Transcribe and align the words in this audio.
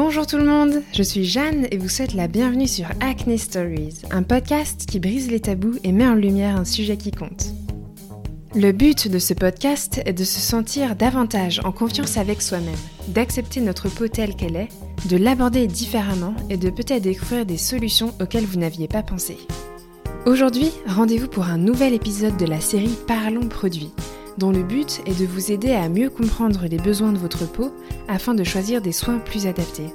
Bonjour 0.00 0.28
tout 0.28 0.36
le 0.36 0.44
monde, 0.44 0.84
je 0.92 1.02
suis 1.02 1.24
Jeanne 1.24 1.66
et 1.72 1.76
vous 1.76 1.88
souhaite 1.88 2.14
la 2.14 2.28
bienvenue 2.28 2.68
sur 2.68 2.86
Acne 3.00 3.36
Stories, 3.36 4.02
un 4.12 4.22
podcast 4.22 4.86
qui 4.86 5.00
brise 5.00 5.28
les 5.28 5.40
tabous 5.40 5.74
et 5.82 5.90
met 5.90 6.06
en 6.06 6.14
lumière 6.14 6.54
un 6.54 6.64
sujet 6.64 6.96
qui 6.96 7.10
compte. 7.10 7.46
Le 8.54 8.70
but 8.70 9.08
de 9.08 9.18
ce 9.18 9.34
podcast 9.34 10.00
est 10.06 10.12
de 10.12 10.22
se 10.22 10.38
sentir 10.38 10.94
davantage 10.94 11.60
en 11.64 11.72
confiance 11.72 12.16
avec 12.16 12.42
soi-même, 12.42 12.78
d'accepter 13.08 13.60
notre 13.60 13.88
peau 13.88 14.06
telle 14.06 14.36
qu'elle 14.36 14.54
est, 14.54 14.68
de 15.08 15.16
l'aborder 15.16 15.66
différemment 15.66 16.34
et 16.48 16.56
de 16.56 16.70
peut-être 16.70 17.02
découvrir 17.02 17.44
des 17.44 17.58
solutions 17.58 18.14
auxquelles 18.20 18.46
vous 18.46 18.60
n'aviez 18.60 18.86
pas 18.86 19.02
pensé. 19.02 19.36
Aujourd'hui, 20.26 20.70
rendez-vous 20.86 21.26
pour 21.26 21.46
un 21.46 21.58
nouvel 21.58 21.92
épisode 21.92 22.36
de 22.36 22.46
la 22.46 22.60
série 22.60 22.96
Parlons 23.08 23.48
produits 23.48 23.90
dont 24.38 24.50
le 24.50 24.62
but 24.62 25.02
est 25.06 25.18
de 25.18 25.26
vous 25.26 25.52
aider 25.52 25.72
à 25.72 25.88
mieux 25.88 26.10
comprendre 26.10 26.66
les 26.70 26.78
besoins 26.78 27.12
de 27.12 27.18
votre 27.18 27.50
peau 27.50 27.72
afin 28.06 28.34
de 28.34 28.44
choisir 28.44 28.80
des 28.80 28.92
soins 28.92 29.18
plus 29.18 29.46
adaptés. 29.46 29.92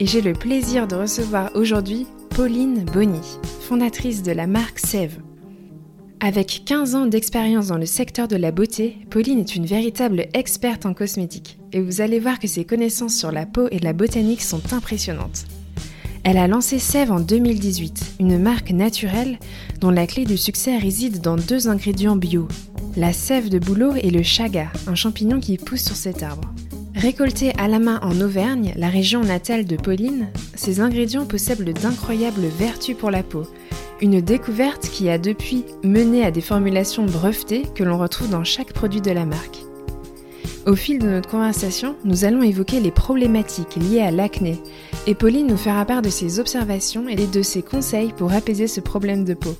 Et 0.00 0.06
j'ai 0.06 0.22
le 0.22 0.32
plaisir 0.32 0.86
de 0.86 0.96
recevoir 0.96 1.50
aujourd'hui 1.54 2.06
Pauline 2.30 2.84
Bonny, 2.92 3.20
fondatrice 3.60 4.22
de 4.22 4.32
la 4.32 4.46
marque 4.46 4.78
Sève. 4.78 5.20
Avec 6.20 6.62
15 6.64 6.94
ans 6.94 7.06
d'expérience 7.06 7.66
dans 7.68 7.76
le 7.76 7.86
secteur 7.86 8.28
de 8.28 8.36
la 8.36 8.50
beauté, 8.50 8.96
Pauline 9.10 9.40
est 9.40 9.56
une 9.56 9.66
véritable 9.66 10.26
experte 10.32 10.86
en 10.86 10.94
cosmétique 10.94 11.58
et 11.72 11.80
vous 11.80 12.00
allez 12.00 12.18
voir 12.18 12.38
que 12.38 12.48
ses 12.48 12.64
connaissances 12.64 13.14
sur 13.14 13.30
la 13.30 13.46
peau 13.46 13.68
et 13.70 13.78
la 13.78 13.92
botanique 13.92 14.42
sont 14.42 14.72
impressionnantes. 14.72 15.44
Elle 16.26 16.38
a 16.38 16.46
lancé 16.46 16.78
Sève 16.78 17.12
en 17.12 17.20
2018, 17.20 18.14
une 18.18 18.38
marque 18.38 18.70
naturelle 18.70 19.38
dont 19.80 19.90
la 19.90 20.06
clé 20.06 20.24
du 20.24 20.38
succès 20.38 20.78
réside 20.78 21.20
dans 21.20 21.36
deux 21.36 21.68
ingrédients 21.68 22.16
bio, 22.16 22.48
la 22.96 23.12
sève 23.12 23.50
de 23.50 23.58
bouleau 23.58 23.92
et 23.94 24.10
le 24.10 24.22
chaga, 24.22 24.68
un 24.86 24.94
champignon 24.94 25.38
qui 25.38 25.58
pousse 25.58 25.82
sur 25.82 25.96
cet 25.96 26.22
arbre. 26.22 26.50
Récoltés 26.94 27.52
à 27.58 27.68
la 27.68 27.78
main 27.78 28.00
en 28.02 28.18
Auvergne, 28.22 28.72
la 28.76 28.88
région 28.88 29.22
natale 29.22 29.66
de 29.66 29.76
Pauline, 29.76 30.28
ces 30.54 30.80
ingrédients 30.80 31.26
possèdent 31.26 31.62
d'incroyables 31.78 32.46
vertus 32.58 32.96
pour 32.96 33.10
la 33.10 33.22
peau. 33.22 33.42
Une 34.00 34.22
découverte 34.22 34.88
qui 34.88 35.10
a 35.10 35.18
depuis 35.18 35.64
mené 35.82 36.24
à 36.24 36.30
des 36.30 36.40
formulations 36.40 37.04
brevetées 37.04 37.64
que 37.74 37.84
l'on 37.84 37.98
retrouve 37.98 38.30
dans 38.30 38.44
chaque 38.44 38.72
produit 38.72 39.02
de 39.02 39.10
la 39.10 39.26
marque. 39.26 39.58
Au 40.66 40.74
fil 40.74 40.98
de 40.98 41.08
notre 41.08 41.28
conversation, 41.28 41.96
nous 42.04 42.24
allons 42.24 42.42
évoquer 42.42 42.80
les 42.80 42.90
problématiques 42.90 43.76
liées 43.76 44.00
à 44.00 44.10
l'acné, 44.10 44.62
et 45.06 45.14
Pauline 45.14 45.46
nous 45.46 45.56
fera 45.56 45.84
part 45.84 46.02
de 46.02 46.08
ses 46.08 46.40
observations 46.40 47.08
et 47.08 47.16
de 47.16 47.42
ses 47.42 47.62
conseils 47.62 48.12
pour 48.12 48.32
apaiser 48.32 48.66
ce 48.66 48.80
problème 48.80 49.24
de 49.24 49.34
peau. 49.34 49.54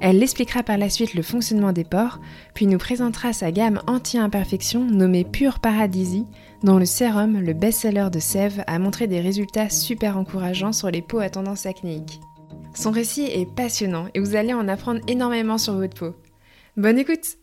Elle 0.00 0.22
expliquera 0.22 0.62
par 0.62 0.78
la 0.78 0.90
suite 0.90 1.14
le 1.14 1.22
fonctionnement 1.22 1.72
des 1.72 1.84
pores, 1.84 2.20
puis 2.54 2.66
nous 2.66 2.78
présentera 2.78 3.32
sa 3.32 3.50
gamme 3.50 3.80
anti-imperfection 3.86 4.84
nommée 4.84 5.24
Pure 5.24 5.60
Paradisie, 5.60 6.26
dont 6.62 6.78
le 6.78 6.84
sérum, 6.84 7.40
le 7.40 7.54
best-seller 7.54 8.08
de 8.12 8.18
Sève, 8.18 8.62
a 8.66 8.78
montré 8.78 9.06
des 9.06 9.20
résultats 9.20 9.70
super 9.70 10.16
encourageants 10.16 10.72
sur 10.72 10.90
les 10.90 11.02
peaux 11.02 11.20
à 11.20 11.30
tendance 11.30 11.66
acnéique. 11.66 12.20
Son 12.74 12.90
récit 12.90 13.24
est 13.24 13.52
passionnant 13.52 14.08
et 14.14 14.20
vous 14.20 14.36
allez 14.36 14.54
en 14.54 14.68
apprendre 14.68 15.00
énormément 15.08 15.58
sur 15.58 15.74
votre 15.74 15.94
peau. 15.94 16.14
Bonne 16.76 16.98
écoute 16.98 17.38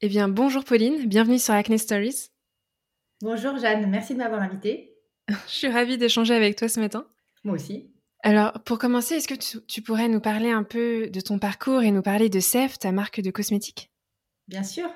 Eh 0.00 0.08
bien, 0.08 0.28
bonjour 0.28 0.64
Pauline, 0.64 1.06
bienvenue 1.06 1.38
sur 1.38 1.54
Acne 1.54 1.78
Stories. 1.78 2.30
Bonjour 3.22 3.58
Jeanne, 3.58 3.88
merci 3.90 4.14
de 4.14 4.18
m'avoir 4.18 4.40
invitée. 4.40 4.89
Je 5.48 5.52
suis 5.52 5.68
ravie 5.68 5.98
d'échanger 5.98 6.34
avec 6.34 6.56
toi 6.56 6.68
ce 6.68 6.80
matin. 6.80 7.06
Moi 7.44 7.54
aussi. 7.54 7.90
Alors, 8.22 8.52
pour 8.64 8.78
commencer, 8.78 9.14
est-ce 9.14 9.28
que 9.28 9.60
tu, 9.66 9.82
pourrais 9.82 10.08
nous 10.08 10.20
parler 10.20 10.50
un 10.50 10.62
peu 10.62 11.08
de 11.08 11.20
ton 11.20 11.38
parcours 11.38 11.82
et 11.82 11.90
nous 11.90 12.02
parler 12.02 12.28
de 12.28 12.40
Sef, 12.40 12.78
ta 12.78 12.92
marque 12.92 13.20
de 13.20 13.30
cosmétiques? 13.30 13.90
Bien 14.46 14.62
sûr. 14.62 14.90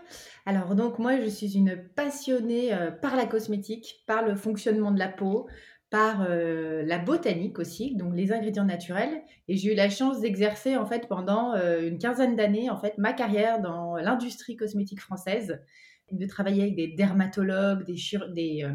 Alors, 0.44 0.74
donc, 0.74 0.98
moi, 0.98 1.18
je 1.20 1.28
suis 1.28 1.56
une 1.56 1.76
passionnée 1.94 2.74
euh, 2.74 2.90
par 2.90 3.16
la 3.16 3.24
cosmétique, 3.24 4.02
par 4.06 4.26
le 4.26 4.34
fonctionnement 4.34 4.90
de 4.90 4.98
la 4.98 5.08
peau, 5.08 5.46
par 5.88 6.26
euh, 6.28 6.82
la 6.84 6.98
botanique 6.98 7.58
aussi, 7.58 7.94
donc 7.94 8.14
les 8.14 8.32
ingrédients 8.32 8.64
naturels. 8.64 9.22
Et 9.48 9.56
j'ai 9.56 9.72
eu 9.72 9.74
la 9.76 9.88
chance 9.88 10.20
d'exercer, 10.20 10.76
en 10.76 10.84
fait, 10.84 11.08
pendant 11.08 11.54
euh, 11.54 11.88
une 11.88 11.98
quinzaine 11.98 12.36
d'années, 12.36 12.68
en 12.68 12.76
fait, 12.76 12.98
ma 12.98 13.14
carrière 13.14 13.60
dans 13.60 13.96
l'industrie 13.96 14.56
cosmétique 14.56 15.00
française, 15.00 15.62
de 16.18 16.26
travailler 16.26 16.62
avec 16.62 16.76
des 16.76 16.88
dermatologues, 16.88 17.84
des, 17.84 18.66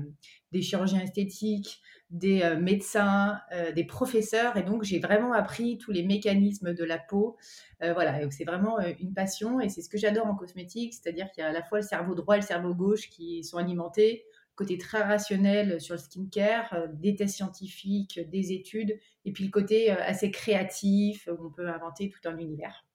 des 0.51 0.61
chirurgiens 0.61 1.01
esthétiques, 1.01 1.81
des 2.09 2.41
euh, 2.41 2.59
médecins, 2.59 3.39
euh, 3.53 3.71
des 3.71 3.83
professeurs. 3.83 4.57
Et 4.57 4.63
donc, 4.63 4.83
j'ai 4.83 4.99
vraiment 4.99 5.33
appris 5.33 5.77
tous 5.77 5.91
les 5.91 6.03
mécanismes 6.03 6.73
de 6.73 6.83
la 6.83 6.97
peau. 6.97 7.37
Euh, 7.83 7.93
voilà, 7.93 8.19
c'est 8.31 8.45
vraiment 8.45 8.79
une 8.99 9.13
passion 9.13 9.59
et 9.59 9.69
c'est 9.69 9.81
ce 9.81 9.89
que 9.89 9.97
j'adore 9.97 10.27
en 10.27 10.35
cosmétique, 10.35 10.93
c'est-à-dire 10.93 11.31
qu'il 11.31 11.43
y 11.43 11.45
a 11.45 11.49
à 11.49 11.53
la 11.53 11.63
fois 11.63 11.79
le 11.79 11.85
cerveau 11.85 12.15
droit 12.15 12.35
et 12.35 12.41
le 12.41 12.45
cerveau 12.45 12.73
gauche 12.73 13.09
qui 13.09 13.43
sont 13.43 13.57
alimentés, 13.57 14.25
côté 14.55 14.77
très 14.77 15.01
rationnel 15.01 15.79
sur 15.79 15.95
le 15.95 15.99
skincare, 15.99 16.87
des 16.93 17.15
tests 17.15 17.35
scientifiques, 17.35 18.19
des 18.29 18.51
études, 18.51 18.99
et 19.23 19.31
puis 19.31 19.45
le 19.45 19.51
côté 19.51 19.91
assez 19.91 20.31
créatif 20.31 21.29
où 21.31 21.45
on 21.45 21.51
peut 21.51 21.69
inventer 21.69 22.09
tout 22.09 22.27
un 22.27 22.37
univers. 22.37 22.85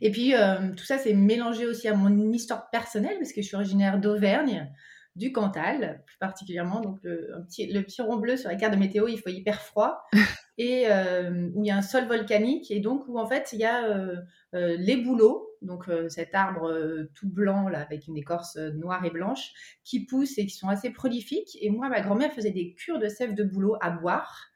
Et 0.00 0.10
puis, 0.10 0.34
tout 0.76 0.84
ça, 0.84 0.98
c'est 0.98 1.14
mélangé 1.14 1.66
aussi 1.66 1.88
à 1.88 1.94
mon 1.94 2.32
histoire 2.32 2.68
personnelle, 2.70 3.16
parce 3.18 3.32
que 3.32 3.40
je 3.40 3.46
suis 3.46 3.56
originaire 3.56 3.98
d'Auvergne 3.98 4.70
du 5.16 5.32
Cantal, 5.32 6.02
plus 6.06 6.18
particulièrement. 6.18 6.80
Donc, 6.80 6.98
le, 7.02 7.30
petit, 7.48 7.72
le 7.72 7.82
petit 7.82 8.02
rond 8.02 8.16
bleu 8.16 8.36
sur 8.36 8.50
la 8.50 8.56
carte 8.56 8.74
de 8.74 8.78
météo, 8.78 9.08
il 9.08 9.18
faut 9.18 9.30
hyper 9.30 9.62
froid. 9.62 10.02
et 10.58 10.84
euh, 10.90 11.50
où 11.54 11.62
il 11.62 11.66
y 11.66 11.70
a 11.70 11.76
un 11.76 11.82
sol 11.82 12.06
volcanique. 12.06 12.70
Et 12.70 12.80
donc, 12.80 13.04
où 13.08 13.18
en 13.18 13.26
fait, 13.26 13.50
il 13.52 13.58
y 13.58 13.64
a 13.64 13.84
euh, 13.84 14.16
euh, 14.54 14.76
les 14.78 14.96
bouleaux, 14.96 15.48
donc 15.62 15.90
cet 16.08 16.34
arbre 16.34 16.70
tout 17.14 17.28
blanc, 17.28 17.68
là, 17.68 17.80
avec 17.80 18.06
une 18.06 18.16
écorce 18.16 18.56
noire 18.56 19.04
et 19.04 19.10
blanche, 19.10 19.52
qui 19.84 20.04
poussent 20.04 20.38
et 20.38 20.46
qui 20.46 20.54
sont 20.54 20.68
assez 20.68 20.90
prolifiques. 20.90 21.56
Et 21.60 21.70
moi, 21.70 21.88
ma 21.88 22.00
grand-mère 22.00 22.32
faisait 22.32 22.50
des 22.50 22.74
cures 22.74 22.98
de 22.98 23.08
sève 23.08 23.34
de 23.34 23.42
bouleau 23.42 23.76
à 23.80 23.90
boire. 23.90 24.46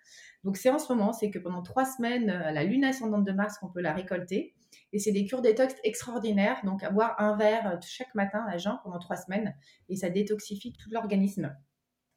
Donc, 0.45 0.57
c'est 0.57 0.71
en 0.71 0.79
ce 0.79 0.93
moment, 0.93 1.13
c'est 1.13 1.31
que 1.31 1.39
pendant 1.39 1.63
trois 1.63 1.85
semaines, 1.85 2.31
à 2.31 2.53
la 2.53 2.65
lune 2.65 2.85
ascendante 2.85 3.25
de 3.25 3.33
Mars, 3.33 3.59
qu'on 3.59 3.69
peut 3.69 3.81
la 3.81 3.93
récolter. 3.93 4.55
Et 4.93 4.99
c'est 4.99 5.13
des 5.13 5.25
cures 5.25 5.43
détox 5.43 5.75
extraordinaires. 5.85 6.61
Donc, 6.65 6.83
à 6.83 6.91
boire 6.91 7.15
un 7.19 7.37
verre 7.37 7.67
euh, 7.69 7.77
chaque 7.83 8.15
matin 8.15 8.45
à 8.49 8.59
jeun 8.59 8.79
pendant 8.83 8.99
trois 8.99 9.17
semaines. 9.17 9.55
Et 9.89 9.97
ça 9.97 10.11
détoxifie 10.11 10.73
tout 10.73 10.91
l'organisme. 10.91 11.55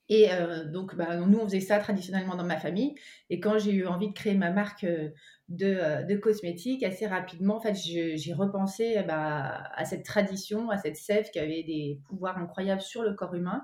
Et 0.09 0.31
euh, 0.31 0.65
donc, 0.65 0.95
bah, 0.95 1.15
nous, 1.15 1.39
on 1.39 1.45
faisait 1.45 1.61
ça 1.61 1.79
traditionnellement 1.79 2.35
dans 2.35 2.43
ma 2.43 2.59
famille. 2.59 2.93
Et 3.29 3.39
quand 3.39 3.57
j'ai 3.57 3.71
eu 3.71 3.85
envie 3.85 4.09
de 4.09 4.13
créer 4.13 4.33
ma 4.35 4.51
marque 4.51 4.83
euh, 4.83 5.11
de, 5.47 6.15
cosmétiques, 6.15 6.83
assez 6.83 7.07
rapidement, 7.07 7.57
en 7.57 7.61
fait, 7.61 7.75
j'ai 7.75 8.33
repensé 8.33 9.01
bah, 9.07 9.63
à 9.75 9.85
cette 9.85 10.03
tradition, 10.03 10.69
à 10.71 10.77
cette 10.77 10.97
sève 10.97 11.29
qui 11.31 11.39
avait 11.39 11.63
des 11.63 12.01
pouvoirs 12.09 12.37
incroyables 12.37 12.81
sur 12.81 13.01
le 13.01 13.13
corps 13.13 13.33
humain. 13.33 13.61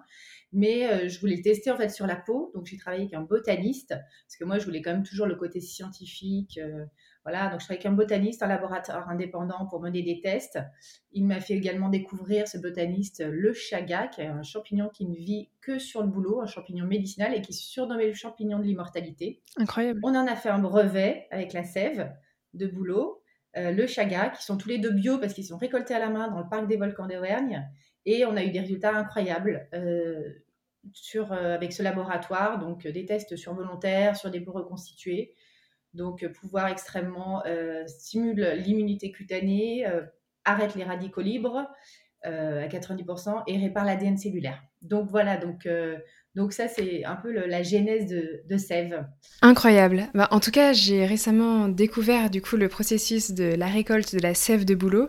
Mais 0.53 1.09
je 1.09 1.19
voulais 1.19 1.41
tester 1.41 1.71
en 1.71 1.77
fait 1.77 1.89
sur 1.89 2.07
la 2.07 2.15
peau. 2.15 2.51
Donc, 2.55 2.67
j'ai 2.67 2.77
travaillé 2.77 3.03
avec 3.03 3.13
un 3.13 3.21
botaniste 3.21 3.89
parce 3.89 4.37
que 4.39 4.45
moi, 4.45 4.59
je 4.59 4.65
voulais 4.65 4.81
quand 4.81 4.93
même 4.93 5.03
toujours 5.03 5.25
le 5.25 5.35
côté 5.35 5.59
scientifique. 5.59 6.59
Voilà, 7.29 7.49
donc 7.49 7.59
je 7.59 7.65
travaille 7.65 7.77
avec 7.77 7.85
un 7.85 7.91
botaniste, 7.91 8.41
un 8.41 8.47
laboratoire 8.47 9.07
indépendant 9.07 9.67
pour 9.67 9.81
mener 9.81 10.01
des 10.01 10.19
tests. 10.19 10.57
Il 11.11 11.27
m'a 11.27 11.39
fait 11.39 11.53
également 11.53 11.89
découvrir, 11.89 12.47
ce 12.47 12.57
botaniste, 12.57 13.23
le 13.23 13.53
chaga, 13.53 14.07
qui 14.07 14.21
est 14.21 14.25
un 14.25 14.41
champignon 14.41 14.89
qui 14.89 15.05
ne 15.05 15.13
vit 15.13 15.51
que 15.61 15.77
sur 15.77 16.01
le 16.01 16.07
boulot, 16.07 16.41
un 16.41 16.47
champignon 16.47 16.85
médicinal 16.85 17.35
et 17.35 17.41
qui 17.41 17.51
est 17.51 17.55
surnommé 17.55 18.07
le 18.07 18.15
champignon 18.15 18.57
de 18.57 18.63
l'immortalité. 18.63 19.43
Incroyable. 19.57 19.99
On 20.03 20.15
en 20.15 20.25
a 20.25 20.35
fait 20.35 20.49
un 20.49 20.57
brevet 20.57 21.27
avec 21.29 21.53
la 21.53 21.63
sève 21.63 22.11
de 22.55 22.65
boulot, 22.65 23.21
euh, 23.57 23.71
le 23.71 23.85
chaga, 23.85 24.29
qui 24.29 24.43
sont 24.43 24.57
tous 24.57 24.69
les 24.69 24.79
deux 24.79 24.91
bio 24.91 25.19
parce 25.19 25.33
qu'ils 25.33 25.45
sont 25.45 25.57
récoltés 25.57 25.93
à 25.93 25.99
la 25.99 26.09
main 26.09 26.29
dans 26.29 26.39
le 26.39 26.49
parc 26.49 26.67
des 26.67 26.77
volcans 26.77 27.05
d'Auvergne. 27.05 27.69
Et 28.07 28.25
on 28.25 28.35
a 28.37 28.43
eu 28.43 28.49
des 28.49 28.61
résultats 28.61 28.95
incroyables. 28.95 29.69
Euh, 29.75 30.23
sur, 30.93 31.31
euh, 31.33 31.53
avec 31.53 31.73
ce 31.73 31.83
laboratoire, 31.83 32.57
donc 32.57 32.87
des 32.87 33.05
tests 33.05 33.35
sur 33.35 33.53
volontaires, 33.53 34.15
sur 34.15 34.31
des 34.31 34.39
peaux 34.39 34.53
reconstituées, 34.53 35.35
donc, 35.93 36.23
euh, 36.23 36.29
pouvoir 36.29 36.67
extrêmement 36.67 37.43
euh, 37.45 37.85
stimule 37.87 38.55
l'immunité 38.57 39.11
cutanée, 39.11 39.85
euh, 39.87 40.01
arrête 40.45 40.75
les 40.75 40.83
radicaux 40.83 41.21
libres 41.21 41.67
à 42.23 42.67
90% 42.67 43.43
et 43.47 43.57
répare 43.57 43.85
l'ADN 43.85 44.17
cellulaire. 44.17 44.61
Donc 44.81 45.07
voilà, 45.09 45.37
donc, 45.37 45.65
donc 46.35 46.51
ça 46.51 46.67
c'est 46.67 47.05
un 47.05 47.15
peu 47.15 47.31
la 47.31 47.63
genèse 47.63 48.07
de, 48.07 48.41
de 48.45 48.57
Sève. 48.57 49.05
Incroyable. 49.41 50.09
Bah, 50.13 50.27
en 50.31 50.41
tout 50.41 50.51
cas, 50.51 50.73
j'ai 50.73 51.05
récemment 51.05 51.69
découvert 51.69 52.29
du 52.29 52.41
coup 52.41 52.57
le 52.57 52.67
processus 52.67 53.31
de 53.31 53.55
la 53.55 53.67
récolte 53.67 54.13
de 54.13 54.19
la 54.19 54.33
sève 54.33 54.65
de 54.65 54.75
bouleau 54.75 55.07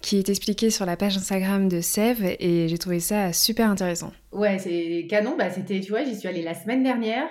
qui 0.00 0.16
est 0.16 0.28
expliqué 0.28 0.70
sur 0.70 0.86
la 0.86 0.96
page 0.96 1.16
Instagram 1.16 1.68
de 1.68 1.80
Sève 1.80 2.22
et 2.38 2.68
j'ai 2.68 2.78
trouvé 2.78 3.00
ça 3.00 3.32
super 3.32 3.68
intéressant. 3.68 4.12
Ouais, 4.30 4.60
c'est 4.60 5.08
canon. 5.10 5.34
Bah, 5.36 5.50
c'était, 5.50 5.80
tu 5.80 5.90
vois, 5.90 6.04
j'y 6.04 6.14
suis 6.14 6.28
allée 6.28 6.42
la 6.42 6.54
semaine 6.54 6.84
dernière. 6.84 7.26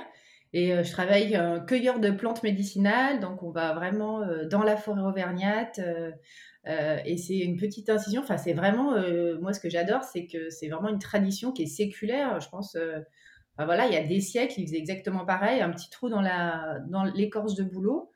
Et 0.54 0.72
euh, 0.72 0.84
je 0.84 0.92
travaille 0.92 1.36
un 1.36 1.60
cueilleur 1.60 2.00
de 2.00 2.12
plantes 2.12 2.44
médicinales, 2.44 3.20
donc 3.20 3.42
on 3.42 3.50
va 3.50 3.74
vraiment 3.74 4.22
euh, 4.22 4.46
dans 4.46 4.62
la 4.64 4.78
forêt 4.78 5.02
auvergnate. 5.02 5.80
Euh, 5.80 6.98
et 7.06 7.18
c'est 7.18 7.40
une 7.40 7.58
petite 7.58 7.90
incision. 7.90 8.22
Enfin, 8.22 8.38
c'est 8.38 8.54
vraiment, 8.54 8.96
moi, 9.42 9.52
ce 9.52 9.60
que 9.60 9.70
j'adore, 9.70 10.04
c'est 10.04 10.28
que 10.28 10.50
c'est 10.50 10.70
vraiment 10.70 10.90
une 10.90 11.00
tradition 11.00 11.52
qui 11.52 11.64
est 11.64 11.68
séculaire. 11.68 12.40
Je 12.40 12.48
pense, 12.48 12.78
voilà, 13.58 13.88
il 13.88 13.94
y 13.94 13.98
a 13.98 14.04
des 14.04 14.22
siècles, 14.22 14.62
ils 14.62 14.68
faisaient 14.68 14.78
exactement 14.78 15.26
pareil, 15.26 15.60
un 15.60 15.72
petit 15.72 15.90
trou 15.90 16.08
dans 16.08 16.22
la, 16.22 16.80
dans 16.88 17.04
l'écorce 17.04 17.56
de 17.56 17.66
bouleau. 17.66 18.12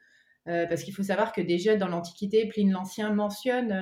parce 0.46 0.84
qu'il 0.84 0.94
faut 0.94 1.04
savoir 1.04 1.34
que 1.34 1.42
déjà 1.42 1.76
dans 1.76 1.90
l'Antiquité, 1.90 2.48
Pline 2.48 2.72
l'Ancien 2.72 3.12
mentionne 3.12 3.76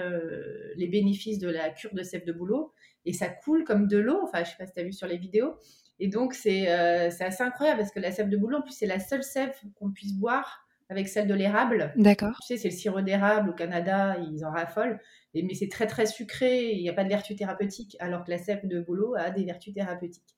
les 0.76 0.88
bénéfices 0.88 1.38
de 1.38 1.50
la 1.50 1.70
cure 1.70 1.94
de 1.94 2.02
sève 2.02 2.26
de 2.26 2.34
bouleau 2.34 2.74
et 3.06 3.14
ça 3.14 3.30
coule 3.30 3.66
comme 3.66 3.88
de 3.88 4.00
l'eau. 4.00 4.20
Enfin, 4.24 4.44
je 4.44 4.50
sais 4.50 4.58
pas 4.58 4.66
si 4.66 4.74
tu 4.74 4.80
as 4.80 4.84
vu 4.84 4.94
sur 4.94 5.06
les 5.06 5.18
vidéos. 5.18 5.60
Et 6.00 6.08
donc, 6.08 6.34
c'est 6.34 6.68
assez 6.68 7.44
incroyable 7.44 7.80
parce 7.80 7.92
que 7.92 8.00
la 8.00 8.12
sève 8.12 8.30
de 8.30 8.38
bouleau, 8.38 8.58
en 8.58 8.62
plus, 8.62 8.74
c'est 8.74 8.86
la 8.86 9.00
seule 9.00 9.24
sève 9.24 9.54
qu'on 9.76 9.92
puisse 9.92 10.14
boire 10.14 10.66
avec 10.90 11.08
celle 11.08 11.28
de 11.28 11.34
l'érable. 11.34 11.94
D'accord. 11.96 12.38
Tu 12.42 12.48
sais, 12.48 12.58
c'est 12.58 12.70
le 12.70 12.76
sirop 12.76 13.02
d'érable 13.02 13.50
au 13.50 13.54
Canada, 13.54 14.18
ils 14.20 14.46
en 14.46 14.52
raffolent. 14.52 15.00
Et, 15.34 15.44
mais 15.44 15.54
c'est 15.54 15.68
très, 15.68 15.88
très 15.88 16.06
sucré, 16.06 16.72
il 16.72 16.82
n'y 16.82 16.90
a 16.90 16.94
pas 16.94 17.04
de 17.04 17.10
vertu 17.10 17.36
thérapeutique, 17.36 17.98
alors 18.00 18.24
que 18.24 18.32
la 18.32 18.38
sève 18.38 18.68
de 18.68 18.80
bouleau 18.80 19.16
a 19.16 19.32
des 19.32 19.44
vertus 19.44 19.74
thérapeutiques. 19.74 20.36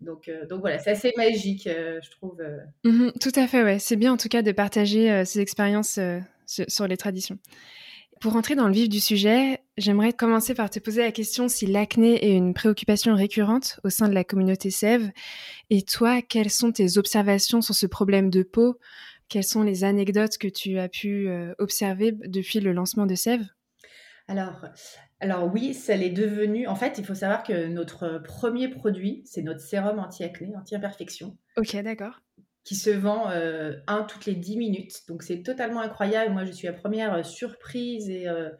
Donc, 0.00 0.28
euh, 0.28 0.46
donc 0.46 0.60
voilà, 0.60 0.78
c'est 0.78 0.90
assez 0.90 1.12
magique, 1.16 1.66
euh, 1.66 2.00
je 2.02 2.10
trouve. 2.10 2.40
Euh. 2.40 2.58
Mmh 2.84 3.12
tout 3.20 3.32
à 3.34 3.46
fait, 3.46 3.62
ouais. 3.62 3.78
C'est 3.78 3.96
bien 3.96 4.12
en 4.12 4.16
tout 4.16 4.28
cas 4.28 4.42
de 4.42 4.52
partager 4.52 5.24
ces 5.24 5.40
expériences 5.40 5.98
sur 6.46 6.86
les 6.86 6.96
traditions. 6.96 7.38
Pour 8.22 8.34
rentrer 8.34 8.54
dans 8.54 8.68
le 8.68 8.72
vif 8.72 8.88
du 8.88 9.00
sujet, 9.00 9.58
j'aimerais 9.76 10.12
commencer 10.12 10.54
par 10.54 10.70
te 10.70 10.78
poser 10.78 11.02
la 11.02 11.10
question 11.10 11.48
si 11.48 11.66
l'acné 11.66 12.24
est 12.24 12.36
une 12.36 12.54
préoccupation 12.54 13.16
récurrente 13.16 13.80
au 13.82 13.90
sein 13.90 14.08
de 14.08 14.14
la 14.14 14.22
communauté 14.22 14.70
Sève. 14.70 15.10
Et 15.70 15.82
toi, 15.82 16.22
quelles 16.22 16.48
sont 16.48 16.70
tes 16.70 16.98
observations 16.98 17.60
sur 17.60 17.74
ce 17.74 17.86
problème 17.86 18.30
de 18.30 18.44
peau? 18.44 18.78
Quelles 19.28 19.42
sont 19.42 19.64
les 19.64 19.82
anecdotes 19.82 20.38
que 20.38 20.46
tu 20.46 20.78
as 20.78 20.88
pu 20.88 21.28
observer 21.58 22.12
depuis 22.12 22.60
le 22.60 22.72
lancement 22.72 23.06
de 23.06 23.16
Sève? 23.16 23.44
Alors, 24.28 24.66
alors 25.18 25.52
oui, 25.52 25.74
ça 25.74 25.96
l'est 25.96 26.10
devenu. 26.10 26.68
En 26.68 26.76
fait, 26.76 26.98
il 26.98 27.04
faut 27.04 27.16
savoir 27.16 27.42
que 27.42 27.66
notre 27.66 28.22
premier 28.22 28.68
produit, 28.68 29.22
c'est 29.24 29.42
notre 29.42 29.60
sérum 29.60 29.98
anti-acné, 29.98 30.54
anti-imperfection. 30.56 31.36
Ok, 31.56 31.74
d'accord. 31.82 32.22
Qui 32.64 32.76
se 32.76 32.90
vend 32.90 33.30
euh, 33.30 33.76
un 33.86 34.04
toutes 34.04 34.26
les 34.26 34.34
10 34.34 34.56
minutes. 34.56 35.08
Donc 35.08 35.22
c'est 35.22 35.42
totalement 35.42 35.80
incroyable. 35.80 36.32
Moi, 36.32 36.44
je 36.44 36.52
suis 36.52 36.66
la 36.66 36.72
première 36.72 37.14
euh, 37.14 37.22
surprise 37.22 38.08
et, 38.08 38.28
euh, 38.28 38.50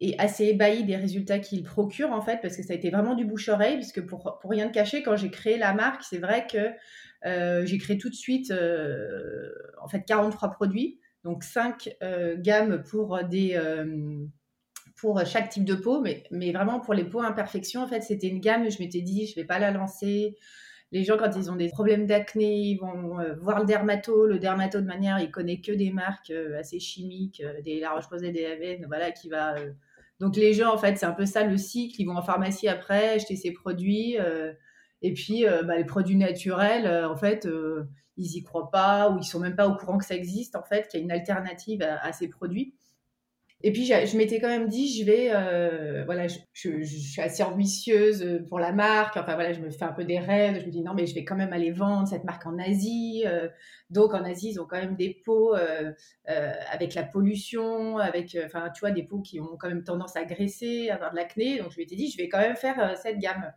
et 0.00 0.18
assez 0.18 0.46
ébahie 0.46 0.84
des 0.84 0.96
résultats 0.96 1.38
qu'il 1.38 1.62
procure, 1.62 2.10
en 2.12 2.22
fait, 2.22 2.40
parce 2.40 2.56
que 2.56 2.62
ça 2.62 2.72
a 2.72 2.76
été 2.76 2.90
vraiment 2.90 3.14
du 3.14 3.24
bouche-oreille. 3.24 3.76
Puisque 3.76 4.00
pour, 4.06 4.38
pour 4.40 4.50
rien 4.50 4.68
te 4.68 4.72
cacher, 4.72 5.02
quand 5.02 5.16
j'ai 5.16 5.30
créé 5.30 5.58
la 5.58 5.74
marque, 5.74 6.02
c'est 6.02 6.18
vrai 6.18 6.46
que 6.46 6.72
j'ai 7.66 7.78
créé 7.78 7.96
tout 7.96 8.10
de 8.10 8.14
suite, 8.14 8.52
en 9.80 9.88
fait, 9.88 10.02
43 10.06 10.50
produits. 10.50 11.00
Donc 11.22 11.42
5 11.42 11.96
gammes 12.38 12.82
pour 12.82 13.22
des 13.24 13.58
pour 14.96 15.24
chaque 15.26 15.50
type 15.50 15.64
de 15.64 15.74
peau, 15.74 16.00
mais, 16.00 16.24
mais 16.30 16.52
vraiment 16.52 16.80
pour 16.80 16.94
les 16.94 17.04
peaux 17.04 17.20
imperfections, 17.20 17.82
en 17.82 17.86
fait, 17.86 18.00
c'était 18.00 18.28
une 18.28 18.40
gamme, 18.40 18.70
je 18.70 18.78
m'étais 18.78 19.02
dit, 19.02 19.26
je 19.26 19.34
vais 19.34 19.44
pas 19.44 19.58
la 19.58 19.70
lancer. 19.70 20.36
Les 20.94 21.02
gens, 21.02 21.16
quand 21.16 21.32
ils 21.36 21.50
ont 21.50 21.56
des 21.56 21.70
problèmes 21.70 22.06
d'acné, 22.06 22.54
ils 22.54 22.76
vont 22.76 23.18
euh, 23.18 23.34
voir 23.40 23.58
le 23.58 23.66
dermato. 23.66 24.26
Le 24.26 24.38
dermato, 24.38 24.80
de 24.80 24.86
manière, 24.86 25.18
il 25.18 25.28
connaît 25.28 25.60
que 25.60 25.72
des 25.72 25.90
marques 25.90 26.30
euh, 26.30 26.56
assez 26.56 26.78
chimiques, 26.78 27.42
euh, 27.44 27.60
des 27.62 27.80
La 27.80 27.90
Roche-Posay, 27.90 28.30
des 28.30 28.46
Aven, 28.46 28.84
voilà, 28.86 29.10
qui 29.10 29.28
va... 29.28 29.56
Donc 30.20 30.36
les 30.36 30.52
gens, 30.52 30.72
en 30.72 30.78
fait, 30.78 30.96
c'est 30.96 31.04
un 31.04 31.12
peu 31.12 31.26
ça 31.26 31.42
le 31.42 31.58
cycle. 31.58 32.00
Ils 32.00 32.04
vont 32.04 32.16
en 32.16 32.22
pharmacie 32.22 32.68
après, 32.68 33.08
acheter 33.08 33.34
ces 33.34 33.50
produits. 33.50 34.16
et 35.02 35.12
puis, 35.12 35.44
bah, 35.64 35.76
les 35.76 35.84
produits 35.84 36.14
naturels, 36.14 36.86
en 37.04 37.16
fait, 37.16 37.48
ils 38.16 38.36
y 38.36 38.42
croient 38.44 38.70
pas 38.70 39.10
ou 39.10 39.18
ils 39.18 39.24
sont 39.24 39.40
même 39.40 39.56
pas 39.56 39.66
au 39.66 39.74
courant 39.74 39.98
que 39.98 40.04
ça 40.04 40.14
existe, 40.14 40.54
en 40.54 40.62
fait, 40.62 40.86
qu'il 40.86 41.00
y 41.00 41.02
a 41.02 41.04
une 41.04 41.10
alternative 41.10 41.82
à 41.82 42.12
ces 42.12 42.28
produits. 42.28 42.76
Et 43.66 43.72
puis, 43.72 43.86
je, 43.86 44.16
m'étais 44.18 44.40
quand 44.40 44.48
même 44.48 44.68
dit, 44.68 44.94
je 44.94 45.06
vais, 45.06 45.30
euh, 45.32 46.04
voilà, 46.04 46.26
je, 46.28 46.36
suis 46.52 47.22
assez 47.22 47.42
ambitieuse 47.42 48.44
pour 48.50 48.58
la 48.58 48.72
marque. 48.72 49.16
Enfin, 49.16 49.36
voilà, 49.36 49.54
je 49.54 49.60
me 49.60 49.70
fais 49.70 49.86
un 49.86 49.92
peu 49.94 50.04
des 50.04 50.18
rêves. 50.18 50.60
Je 50.60 50.66
me 50.66 50.70
dis, 50.70 50.82
non, 50.82 50.92
mais 50.92 51.06
je 51.06 51.14
vais 51.14 51.24
quand 51.24 51.34
même 51.34 51.54
aller 51.54 51.70
vendre 51.70 52.06
cette 52.06 52.24
marque 52.24 52.44
en 52.44 52.58
Asie. 52.58 53.22
Euh. 53.24 53.48
donc, 53.88 54.12
en 54.12 54.22
Asie, 54.22 54.50
ils 54.50 54.60
ont 54.60 54.66
quand 54.66 54.76
même 54.76 54.96
des 54.96 55.18
euh, 55.26 55.92
avec 56.70 56.92
la 56.92 57.04
pollution, 57.04 57.96
avec, 57.96 58.36
enfin, 58.44 58.68
tu 58.68 58.80
vois, 58.80 58.90
des 58.90 59.02
pots 59.02 59.22
qui 59.22 59.40
ont 59.40 59.56
quand 59.58 59.68
même 59.68 59.82
tendance 59.82 60.14
à 60.14 60.26
graisser, 60.26 60.90
à 60.90 60.96
avoir 60.96 61.12
de 61.12 61.16
l'acné. 61.16 61.56
Donc, 61.60 61.70
je 61.70 61.78
m'étais 61.78 61.96
dit, 61.96 62.10
je 62.10 62.18
vais 62.18 62.28
quand 62.28 62.40
même 62.40 62.56
faire 62.56 62.98
cette 62.98 63.18
gamme. 63.18 63.50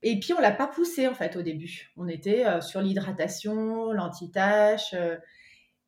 Et 0.00 0.18
puis, 0.18 0.32
on 0.32 0.40
l'a 0.40 0.52
pas 0.52 0.66
poussé, 0.66 1.06
en 1.08 1.14
fait, 1.14 1.36
au 1.36 1.42
début. 1.42 1.92
On 1.98 2.08
était 2.08 2.46
sur 2.62 2.80
l'hydratation, 2.80 3.92
l'anti-tache. 3.92 4.94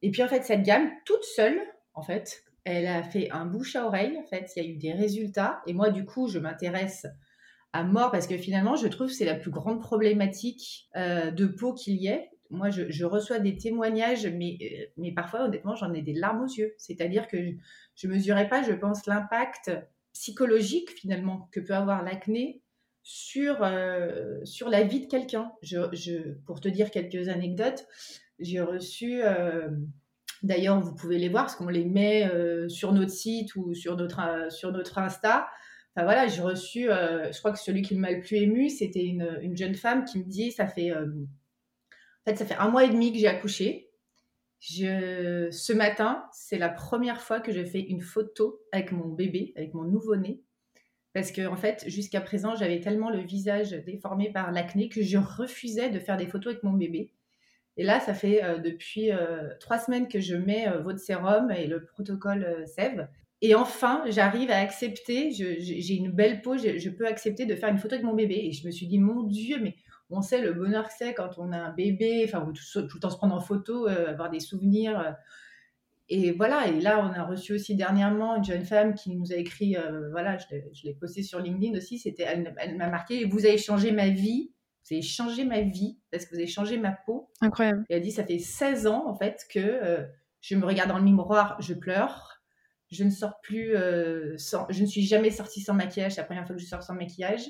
et 0.02 0.11
puis, 0.11 0.22
en 0.22 0.28
fait, 0.28 0.44
cette 0.44 0.64
gamme, 0.64 0.90
toute 1.06 1.25
seule, 1.25 1.58
en 1.94 2.02
fait, 2.02 2.44
elle 2.64 2.87
a 2.87 3.02
fait 3.02 3.31
un 3.31 3.46
bouche 3.46 3.76
à 3.76 3.87
oreille. 3.87 4.16
En 4.19 4.26
fait, 4.26 4.50
il 4.56 4.62
y 4.62 4.66
a 4.66 4.69
eu 4.69 4.76
des 4.76 4.93
résultats. 4.93 5.62
Et 5.66 5.75
moi, 5.75 5.90
du 5.90 6.05
coup, 6.05 6.28
je 6.28 6.38
m'intéresse 6.38 7.06
à 7.72 7.82
mort 7.84 8.11
parce 8.11 8.26
que 8.26 8.38
finalement, 8.38 8.76
je 8.76 8.88
trouve 8.88 9.08
que 9.08 9.12
c'est 9.12 9.25
la 9.25 9.34
plus 9.34 9.50
grande 9.50 9.81
problématique 9.81 10.88
euh, 10.96 11.31
de 11.31 11.46
peau 11.46 11.75
qu'il 11.75 11.96
y 11.96 12.06
ait. 12.06 12.31
Moi, 12.50 12.70
je, 12.70 13.05
reçois 13.05 13.40
des 13.40 13.56
témoignages, 13.56 14.26
mais, 14.26 14.58
euh, 14.62 14.84
mais 14.96 15.12
parfois, 15.12 15.44
honnêtement, 15.44 15.75
j'en 15.75 15.93
ai 15.93 16.00
des 16.00 16.12
larmes 16.12 16.43
aux 16.43 16.46
yeux. 16.46 16.75
C'est-à-dire 16.78 17.26
que 17.26 17.37
je 17.96 18.06
ne 18.06 18.12
mesurais 18.12 18.49
pas, 18.49 18.62
je 18.62 18.72
pense, 18.72 19.06
l'impact 19.06 19.72
psychologique 20.12 20.90
finalement 20.90 21.49
que 21.50 21.61
peut 21.61 21.75
avoir 21.75 22.05
l'acné 22.05 22.62
sur, 23.02 23.58
euh, 23.62 24.40
la 24.69 24.82
vie 24.84 25.00
de 25.00 25.06
quelqu'un. 25.06 25.52
Pour 26.46 26.61
te 26.61 26.69
dire 26.69 26.90
quelques 26.90 27.28
anecdotes, 27.28 27.87
j'ai 28.38 28.61
reçu 28.61 29.22
D'ailleurs, 30.44 30.79
vous 30.79 30.94
pouvez 30.94 31.17
les 31.17 31.31
voir 31.31 31.44
parce 31.44 31.56
qu'on 31.56 31.69
les 31.69 31.87
met 31.87 32.29
euh, 32.29 32.69
sur 32.69 32.93
notre 32.93 33.11
site 33.11 33.56
ou 33.56 33.73
sur 33.73 33.96
notre, 33.96 34.20
euh, 34.20 34.50
sur 34.50 34.73
notre 34.73 34.99
Insta. 34.99 35.49
Enfin 35.96 36.05
voilà, 36.05 36.26
j'ai 36.26 36.43
reçu, 36.43 36.91
euh, 36.91 37.32
je 37.32 37.38
crois 37.38 37.50
que 37.50 37.58
celui 37.58 37.81
qui 37.81 37.94
m'a 37.94 38.11
le 38.11 38.20
plus 38.20 38.37
ému, 38.37 38.69
c'était 38.69 39.05
une, 39.05 39.56
jeune 39.56 39.75
femme 39.75 40.05
qui 40.05 40.19
me 40.19 40.25
dit, 40.25 40.52
ça 40.52 40.67
fait, 40.67 40.93
en 40.93 41.06
fait, 42.26 42.37
ça 42.37 42.44
fait 42.44 42.56
un 42.56 42.69
mois 42.69 42.85
et 42.85 42.91
demi 42.91 43.11
que 43.11 43.19
j'ai 43.19 43.26
accouché. 43.26 43.91
Je, 44.61 45.49
ce 45.50 45.73
matin, 45.73 46.26
c'est 46.32 46.58
la 46.58 46.69
première 46.69 47.23
fois 47.23 47.40
que 47.40 47.50
je 47.50 47.64
fais 47.64 47.81
une 47.81 48.02
photo 48.02 48.61
avec 48.70 48.93
mon 48.93 49.08
bébé, 49.08 49.55
avec 49.56 49.73
mon 49.73 49.85
nouveau-né. 49.85 50.43
Parce 51.14 51.32
que, 51.32 51.47
en 51.47 51.56
fait, 51.56 51.85
jusqu'à 51.87 52.20
présent, 52.20 52.55
j'avais 52.55 52.81
tellement 52.81 53.08
le 53.08 53.20
visage 53.20 53.70
déformé 53.70 54.31
par 54.31 54.52
l'acné 54.52 54.90
que 54.90 55.00
je 55.00 55.17
refusais 55.17 55.88
de 55.88 56.00
faire 56.00 56.19
des 56.19 56.26
photos 56.26 56.52
avec 56.52 56.64
mon 56.64 56.73
bébé. 56.73 57.13
Et 57.76 57.85
là, 57.85 58.00
ça 58.00 58.15
fait 58.15 58.44
euh, 58.44 58.59
depuis 58.59 59.11
euh, 59.11 59.50
trois 59.59 59.79
semaines 59.79 60.09
que 60.09 60.21
je 60.21 60.37
mets 60.37 60.69
euh, 60.69 60.81
votre 60.81 61.00
sérum 61.00 61.50
et 61.50 61.67
le 61.67 61.85
protocole 61.85 62.65
SEV. 62.67 63.09
Et 63.41 63.55
enfin, 63.55 64.05
j'arrive 64.09 64.50
à 64.50 64.59
accepter, 64.59 65.31
j'ai 65.31 65.94
une 65.94 66.11
belle 66.11 66.41
peau, 66.41 66.56
je, 66.56 66.88
peux 66.88 67.06
accepter 67.06 67.44
de 67.44 67.55
faire 67.55 67.69
une 67.69 67.79
photo 67.79 67.94
avec 67.94 68.06
mon 68.06 68.15
bébé. 68.15 68.41
Et 68.44 68.53
je 68.53 68.67
me 68.67 68.73
suis 68.73 68.87
dit, 68.87 68.99
mon 68.99 69.25
Dieu, 69.25 69.59
mais 69.61 69.75
on 70.09 70.23
sait 70.23 70.41
le 70.41 70.55
bonheur 70.55 70.88
que 70.88 70.94
c'est 70.97 71.12
quand 71.12 71.37
on 71.37 71.53
a 71.53 71.59
un 71.59 71.73
bébé, 71.73 72.25
enfin, 72.26 72.50
tout, 72.55 72.87
tout, 72.87 72.97
le 72.97 73.00
temps 73.00 73.11
se 73.11 73.17
prendre 73.17 73.35
en 73.35 73.41
photo, 73.41 73.87
avoir 73.87 74.31
des 74.31 74.41
souvenirs. 74.41 75.15
et 76.09 76.31
voilà, 76.31 76.69
et 76.69 76.81
là, 76.81 77.00
on 77.00 77.12
a 77.12 77.23
reçu 77.23 77.53
aussi 77.53 77.75
dernièrement 77.75 78.37
une 78.37 78.44
jeune 78.44 78.65
femme 78.65 78.94
qui 78.94 79.15
nous 79.15 79.31
a 79.31 79.37
écrit, 79.37 79.76
voilà, 80.12 80.38
je 80.38 80.85
l'ai 80.85 80.94
posté 80.94 81.23
sur 81.23 81.38
LinkedIn 81.38 81.76
aussi, 81.76 81.99
c'était, 81.99 82.23
elle, 82.23 82.54
elle 82.59 82.78
m'a 82.78 82.88
marqué, 82.88 83.26
vous 83.26 83.45
avez 83.45 83.59
changé 83.59 83.93
ma 83.93 84.09
vie, 84.09 84.53
vous 84.88 84.95
avez 84.95 85.03
changé 85.03 85.45
ma 85.45 85.62
vie 85.62 85.99
parce 86.11 86.25
que 86.25 86.31
vous 86.31 86.37
avez 86.37 86.47
changé 86.47 86.76
ma 86.76 86.93
peau. 86.93 87.31
Incroyable. 87.41 87.85
Et 87.88 87.97
elle 87.97 88.03
dit, 88.03 88.12
ça 88.12 88.25
fait 88.25 88.38
16 88.38 88.87
ans 88.87 89.05
en 89.07 89.14
fait 89.14 89.47
que 89.49 89.61
euh, 89.61 90.05
je 90.41 90.57
me 90.57 90.67
regarde 90.67 90.91
dans 90.91 90.99
le 90.99 91.05
miroir, 91.05 91.57
je 91.61 91.73
pleure. 91.73 92.43
Je 92.91 93.03
ne 93.03 93.11
sors 93.11 93.41
plus, 93.41 93.75
euh, 93.75 94.37
sans, 94.37 94.67
je 94.69 94.83
ne 94.83 94.87
suis 94.87 95.03
jamais 95.03 95.31
sortie 95.31 95.61
sans 95.61 95.75
maquillage. 95.75 96.12
C'est 96.12 96.21
la 96.21 96.26
première 96.26 96.47
fois 96.47 96.55
que 96.55 96.61
je 96.61 96.67
sors 96.67 96.83
sans 96.83 96.95
maquillage. 96.95 97.49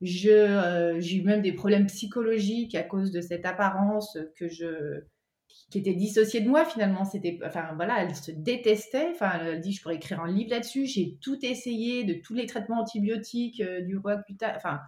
Je, 0.00 0.30
euh, 0.30 1.00
j'ai 1.00 1.16
eu 1.16 1.22
même 1.22 1.42
des 1.42 1.52
problèmes 1.52 1.86
psychologiques 1.86 2.74
à 2.74 2.82
cause 2.82 3.10
de 3.10 3.20
cette 3.20 3.46
apparence 3.46 4.16
que 4.36 4.48
je, 4.48 5.00
qui 5.70 5.78
était 5.78 5.94
dissociée 5.94 6.40
de 6.40 6.48
moi 6.48 6.64
finalement. 6.64 7.04
C'était, 7.04 7.40
enfin 7.44 7.72
voilà, 7.74 8.04
elle 8.04 8.14
se 8.14 8.30
détestait. 8.30 9.08
Enfin, 9.12 9.40
elle 9.40 9.60
dit, 9.60 9.72
je 9.72 9.82
pourrais 9.82 9.96
écrire 9.96 10.20
un 10.20 10.30
livre 10.30 10.50
là-dessus. 10.50 10.86
J'ai 10.86 11.18
tout 11.20 11.44
essayé, 11.44 12.04
de 12.04 12.14
tous 12.14 12.34
les 12.34 12.46
traitements 12.46 12.80
antibiotiques, 12.80 13.60
du 13.60 13.96
roi, 13.96 14.22
enfin 14.54 14.80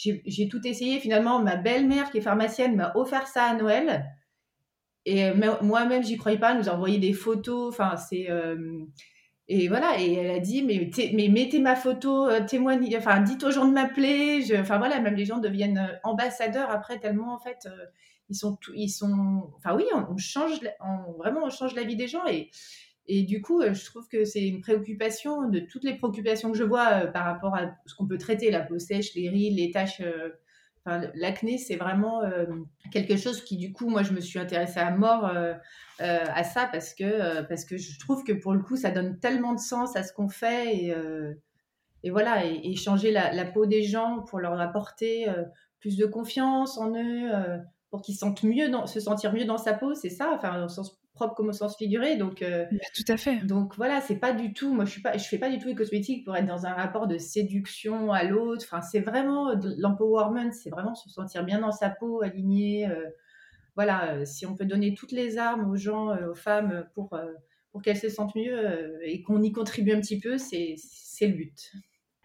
j'ai 0.00 0.48
tout 0.48 0.66
essayé. 0.66 0.98
Finalement, 0.98 1.40
ma 1.40 1.56
belle-mère, 1.56 2.10
qui 2.10 2.18
est 2.18 2.22
pharmacienne, 2.22 2.76
m'a 2.76 2.92
offert 2.94 3.26
ça 3.26 3.44
à 3.44 3.54
Noël. 3.54 4.06
Et 5.06 5.32
moi-même, 5.62 6.02
j'y 6.02 6.16
croyais 6.16 6.38
pas. 6.38 6.52
Elle 6.52 6.58
nous 6.58 6.68
a 6.68 6.74
envoyé 6.74 6.98
des 6.98 7.12
photos. 7.12 7.68
Enfin, 7.68 7.96
c'est. 7.96 8.30
Euh, 8.30 8.84
et 9.48 9.68
voilà. 9.68 10.00
Et 10.00 10.14
elle 10.14 10.30
a 10.30 10.38
dit 10.38 10.62
mais, 10.62 11.28
mettez 11.28 11.58
ma 11.58 11.76
photo, 11.76 12.28
euh, 12.28 12.40
témoignez. 12.46 12.96
Enfin, 12.96 13.20
dites 13.20 13.42
aux 13.44 13.50
gens 13.50 13.66
de 13.66 13.72
m'appeler. 13.72 14.44
Enfin, 14.58 14.78
voilà. 14.78 15.00
Même 15.00 15.14
les 15.14 15.24
gens 15.24 15.38
deviennent 15.38 15.78
euh, 15.78 15.96
ambassadeurs 16.04 16.70
après, 16.70 16.98
tellement, 16.98 17.34
en 17.34 17.38
fait. 17.38 17.68
ils 18.28 18.36
sont, 18.36 18.58
ils 18.74 18.90
sont, 18.90 19.50
enfin 19.56 19.74
oui, 19.74 19.84
on, 19.92 20.16
change, 20.16 20.60
vraiment, 21.18 21.40
on 21.44 21.50
change 21.50 21.74
la 21.74 21.82
vie 21.82 21.96
des 21.96 22.06
gens 22.06 22.24
et, 22.26 22.50
et 23.06 23.22
du 23.24 23.42
coup, 23.42 23.60
euh, 23.60 23.74
je 23.74 23.84
trouve 23.84 24.06
que 24.08 24.24
c'est 24.24 24.46
une 24.46 24.60
préoccupation 24.60 25.48
de 25.48 25.58
toutes 25.58 25.84
les 25.84 25.94
préoccupations 25.94 26.52
que 26.52 26.58
je 26.58 26.64
vois 26.64 26.92
euh, 26.92 27.06
par 27.06 27.24
rapport 27.24 27.56
à 27.56 27.72
ce 27.86 27.94
qu'on 27.94 28.06
peut 28.06 28.18
traiter, 28.18 28.50
la 28.50 28.60
peau 28.60 28.78
sèche, 28.78 29.14
les 29.14 29.28
rides, 29.28 29.56
les 29.56 29.70
taches. 29.70 30.00
Euh, 30.00 30.28
l'acné, 31.14 31.58
c'est 31.58 31.76
vraiment 31.76 32.22
quelque 32.90 33.16
chose 33.16 33.44
qui, 33.44 33.58
du 33.58 33.70
coup, 33.70 33.90
moi, 33.90 34.02
je 34.02 34.12
me 34.12 34.20
suis 34.20 34.38
intéressée 34.38 34.80
à 34.80 34.90
mort 34.90 35.30
à 35.98 36.42
ça 36.42 36.68
parce 36.72 36.94
que, 36.94 37.42
parce 37.42 37.66
que 37.66 37.76
je 37.76 37.98
trouve 38.00 38.24
que 38.24 38.32
pour 38.32 38.54
le 38.54 38.60
coup, 38.60 38.76
ça 38.76 38.90
donne 38.90 39.20
tellement 39.20 39.52
de 39.52 39.60
sens 39.60 39.94
à 39.94 40.02
ce 40.02 40.12
qu'on 40.14 40.30
fait 40.30 40.74
et, 40.74 40.94
et 42.02 42.10
voilà, 42.10 42.46
et, 42.46 42.74
changer 42.76 43.12
la, 43.12 43.44
peau 43.44 43.66
des 43.66 43.82
gens 43.82 44.20
pour 44.22 44.40
leur 44.40 44.58
apporter 44.58 45.26
plus 45.80 45.98
de 45.98 46.06
confiance 46.06 46.78
en 46.78 46.96
eux, 46.96 47.30
pour 47.90 48.00
qu'ils 48.00 48.16
sentent 48.16 48.42
mieux, 48.42 48.70
dans, 48.70 48.86
se 48.86 49.00
sentir 49.00 49.34
mieux 49.34 49.44
dans 49.44 49.58
sa 49.58 49.74
peau, 49.74 49.94
c'est 49.94 50.10
ça. 50.10 50.32
Enfin, 50.34 50.66
propre 51.12 51.34
comme 51.34 51.48
au 51.48 51.52
sens 51.52 51.76
figuré. 51.76 52.16
Donc, 52.16 52.40
bah, 52.40 52.78
tout 52.94 53.12
à 53.12 53.16
fait. 53.16 53.44
Donc 53.46 53.76
voilà, 53.76 54.00
c'est 54.00 54.18
pas 54.18 54.32
du 54.32 54.52
tout. 54.52 54.72
Moi, 54.72 54.84
je 54.84 54.90
suis 54.90 55.02
pas, 55.02 55.16
je 55.16 55.24
fais 55.26 55.38
pas 55.38 55.50
du 55.50 55.58
tout 55.58 55.68
les 55.68 55.74
cosmétiques 55.74 56.24
pour 56.24 56.36
être 56.36 56.46
dans 56.46 56.66
un 56.66 56.72
rapport 56.72 57.06
de 57.06 57.18
séduction 57.18 58.12
à 58.12 58.24
l'autre. 58.24 58.64
Enfin, 58.66 58.82
c'est 58.82 59.00
vraiment 59.00 59.52
l'empowerment, 59.78 60.52
c'est 60.52 60.70
vraiment 60.70 60.94
se 60.94 61.08
sentir 61.10 61.44
bien 61.44 61.60
dans 61.60 61.72
sa 61.72 61.90
peau, 61.90 62.22
aligné. 62.22 62.88
voilà, 63.74 64.24
si 64.24 64.46
on 64.46 64.54
peut 64.54 64.66
donner 64.66 64.94
toutes 64.94 65.12
les 65.12 65.38
armes 65.38 65.70
aux 65.70 65.76
gens, 65.76 66.16
aux 66.28 66.34
femmes 66.34 66.86
pour 66.94 67.16
pour 67.72 67.82
qu'elles 67.82 67.98
se 67.98 68.08
sentent 68.08 68.34
mieux 68.34 69.00
et 69.04 69.22
qu'on 69.22 69.42
y 69.42 69.52
contribue 69.52 69.92
un 69.92 70.00
petit 70.00 70.18
peu, 70.18 70.38
c'est 70.38 70.76
le 71.20 71.34
but. 71.34 71.72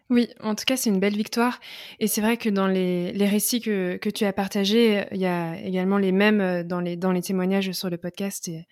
Oui, 0.08 0.28
en 0.40 0.54
tout 0.54 0.64
cas, 0.64 0.76
c'est 0.76 0.90
une 0.90 1.00
belle 1.00 1.16
victoire. 1.16 1.58
Et 1.98 2.06
c'est 2.06 2.20
vrai 2.20 2.36
que 2.36 2.48
dans 2.48 2.68
les, 2.68 3.12
récits 3.26 3.60
que, 3.60 3.98
tu 4.08 4.24
as 4.24 4.32
partagés, 4.32 5.04
il 5.10 5.18
y 5.18 5.26
a 5.26 5.60
également 5.60 5.98
les 5.98 6.12
mêmes 6.12 6.40
euh, 6.40 6.62
dans 6.62 6.80
les, 6.80 6.96
dans 6.96 7.12
les 7.12 7.22
témoignages 7.22 7.72
sur 7.72 7.90
le 7.90 7.96
podcast. 7.96 8.46
Et 8.48 8.66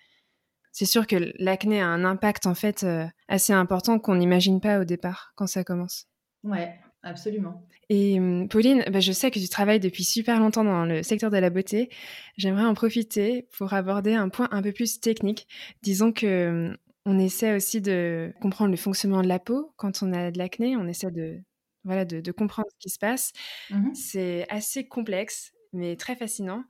c'est 0.71 0.85
sûr 0.85 1.07
que 1.07 1.33
l'acné 1.37 1.81
a 1.81 1.87
un 1.87 2.05
impact, 2.05 2.45
en 2.45 2.55
fait, 2.55 2.83
euh, 2.83 3.05
assez 3.27 3.53
important 3.53 3.99
qu'on 3.99 4.15
n'imagine 4.15 4.61
pas 4.61 4.79
au 4.79 4.85
départ 4.85 5.33
quand 5.35 5.47
ça 5.47 5.63
commence. 5.63 6.07
Ouais, 6.43 6.73
absolument. 7.03 7.67
Et 7.89 8.17
hum, 8.19 8.47
Pauline, 8.47 8.83
bah, 8.91 8.99
je 8.99 9.11
sais 9.11 9.29
que 9.29 9.39
tu 9.39 9.49
travailles 9.49 9.79
depuis 9.79 10.03
super 10.03 10.39
longtemps 10.39 10.63
dans 10.63 10.85
le 10.85 11.03
secteur 11.03 11.31
de 11.31 11.37
la 11.37 11.49
beauté. 11.49 11.89
J'aimerais 12.37 12.65
en 12.65 12.73
profiter 12.73 13.47
pour 13.57 13.73
aborder 13.73 14.13
un 14.13 14.29
point 14.29 14.47
un 14.51 14.61
peu 14.61 14.71
plus 14.71 14.99
technique. 15.01 15.47
Disons 15.81 16.11
que 16.11 16.69
hum, 16.69 16.77
on 17.05 17.19
essaie 17.19 17.55
aussi 17.55 17.81
de 17.81 18.33
comprendre 18.41 18.71
le 18.71 18.77
fonctionnement 18.77 19.21
de 19.21 19.27
la 19.27 19.39
peau 19.39 19.73
quand 19.77 20.01
on 20.01 20.11
a 20.13 20.31
de 20.31 20.37
l'acné. 20.37 20.75
On 20.75 20.87
essaie 20.87 21.11
de, 21.11 21.41
voilà, 21.83 22.03
de, 22.03 22.31
comprendre 22.31 22.67
ce 22.71 22.77
qui 22.79 22.89
se 22.89 22.99
passe. 22.99 23.31
Mmh 23.69 23.93
c'est 23.93 24.45
assez 24.49 24.87
complexe, 24.87 25.53
mais 25.71 25.95
très 25.95 26.15
fascinant. 26.15 26.63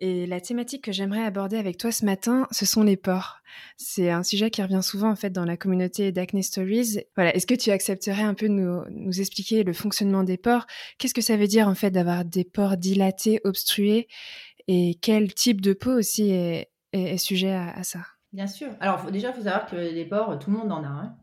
Et 0.00 0.26
la 0.26 0.40
thématique 0.40 0.82
que 0.82 0.90
j'aimerais 0.90 1.22
aborder 1.22 1.56
avec 1.56 1.76
toi 1.76 1.92
ce 1.92 2.04
matin, 2.04 2.48
ce 2.50 2.66
sont 2.66 2.82
les 2.82 2.96
pores. 2.96 3.38
C'est 3.76 4.10
un 4.10 4.24
sujet 4.24 4.50
qui 4.50 4.60
revient 4.60 4.82
souvent 4.82 5.10
en 5.10 5.16
fait 5.16 5.30
dans 5.30 5.44
la 5.44 5.56
communauté 5.56 6.10
d'Acne 6.10 6.42
Stories. 6.42 6.98
Voilà, 7.14 7.34
est-ce 7.36 7.46
que 7.46 7.54
tu 7.54 7.70
accepterais 7.70 8.22
un 8.22 8.34
peu 8.34 8.48
de 8.48 8.54
nous, 8.54 9.20
expliquer 9.20 9.62
le 9.62 9.72
fonctionnement 9.72 10.24
des 10.24 10.36
pores? 10.36 10.66
Qu'est-ce 10.98 11.14
que 11.14 11.20
ça 11.20 11.36
veut 11.36 11.46
dire 11.46 11.68
en 11.68 11.76
fait 11.76 11.90
d'avoir 11.92 12.24
des 12.24 12.44
pores 12.44 12.76
dilatés, 12.76 13.40
obstrués? 13.44 14.08
Et 14.66 14.98
quel 15.00 15.32
type 15.32 15.60
de 15.60 15.74
peau 15.74 15.92
aussi 15.92 16.30
est, 16.30 16.68
sujet 17.18 17.52
à 17.52 17.84
ça? 17.84 18.00
Bien 18.34 18.48
sûr. 18.48 18.70
Alors 18.80 19.12
déjà, 19.12 19.28
il 19.28 19.34
faut 19.34 19.42
savoir 19.42 19.64
que 19.64 19.76
les 19.76 20.04
pores, 20.04 20.40
tout 20.40 20.50
le 20.50 20.56
monde 20.56 20.72
en 20.72 20.82
a. 20.82 20.88
Hein. 20.88 21.16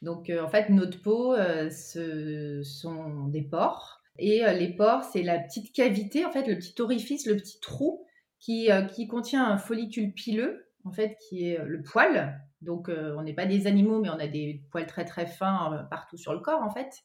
Donc 0.00 0.30
euh, 0.30 0.42
en 0.42 0.48
fait, 0.48 0.70
notre 0.70 1.00
peau, 1.02 1.34
euh, 1.34 1.68
ce 1.68 2.62
sont 2.62 3.28
des 3.28 3.42
pores. 3.42 4.00
Et 4.18 4.46
euh, 4.46 4.52
les 4.54 4.74
pores, 4.74 5.04
c'est 5.04 5.22
la 5.22 5.38
petite 5.38 5.74
cavité, 5.74 6.24
en 6.24 6.30
fait, 6.30 6.46
le 6.46 6.56
petit 6.56 6.80
orifice, 6.80 7.26
le 7.26 7.36
petit 7.36 7.60
trou 7.60 8.06
qui, 8.40 8.70
qui 8.94 9.06
contient 9.06 9.44
un 9.46 9.58
follicule 9.58 10.14
pileux, 10.14 10.66
en 10.84 10.92
fait, 10.92 11.18
qui 11.28 11.50
est 11.50 11.62
le 11.62 11.82
poil. 11.82 12.40
Donc 12.62 12.90
on 12.90 13.22
n'est 13.22 13.34
pas 13.34 13.46
des 13.46 13.66
animaux, 13.66 14.00
mais 14.00 14.08
on 14.10 14.18
a 14.18 14.26
des 14.26 14.62
poils 14.70 14.86
très 14.86 15.04
très 15.04 15.26
fins 15.26 15.86
partout 15.90 16.18
sur 16.18 16.34
le 16.34 16.40
corps, 16.40 16.62
en 16.62 16.70
fait, 16.70 17.04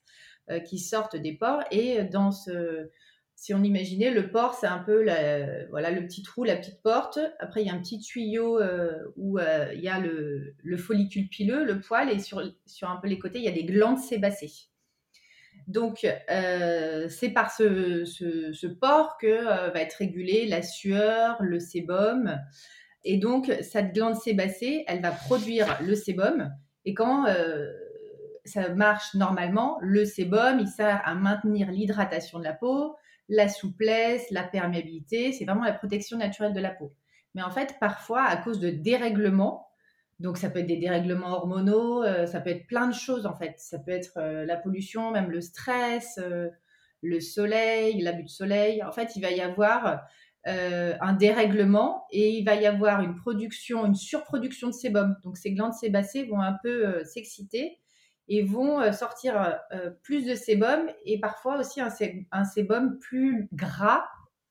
qui 0.66 0.80
sortent 0.80 1.16
des 1.16 1.34
pores. 1.34 1.64
Et 1.72 2.04
dans 2.04 2.32
ce 2.32 2.90
si 3.40 3.54
on 3.54 3.64
imaginait 3.64 4.12
le 4.12 4.30
port, 4.30 4.54
c'est 4.54 4.68
un 4.68 4.80
peu 4.80 5.06
voilà, 5.70 5.92
le 5.92 6.06
petit 6.06 6.24
trou, 6.24 6.44
la 6.44 6.58
petite 6.58 6.82
porte. 6.82 7.20
Après, 7.40 7.62
il 7.62 7.68
y 7.68 7.70
a 7.70 7.74
un 7.74 7.80
petit 7.80 7.98
tuyau 7.98 8.60
euh, 8.60 8.98
où 9.16 9.40
euh, 9.40 9.72
il 9.74 9.80
y 9.80 9.88
a 9.88 9.98
le, 9.98 10.78
follicule 10.78 11.30
pileux, 11.30 11.64
le 11.64 11.80
poil, 11.80 12.10
et 12.10 12.20
sur, 12.20 12.44
sur 12.66 12.90
un 12.90 12.98
peu 12.98 13.08
les 13.08 13.18
côtés, 13.18 13.40
il 13.40 13.46
y 13.46 13.48
a 13.48 13.54
des 13.54 13.64
glandes 13.64 13.98
sébacées. 13.98 14.52
Donc, 15.68 16.06
euh, 16.30 17.08
c'est 17.08 17.30
par 17.30 17.50
ce, 17.50 18.04
ce, 18.04 18.68
port 18.68 19.18
que 19.18 19.46
va 19.46 19.80
être 19.80 19.94
régulée 19.94 20.46
la 20.46 20.62
sueur, 20.62 21.38
le 21.40 21.62
sébum. 21.62 22.38
Et 23.06 23.16
donc, 23.16 23.50
cette 23.62 23.94
glande 23.94 24.16
sébacée, 24.18 24.84
elle 24.86 25.02
va 25.02 25.12
produire 25.12 25.80
le 25.82 25.96
sébum. 25.96 26.52
Et 26.84 26.94
quand 26.94 27.26
ça 28.44 28.68
marche 28.68 29.14
normalement, 29.14 29.78
le 29.80 30.04
sébum, 30.04 30.60
il 30.60 30.68
sert 30.68 31.02
à 31.06 31.16
maintenir 31.16 31.72
l'hydratation 31.72 32.38
de 32.40 32.44
la 32.44 32.54
peau, 32.54 32.98
la 33.30 33.48
souplesse, 33.48 34.30
la 34.32 34.44
perméabilité, 34.44 35.32
c'est 35.32 35.46
vraiment 35.46 35.64
la 35.64 35.74
protection 35.74 36.18
naturelle 36.18 36.54
de 36.54 36.60
la 36.60 36.72
peau. 36.72 36.94
Mais 37.36 37.44
en 37.44 37.52
fait, 37.52 37.76
parfois, 37.80 38.24
à 38.24 38.36
cause 38.38 38.60
de 38.60 38.72
dérèglements, 38.72 39.70
donc 40.20 40.38
ça 40.38 40.50
peut 40.50 40.60
être 40.60 40.68
des 40.68 40.78
dérèglements 40.78 41.32
hormonaux, 41.32 42.04
euh, 42.04 42.26
ça 42.26 42.42
peut 42.42 42.50
être 42.50 42.68
plein 42.68 42.88
de 42.88 42.94
choses 42.94 43.26
en 43.26 43.36
fait. 43.36 43.54
Ça 43.58 43.80
peut 43.80 43.92
être 43.92 44.18
euh, 44.18 44.46
la 44.46 44.58
pollution, 44.58 45.12
même 45.12 45.32
le 45.32 45.40
stress, 45.40 46.20
euh, 46.22 46.50
le 47.02 47.22
soleil, 47.22 48.02
l'abus 48.02 48.24
de 48.24 48.30
soleil. 48.30 48.84
En 48.84 48.92
fait, 48.92 49.16
il 49.16 49.22
va 49.22 49.32
y 49.32 49.42
avoir 49.42 50.02
un 50.46 51.14
dérèglement 51.14 52.06
et 52.12 52.32
il 52.32 52.44
va 52.44 52.56
y 52.56 52.66
avoir 52.66 53.02
une 53.02 53.16
production, 53.16 53.86
une 53.86 53.94
surproduction 53.94 54.68
de 54.68 54.74
sébum. 54.74 55.16
Donc 55.24 55.38
ces 55.38 55.52
glandes 55.52 55.74
sébacées 55.74 56.24
vont 56.24 56.42
un 56.42 56.56
peu 56.64 57.04
s'exciter 57.04 57.78
et 58.30 58.44
vont 58.44 58.80
euh, 58.80 58.92
sortir 58.92 59.42
euh, 59.42 59.50
euh, 59.74 59.90
plus 60.04 60.26
de 60.26 60.36
sébum 60.36 60.88
et 61.04 61.20
parfois 61.20 61.58
aussi 61.58 61.82
un, 61.82 62.46
sébum 62.46 63.00
plus 63.00 63.50
gras, 63.52 64.06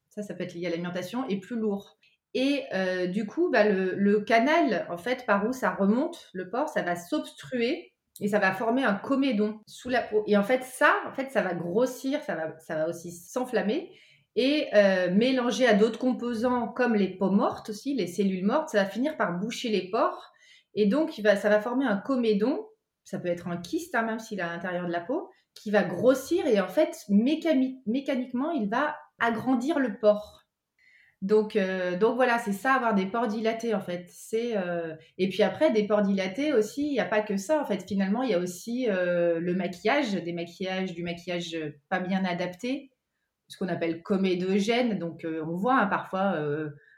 ça, 0.09 0.23
ça 0.23 0.35
peut 0.35 0.43
être 0.43 0.55
lié 0.55 0.67
à 0.67 0.71
l'alimentation, 0.71 1.27
et 1.29 1.39
plus 1.39 1.57
lourd. 1.57 1.97
Et 2.35 2.65
du 3.09 3.27
coup, 3.27 3.51
bah, 3.51 3.65
le, 3.65 4.21
canal, 4.21 4.87
en 4.91 4.99
fait, 4.99 5.25
par 5.27 5.49
où 5.49 5.53
ça 5.53 5.71
remonte, 5.71 6.29
le 6.35 6.51
porc, 6.51 6.69
ça 6.69 6.83
va 6.83 6.95
s'obstruer 6.95 7.95
et 8.21 8.29
ça 8.29 8.39
va 8.39 8.53
former 8.53 8.85
un 8.85 8.95
comédon 8.95 9.61
sous 9.67 9.89
la 9.89 10.03
peau. 10.03 10.23
Et 10.27 10.37
en 10.37 10.45
fait, 10.45 10.63
ça, 10.63 10.93
en 11.09 11.13
fait, 11.13 11.31
ça 11.31 11.43
va 11.43 11.55
grossir, 11.55 12.21
ça 12.23 12.37
va, 12.37 12.57
ça 12.61 12.77
va 12.77 12.89
aussi 12.89 13.11
s'enflammer 13.11 13.91
et 14.37 14.69
mélanger 15.11 15.67
à 15.67 15.75
d'autres 15.75 15.99
composants 15.99 16.69
comme 16.69 16.95
les 16.95 17.17
peaux 17.17 17.31
mortes 17.31 17.71
aussi, 17.71 17.95
les 17.95 18.07
cellules 18.07 18.45
mortes, 18.45 18.69
ça 18.69 18.85
va 18.85 18.89
finir 18.89 19.17
par 19.17 19.37
boucher 19.39 19.71
les 19.71 19.91
pores. 19.91 20.31
Et 20.75 20.87
donc, 20.87 21.11
ça 21.25 21.49
va 21.49 21.61
former 21.61 21.87
un 21.87 21.97
comédon 21.97 22.68
ça 23.09 23.19
peut 23.19 23.29
être 23.29 23.49
un 23.49 23.57
kyste, 23.57 23.95
hein, 23.95 24.03
même 24.03 24.19
s'il 24.19 24.39
est 24.39 24.43
à 24.43 24.53
l'intérieur 24.53 24.87
de 24.87 24.93
la 24.93 25.01
peau, 25.01 25.31
qui 25.55 25.71
va 25.71 25.83
grossir 25.83 26.47
et 26.47 26.61
en 26.61 26.69
fait, 26.69 26.95
mécaniquement, 27.09 28.51
il 28.51 28.69
va 28.69 28.97
agrandir 29.19 29.79
le 29.79 29.99
pore. 29.99 30.45
Donc, 31.23 31.57
euh, 31.57 31.99
donc 31.99 32.17
voilà, 32.17 32.39
c'est 32.39 32.53
ça, 32.53 32.75
avoir 32.75 32.95
des 32.95 33.07
pores 33.07 33.27
dilatés 33.27 33.75
en 33.75 33.81
fait. 33.81 34.13
Euh, 34.35 34.95
Et 35.17 35.31
puis 35.31 35.43
après, 35.43 35.73
des 35.73 35.87
pores 35.87 36.03
dilatés 36.03 36.53
aussi, 36.53 36.87
il 36.87 36.93
n'y 36.93 37.01
a 37.01 37.07
pas 37.07 37.23
que 37.23 37.39
ça 37.39 37.63
en 37.63 37.65
fait. 37.65 37.83
Finalement, 37.89 38.23
il 38.23 38.31
y 38.31 38.35
a 38.35 38.39
aussi 38.39 38.89
euh, 38.91 39.41
le 39.41 39.55
maquillage, 39.55 40.13
des 40.13 40.33
maquillages, 40.35 40.93
du 40.93 41.03
maquillage 41.03 41.57
pas 41.89 41.99
bien 42.01 42.25
adapté, 42.27 42.93
ce 43.49 43.57
qu'on 43.57 43.69
appelle 43.69 44.03
comédogène. 44.03 44.99
Donc 44.99 45.27
on 45.27 45.57
voit 45.57 45.81
hein, 45.81 45.87
parfois, 45.87 46.39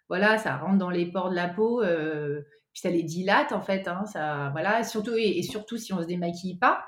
voilà, 0.08 0.38
ça 0.38 0.56
rentre 0.56 0.78
dans 0.78 0.90
les 0.90 1.06
pores 1.06 1.30
de 1.30 1.36
la 1.36 1.48
peau 1.48 1.82
ça 2.80 2.90
les 2.90 3.02
dilate 3.02 3.52
en 3.52 3.60
fait, 3.60 3.88
hein, 3.88 4.04
ça, 4.06 4.48
voilà, 4.52 4.84
surtout, 4.84 5.14
et, 5.16 5.42
surtout 5.42 5.76
si 5.76 5.92
on 5.92 6.00
se 6.00 6.06
démaquille 6.06 6.56
pas. 6.56 6.84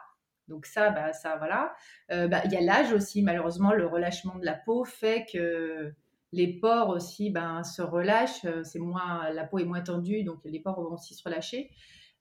Donc 0.49 0.67
ça, 0.67 0.91
bah, 0.91 1.13
ça 1.13 1.37
voilà. 1.37 1.75
Euh, 2.11 2.29
bah, 2.29 2.43
il 2.45 2.53
y 2.53 2.57
a 2.57 2.61
l'âge 2.61 2.93
aussi, 2.93 3.23
malheureusement, 3.23 3.73
le 3.73 3.87
relâchement 3.87 4.37
de 4.39 4.45
la 4.45 4.55
peau 4.55 4.85
fait 4.85 5.27
que 5.33 5.93
les 6.33 6.59
pores 6.59 6.89
aussi 6.89 7.31
ben, 7.31 7.63
se 7.63 7.83
relâchent. 7.83 8.45
Euh, 8.45 8.65
c'est 8.65 8.79
moins, 8.79 9.31
la 9.33 9.45
peau 9.45 9.59
est 9.59 9.65
moins 9.65 9.83
tendue, 9.83 10.25
donc 10.25 10.39
les 10.45 10.61
pores 10.61 10.81
vont 10.83 10.95
aussi 10.95 11.15
se 11.15 11.23
relâcher. 11.23 11.71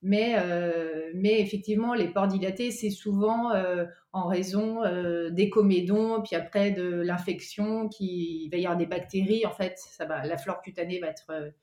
Mais, 0.03 0.35
euh, 0.37 1.11
mais 1.13 1.39
effectivement, 1.41 1.93
les 1.93 2.07
pores 2.07 2.27
dilatés, 2.27 2.71
c'est 2.71 2.89
souvent 2.89 3.51
en 4.13 4.27
raison 4.27 4.81
des 5.29 5.49
comédons, 5.51 6.23
puis 6.23 6.35
après 6.35 6.71
de 6.71 7.01
l'infection, 7.01 7.87
qui 7.87 8.49
va 8.51 8.57
y 8.57 8.65
avoir 8.65 8.77
des 8.77 8.87
bactéries. 8.87 9.45
En 9.45 9.51
fait, 9.51 9.77
ça 9.77 10.05
la 10.05 10.37
flore 10.37 10.61
cutanée 10.61 10.99
va 10.99 11.07
être 11.07 11.53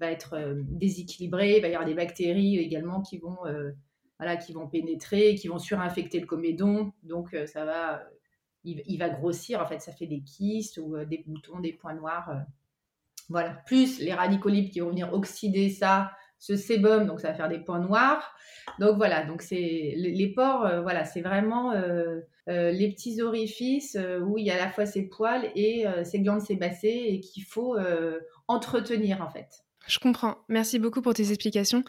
va 0.00 0.10
être 0.10 0.34
euh, 0.34 0.54
déséquilibré, 0.56 1.58
il 1.58 1.62
va 1.62 1.68
y 1.68 1.74
avoir 1.74 1.86
des 1.86 1.94
bactéries 1.94 2.58
également 2.58 3.02
qui 3.02 3.18
vont, 3.18 3.46
euh, 3.46 3.70
voilà, 4.18 4.36
qui 4.36 4.52
vont 4.52 4.66
pénétrer, 4.66 5.34
qui 5.34 5.48
vont 5.48 5.58
surinfecter 5.58 6.18
le 6.18 6.26
comédon. 6.26 6.92
Donc 7.02 7.34
euh, 7.34 7.46
ça 7.46 7.64
va, 7.64 8.02
il, 8.64 8.98
va 8.98 9.10
grossir, 9.10 9.60
en 9.60 9.66
fait, 9.66 9.80
ça 9.80 9.92
fait 9.92 10.06
des 10.06 10.22
kystes 10.22 10.78
ou 10.78 10.96
des 11.04 11.22
boutons, 11.26 11.60
des 11.60 11.72
points 11.72 11.94
noirs. 11.94 12.34
voilà, 13.28 13.50
plus 13.66 14.00
les 14.00 14.12
radicaux 14.12 14.50
qui 14.50 14.80
vont 14.80 14.90
venir 14.90 15.12
oxyder 15.12 15.70
ça, 15.70 16.12
ce 16.38 16.56
sébum, 16.56 17.06
donc 17.06 17.20
ça 17.20 17.28
va 17.28 17.34
faire 17.34 17.48
des 17.48 17.58
points 17.58 17.78
noirs. 17.78 18.34
Donc 18.78 18.96
voilà, 18.96 19.24
donc 19.24 19.42
c'est 19.42 19.94
les, 19.96 20.32
pores, 20.34 20.82
voilà, 20.82 21.04
c'est 21.04 21.22
vraiment 21.22 21.72
les 22.46 22.92
petits 22.92 23.22
orifices 23.22 23.96
où 24.22 24.36
il 24.36 24.44
y 24.44 24.50
a 24.50 24.56
à 24.56 24.66
la 24.66 24.70
fois 24.70 24.84
ces 24.84 25.08
poils 25.08 25.50
et 25.54 25.86
ces 26.04 26.20
glandes 26.20 26.42
sébacées 26.42 27.06
et 27.08 27.20
qu'il 27.20 27.44
faut 27.44 27.78
entretenir 28.46 29.22
en 29.22 29.30
fait. 29.30 29.64
Je 29.90 29.98
comprends. 29.98 30.36
Merci 30.48 30.78
beaucoup 30.78 31.02
pour 31.02 31.14
tes 31.14 31.30
explications. 31.30 31.82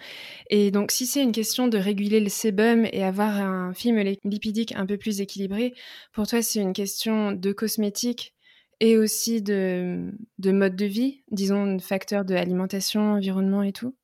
Et 0.50 0.72
donc, 0.72 0.90
si 0.90 1.06
c'est 1.06 1.22
une 1.22 1.32
question 1.32 1.68
de 1.68 1.78
réguler 1.78 2.20
le 2.20 2.30
sébum 2.30 2.88
et 2.92 3.04
avoir 3.04 3.38
un 3.38 3.76
film 3.76 4.00
lipidique 4.24 4.74
un 4.76 4.88
peu 4.88 4.98
plus 4.98 5.22
équilibré, 5.22 5.76
pour 6.12 6.26
toi, 6.26 6.42
c'est 6.42 6.62
une 6.62 6.74
question 6.74 7.32
de 7.32 7.52
cosmétique 7.52 8.34
et 8.80 8.98
aussi 8.98 9.44
de, 9.44 10.12
mode 10.44 10.76
de 10.76 10.86
vie, 10.86 11.22
disons, 11.30 11.78
facteur 11.78 12.26
de 12.26 12.34
alimentation, 12.34 13.14
environnement 13.14 13.62
et 13.62 13.72
tout? 13.72 13.96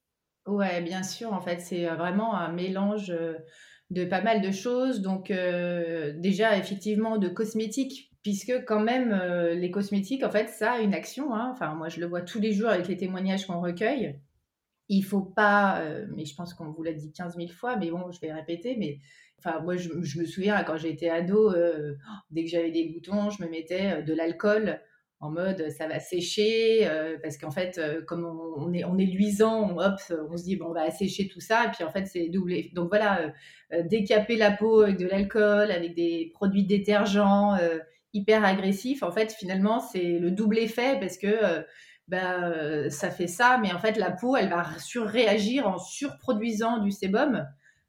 Ouais, 0.45 0.79
bien 0.81 1.01
sûr. 1.01 1.33
En 1.33 1.41
fait, 1.41 1.59
c'est 1.59 1.89
euh, 1.89 1.95
vraiment 1.95 2.35
un 2.35 2.53
mélange 2.53 3.09
euh, 3.09 3.33
de 3.89 4.05
pas 4.05 4.21
mal 4.21 4.41
de 4.41 4.51
choses. 4.51 5.01
Donc, 5.01 5.31
euh, 5.31 6.13
déjà, 6.17 6.55
effectivement, 6.55 7.17
de 7.17 7.29
cosmétique 7.29 8.06
puisque 8.23 8.65
quand 8.65 8.79
même 8.79 9.11
euh, 9.11 9.53
les 9.53 9.71
cosmétiques, 9.71 10.23
en 10.23 10.31
fait, 10.31 10.49
ça 10.49 10.73
a 10.73 10.79
une 10.79 10.93
action. 10.93 11.33
Hein. 11.33 11.49
Enfin, 11.51 11.75
moi, 11.75 11.89
je 11.89 11.99
le 11.99 12.07
vois 12.07 12.21
tous 12.21 12.39
les 12.39 12.53
jours 12.53 12.69
avec 12.69 12.87
les 12.87 12.97
témoignages 12.97 13.45
qu'on 13.45 13.61
recueille. 13.61 14.19
il 14.89 15.03
faut 15.03 15.21
pas, 15.21 15.83
mais 16.15 16.25
je 16.25 16.35
pense 16.35 16.53
qu'on 16.53 16.71
vous 16.71 16.83
l'a 16.83 16.93
dit 16.93 17.11
15 17.11 17.35
000 17.35 17.49
fois, 17.49 17.75
mais 17.77 17.91
bon, 17.91 18.11
je 18.11 18.19
vais 18.21 18.31
répéter, 18.31 18.75
mais 18.77 18.99
enfin, 19.39 19.59
moi, 19.61 19.75
je, 19.75 19.89
me 19.93 20.25
souviens, 20.25 20.63
quand 20.63 20.77
j'étais 20.77 21.09
ado, 21.09 21.53
dès 22.31 22.43
que 22.43 22.49
j'avais 22.49 22.71
des 22.71 22.85
boutons, 22.85 23.29
je 23.29 23.43
me 23.43 23.49
mettais 23.49 24.03
de 24.03 24.13
l'alcool 24.13 24.79
en 25.19 25.31
mode 25.31 25.69
ça 25.71 25.87
va 25.87 25.99
sécher 25.99 26.87
parce 27.23 27.37
qu'en 27.37 27.49
fait 27.49 27.81
comme 28.05 28.25
on, 28.25 28.71
est 28.71 28.83
on 28.83 28.97
est 28.97 29.05
luisant 29.05 29.71
on, 29.71 29.79
hop 29.79 29.95
on 30.29 30.37
se 30.37 30.43
dit 30.43 30.57
bon 30.57 30.67
on 30.67 30.73
va 30.73 30.83
assécher 30.83 31.27
tout 31.27 31.39
ça 31.39 31.65
et 31.65 31.71
puis 31.71 31.83
en 31.83 31.89
fait 31.89 32.05
c'est 32.05 32.29
doublé 32.29 32.71
donc 32.75 32.89
voilà 32.89 33.33
décaper 33.85 34.35
la 34.35 34.51
peau 34.51 34.81
avec 34.81 34.97
de 34.97 35.07
l'alcool 35.07 35.71
avec 35.71 35.95
des 35.95 36.29
produits 36.35 36.65
détergents 36.65 37.55
hyper 38.17 38.43
agressifs 38.43 39.03
en 39.03 39.11
fait 39.11 39.31
finalement 39.33 39.79
c'est 39.79 40.19
le 40.19 40.31
double 40.31 40.57
effet 40.59 40.97
parce 40.99 41.17
que 41.17 41.65
bah, 42.07 42.89
ça 42.89 43.11
fait 43.11 43.27
ça 43.27 43.57
mais 43.61 43.71
en 43.73 43.79
fait 43.79 43.97
la 43.97 44.11
peau 44.11 44.35
elle 44.35 44.49
va 44.49 44.65
surréagir 44.79 45.67
en 45.67 45.77
surproduisant 45.77 46.79
du 46.79 46.91
sébum 46.91 47.45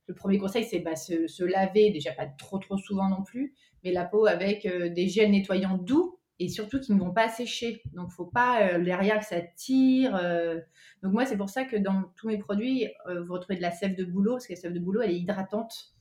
le 0.07 0.15
premier 0.15 0.39
conseil 0.39 0.65
c'est 0.65 0.81
bah, 0.81 0.97
se, 0.97 1.45
laver 1.45 1.91
déjà 1.91 2.13
pas 2.13 2.27
trop 2.27 2.59
trop 2.59 2.79
souvent 2.79 3.09
non 3.09 3.23
plus 3.23 3.55
mais 3.85 3.93
la 3.93 4.05
peau 4.05 4.27
avec 4.27 4.67
des 4.67 5.09
gels 5.09 5.31
nettoyants 5.31 5.79
doux 5.79 6.19
et 6.41 6.49
surtout 6.49 6.81
qui 6.81 6.93
ne 6.93 6.99
vont 6.99 7.13
pas 7.13 7.29
sécher. 7.29 7.83
Donc, 7.95 8.13
faut 8.13 8.27
pas 8.27 8.63
euh, 8.63 8.83
derrière 8.83 9.19
que 9.19 9.25
ça 9.25 9.41
tire. 9.41 10.15
Euh. 10.17 10.61
Donc, 11.03 11.13
moi, 11.13 11.27
c'est 11.27 11.37
pour 11.37 11.49
ça 11.49 11.65
que 11.65 11.77
dans 11.77 12.05
tous 12.17 12.29
mes 12.29 12.39
produits, 12.39 12.89
euh, 13.09 13.23
vous 13.23 13.33
retrouvez 13.33 13.57
de 13.57 13.63
la 13.63 13.71
sève 13.71 13.97
de 13.97 14.05
bouleau, 14.05 14.33
parce 14.35 14.47
que 14.47 14.53
la 14.53 14.61
sève 14.61 14.73
de 14.73 14.81
bouleau, 14.81 15.03
elle 15.03 15.11
est 15.11 15.19
hydratante. 15.19 15.95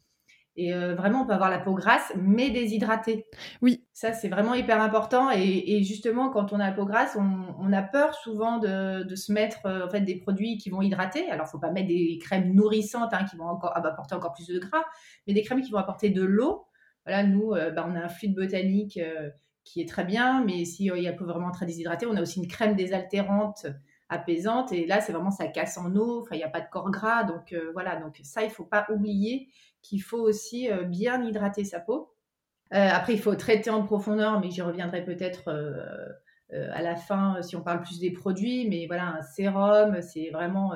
Et 0.58 0.74
vraiment, 0.74 1.22
on 1.22 1.26
peut 1.28 1.34
avoir 1.34 1.52
la 1.52 1.60
peau 1.60 1.76
grasse, 1.76 2.12
mais 2.16 2.50
déshydratée. 2.50 3.26
Oui. 3.62 3.86
Ça, 3.94 4.14
c'est 4.14 4.28
vraiment 4.28 4.56
hyper 4.56 4.82
important. 4.82 5.30
Et, 5.32 5.84
justement, 5.84 6.30
quand 6.30 6.52
on 6.52 6.60
a 6.60 6.68
la 6.70 6.72
peau 6.72 6.86
grasse, 6.86 7.16
on, 7.16 7.72
a 7.74 7.82
peur 7.84 8.16
souvent 8.16 8.58
de, 8.58 9.16
se 9.16 9.32
mettre 9.32 9.60
en 9.66 9.90
fait 9.90 10.02
des 10.02 10.16
produits 10.16 10.58
qui 10.58 10.72
vont 10.72 10.82
hydrater. 10.82 11.30
Alors, 11.30 11.48
faut 11.48 11.60
pas 11.60 11.72
mettre 11.72 11.88
des 11.88 12.18
crèmes 12.20 12.56
nourrissantes 12.56 13.14
hein, 13.14 13.26
qui 13.30 13.38
vont 13.38 13.46
encore, 13.46 13.72
ah 13.76 13.82
bah, 13.82 13.90
apporter 13.90 14.16
encore 14.16 14.34
plus 14.34 14.48
de 14.48 14.58
gras, 14.58 14.84
mais 15.28 15.34
des 15.34 15.44
crèmes 15.44 15.62
qui 15.62 15.72
vont 15.72 15.78
apporter 15.78 16.10
de 16.10 16.24
l'eau. 16.24 16.66
Voilà, 17.06 17.24
nous, 17.24 17.52
bah, 17.52 17.86
on 17.88 17.96
a 17.96 18.00
un 18.00 18.10
fluide 18.10 18.36
botanique 18.36 19.00
qui 19.68 19.82
est 19.82 19.88
très 19.88 20.06
bien, 20.06 20.44
mais 20.46 20.66
si 20.66 20.90
euh, 20.90 20.98
il 20.98 21.04
y 21.04 21.08
a 21.08 21.12
vraiment 21.12 21.52
très 21.52 21.66
déshydraté, 21.66 22.06
on 22.06 22.16
a 22.16 22.22
aussi 22.22 22.40
une 22.40 22.48
crème 22.48 22.76
désaltérante 22.76 23.68
apaisante. 24.10 24.72
Et 24.72 24.86
là 24.86 25.02
c'est 25.02 25.12
vraiment 25.12 25.32
ça 25.32 25.48
casse 25.48 25.78
en 25.78 25.96
eau, 25.96 26.28
il 26.32 26.38
n'y 26.38 26.44
a 26.44 26.50
pas 26.50 26.62
de 26.62 26.70
corps 26.70 26.92
gras. 26.92 27.24
Donc 27.24 27.54
euh, 27.54 27.72
voilà. 27.74 27.98
Donc 27.98 28.20
ça 28.24 28.44
il 28.44 28.50
faut 28.50 28.66
pas 28.66 28.86
oublier 28.90 29.50
qu'il 29.82 30.02
faut 30.02 30.20
aussi 30.20 30.72
euh, 30.72 30.84
bien 30.84 31.24
hydrater 31.24 31.64
sa 31.64 31.80
peau. 31.80 32.14
après 32.72 33.14
il 33.14 33.20
faut 33.20 33.36
traiter 33.36 33.70
en 33.70 33.84
profondeur 33.84 34.40
mais 34.40 34.52
j'y 34.52 34.62
reviendrai 34.62 35.04
peut-être 35.06 35.50
à 36.52 36.82
la 36.82 36.96
fin 36.96 37.42
si 37.42 37.56
on 37.56 37.62
parle 37.62 37.82
plus 37.82 38.00
des 38.00 38.12
produits. 38.12 38.68
Mais 38.70 38.88
voilà 38.88 39.08
un 39.08 39.22
sérum 39.22 40.02
c'est 40.02 40.30
vraiment 40.32 40.74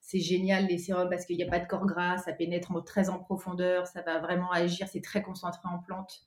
c'est 0.00 0.20
génial 0.20 0.66
les 0.66 0.78
sérums 0.78 1.08
parce 1.08 1.26
qu'il 1.26 1.36
n'y 1.36 1.44
a 1.44 1.50
pas 1.50 1.60
de 1.60 1.66
corps 1.66 1.86
gras, 1.86 2.18
ça 2.18 2.32
pénètre 2.32 2.72
très 2.84 3.08
en 3.08 3.18
profondeur, 3.18 3.86
ça 3.86 4.02
va 4.02 4.18
vraiment 4.18 4.50
agir, 4.50 4.86
c'est 4.88 5.02
très 5.02 5.22
concentré 5.22 5.62
en 5.64 5.78
plantes. 5.78 6.26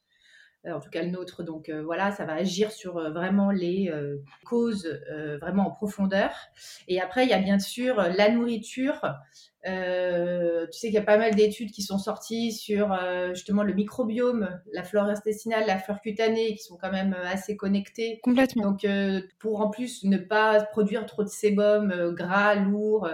Euh, 0.67 0.73
en 0.73 0.79
tout 0.79 0.89
cas 0.89 1.01
le 1.01 1.09
nôtre. 1.09 1.43
Donc 1.43 1.69
euh, 1.69 1.81
voilà, 1.83 2.11
ça 2.11 2.25
va 2.25 2.33
agir 2.33 2.71
sur 2.71 2.97
euh, 2.97 3.09
vraiment 3.09 3.51
les 3.51 3.91
causes 4.45 4.99
vraiment 5.41 5.67
en 5.67 5.71
profondeur. 5.71 6.31
Et 6.87 7.01
après, 7.01 7.25
il 7.25 7.29
y 7.29 7.33
a 7.33 7.39
bien 7.39 7.59
sûr 7.59 7.95
la 7.95 8.29
nourriture. 8.29 9.01
tu 9.63 9.71
sais 9.71 10.87
qu'il 10.87 10.93
y 10.93 10.97
a 10.97 11.01
pas 11.01 11.17
mal 11.17 11.35
d'études 11.35 11.71
qui 11.71 11.81
sont 11.81 11.97
sorties 11.97 12.51
sur 12.51 12.97
justement 13.33 13.63
le 13.63 13.73
microbiome, 13.73 14.61
la 14.73 14.83
flore 14.83 15.05
intestinale, 15.05 15.65
la 15.67 15.77
flore 15.77 16.01
cutanée, 16.01 16.55
qui 16.55 16.63
sont 16.63 16.77
quand 16.77 16.91
même 16.91 17.15
assez 17.25 17.55
connectées. 17.55 18.19
Complètement. 18.23 18.71
Donc, 18.71 18.85
pour 19.39 19.61
en 19.61 19.69
plus 19.69 20.03
ne 20.03 20.17
pas 20.17 20.63
produire 20.63 21.05
trop 21.05 21.23
de 21.23 21.29
sébum 21.29 22.13
gras, 22.13 22.55
lourd, 22.55 23.09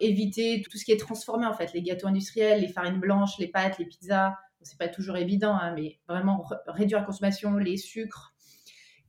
éviter 0.00 0.62
tout 0.68 0.76
ce 0.76 0.84
qui 0.84 0.92
est 0.92 1.00
transformé 1.00 1.46
en 1.46 1.54
fait, 1.54 1.72
les 1.72 1.82
gâteaux 1.82 2.08
industriels, 2.08 2.60
les 2.60 2.68
farines 2.68 3.00
blanches, 3.00 3.38
les 3.38 3.48
pâtes, 3.48 3.78
les 3.78 3.86
pizzas, 3.86 4.34
c'est 4.62 4.78
pas 4.78 4.88
toujours 4.88 5.16
évident, 5.16 5.54
hein, 5.54 5.72
mais 5.74 5.98
vraiment 6.08 6.44
réduire 6.66 7.00
la 7.00 7.04
consommation, 7.04 7.56
les 7.56 7.76
sucres, 7.76 8.34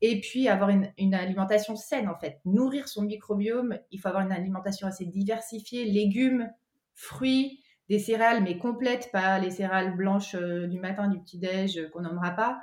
et 0.02 0.20
puis 0.20 0.48
avoir 0.48 0.70
une, 0.70 1.14
alimentation 1.14 1.76
saine 1.76 2.08
en 2.08 2.18
fait. 2.18 2.40
Nourrir 2.44 2.88
son 2.88 3.02
microbiome, 3.02 3.78
il 3.90 4.00
faut 4.00 4.08
avoir 4.08 4.24
une 4.24 4.32
alimentation 4.32 4.88
assez 4.88 5.06
diversifiée, 5.06 5.84
légumes, 5.84 6.50
fruits, 6.92 7.60
des 7.88 7.98
céréales 7.98 8.42
mais 8.42 8.58
complètes, 8.58 9.10
pas 9.12 9.38
les 9.38 9.50
céréales 9.50 9.96
blanches 9.96 10.34
euh, 10.34 10.66
du 10.66 10.80
matin, 10.80 11.08
du 11.08 11.20
petit-déj 11.20 11.78
euh, 11.78 11.88
qu'on 11.90 12.02
n'aimera 12.02 12.30
pas. 12.32 12.60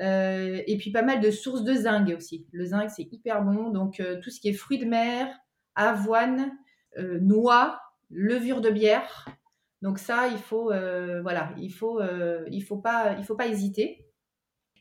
Euh, 0.00 0.60
et 0.66 0.76
puis 0.76 0.90
pas 0.90 1.02
mal 1.02 1.20
de 1.20 1.30
sources 1.30 1.64
de 1.64 1.72
zinc 1.72 2.08
aussi. 2.14 2.46
Le 2.52 2.66
zinc 2.66 2.90
c'est 2.90 3.08
hyper 3.10 3.42
bon, 3.42 3.70
donc 3.70 4.02
tout 4.22 4.30
ce 4.30 4.40
qui 4.40 4.50
est 4.50 4.54
fruits 4.54 4.78
de 4.78 4.86
mer, 4.86 5.28
avoine, 5.74 6.52
noix, 6.98 7.80
levure 8.10 8.60
de 8.60 8.68
bière, 8.68 9.26
donc 9.82 9.98
ça, 9.98 10.28
il 10.28 10.38
faut, 10.38 10.70
euh, 10.70 11.20
voilà, 11.22 11.52
il 11.58 11.72
faut, 11.72 12.00
euh, 12.00 12.44
il 12.50 12.62
faut 12.62 12.78
pas, 12.78 13.16
il 13.18 13.24
faut 13.24 13.34
pas 13.34 13.48
hésiter. 13.48 14.06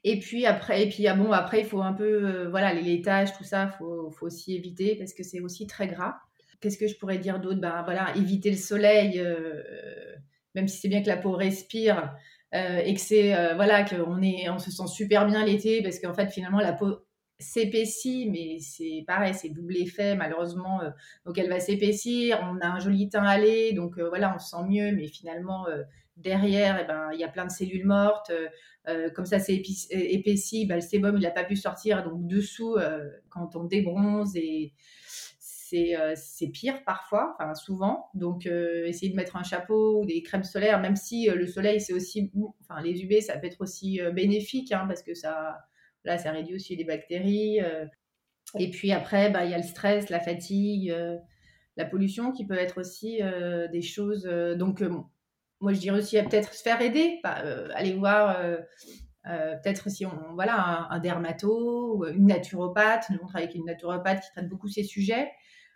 Et 0.04 0.20
puis 0.20 0.46
après, 0.46 0.84
et 0.84 0.90
puis 0.90 1.08
ah 1.08 1.16
bon, 1.16 1.32
après 1.32 1.62
il 1.62 1.66
faut 1.66 1.82
un 1.82 1.94
peu, 1.94 2.04
euh, 2.26 2.50
voilà, 2.50 2.74
les 2.74 2.84
laitages, 2.84 3.36
tout 3.38 3.44
ça, 3.44 3.68
faut, 3.68 4.12
faut 4.12 4.28
aussi 4.28 4.56
éviter 4.56 4.96
parce 4.96 5.14
que 5.14 5.24
c'est 5.24 5.42
aussi 5.42 5.68
très 5.68 5.88
gras. 5.88 6.16
Qu'est-ce 6.60 6.78
que 6.78 6.88
je 6.88 6.96
pourrais 6.98 7.18
dire 7.18 7.40
d'autre? 7.40 7.60
Ben 7.60 7.82
voilà, 7.84 8.16
éviter 8.16 8.52
le 8.52 8.58
soleil, 8.58 9.20
même 10.54 10.68
si 10.68 10.80
c'est 10.80 10.90
bien 10.90 11.02
que 11.02 11.08
la 11.08 11.18
peau 11.18 11.32
respire 11.32 12.16
et 12.54 12.94
que 12.94 13.00
c'est, 13.00 13.56
voilà, 13.56 13.84
qu'on 13.84 14.22
est, 14.22 14.48
on 14.50 14.60
se 14.60 14.70
sent 14.70 14.88
super 14.88 15.26
bien 15.26 15.44
l'été 15.44 15.82
parce 15.82 16.00
qu'en 16.00 16.14
fait 16.14 16.30
finalement 16.30 16.60
la 16.60 16.74
peau 16.74 17.00
s'épaissit, 17.41 18.30
mais 18.30 18.60
c'est 18.60 19.04
pareil, 19.08 19.34
c'est 19.34 19.49
double 19.49 19.77
effet 19.77 20.15
malheureusement. 20.15 20.82
Euh, 20.82 20.89
donc 21.25 21.38
elle 21.38 21.49
va 21.49 21.60
s'épaissir, 21.60 22.39
on 22.43 22.60
a 22.60 22.67
un 22.67 22.80
joli 22.80 23.10
teint 23.10 23.23
allé, 23.23 23.73
donc 23.73 23.97
euh, 23.97 24.10
voilà, 24.10 24.34
on 24.36 24.39
se 24.39 24.49
sent 24.49 24.63
mieux, 24.67 24.91
mais 24.95 25.08
finalement 25.08 25.67
euh, 25.67 25.84
derrière, 26.17 26.80
eh 26.82 26.86
ben, 26.86 27.10
il 27.13 27.19
y 27.19 27.23
a 27.23 27.27
plein 27.27 27.45
de 27.45 27.51
cellules 27.51 27.86
mortes. 27.86 28.32
comme 29.15 29.25
ça 29.25 29.39
c'est 29.39 29.62
épaissi, 29.89 30.65
ben, 30.65 30.75
le 30.75 30.82
sébum 30.82 31.17
il 31.17 31.21
n'a 31.21 31.32
pas 31.32 31.43
pu 31.43 31.56
sortir, 31.56 32.04
donc 32.04 32.27
dessous, 32.27 32.77
quand 33.30 33.56
on 33.56 33.63
débronze 33.63 34.36
et 34.36 34.73
c'est 35.39 36.47
pire 36.54 36.84
parfois, 36.84 37.34
enfin 37.39 37.56
souvent. 37.56 38.10
Donc, 38.13 38.45
essayer 38.45 39.10
de 39.10 39.15
mettre 39.15 39.38
un 39.38 39.43
chapeau 39.43 40.01
ou 40.01 40.06
des 40.06 40.21
crèmes 40.21 40.43
solaires, 40.43 40.82
même 40.82 40.97
si 40.97 41.27
le 41.27 41.47
soleil, 41.47 41.80
c'est 41.80 41.93
aussi, 41.93 42.30
enfin 42.60 42.82
les 42.82 43.01
UV, 43.01 43.21
ça 43.21 43.38
peut 43.38 43.47
être 43.47 43.62
aussi 43.62 44.01
bénéfique, 44.13 44.73
hein, 44.73 44.84
parce 44.86 45.01
que 45.01 45.13
ça, 45.13 45.60
Là, 46.04 46.18
ça 46.18 46.32
réduit 46.32 46.56
aussi 46.56 46.76
les 46.76 46.84
bactéries. 46.84 47.62
Euh. 47.62 47.86
et 48.58 48.70
puis 48.70 48.92
après, 48.92 49.30
bah, 49.30 49.46
il 49.46 49.52
y 49.52 49.54
a 49.54 49.58
le 49.58 49.64
stress, 49.64 50.10
la 50.10 50.20
fatigue, 50.20 50.92
euh, 50.92 51.18
la 51.78 51.86
pollution 51.86 52.32
qui 52.32 52.46
peut 52.46 52.58
être 52.58 52.80
aussi 52.80 53.22
euh, 53.22 53.68
des 53.68 53.82
choses. 53.82 54.24
donc, 54.58 54.84
moi, 55.60 55.74
je 55.74 55.80
dirais 55.80 56.00
aussi 56.00 56.18
à 56.18 56.24
peut-être 56.24 56.54
se 56.54 56.64
faire 56.64 56.82
aider, 56.82 57.20
aller 57.24 57.94
voir. 57.94 58.42
peut-être 59.24 59.90
si 59.90 60.06
on 60.06 60.34
voilà 60.34 60.88
un, 60.90 61.00
dermato 61.00 61.98
ou 61.98 62.06
une 62.08 62.26
naturopathe 62.26 63.08
nous 63.12 63.20
on 63.22 63.28
travaille 63.28 63.44
avec 63.44 63.56
une 63.56 63.66
naturopathe 63.66 64.22
qui 64.22 64.32
traite 64.32 64.50
beaucoup 64.50 64.68
ces 64.68 64.84
sujets 64.84 65.30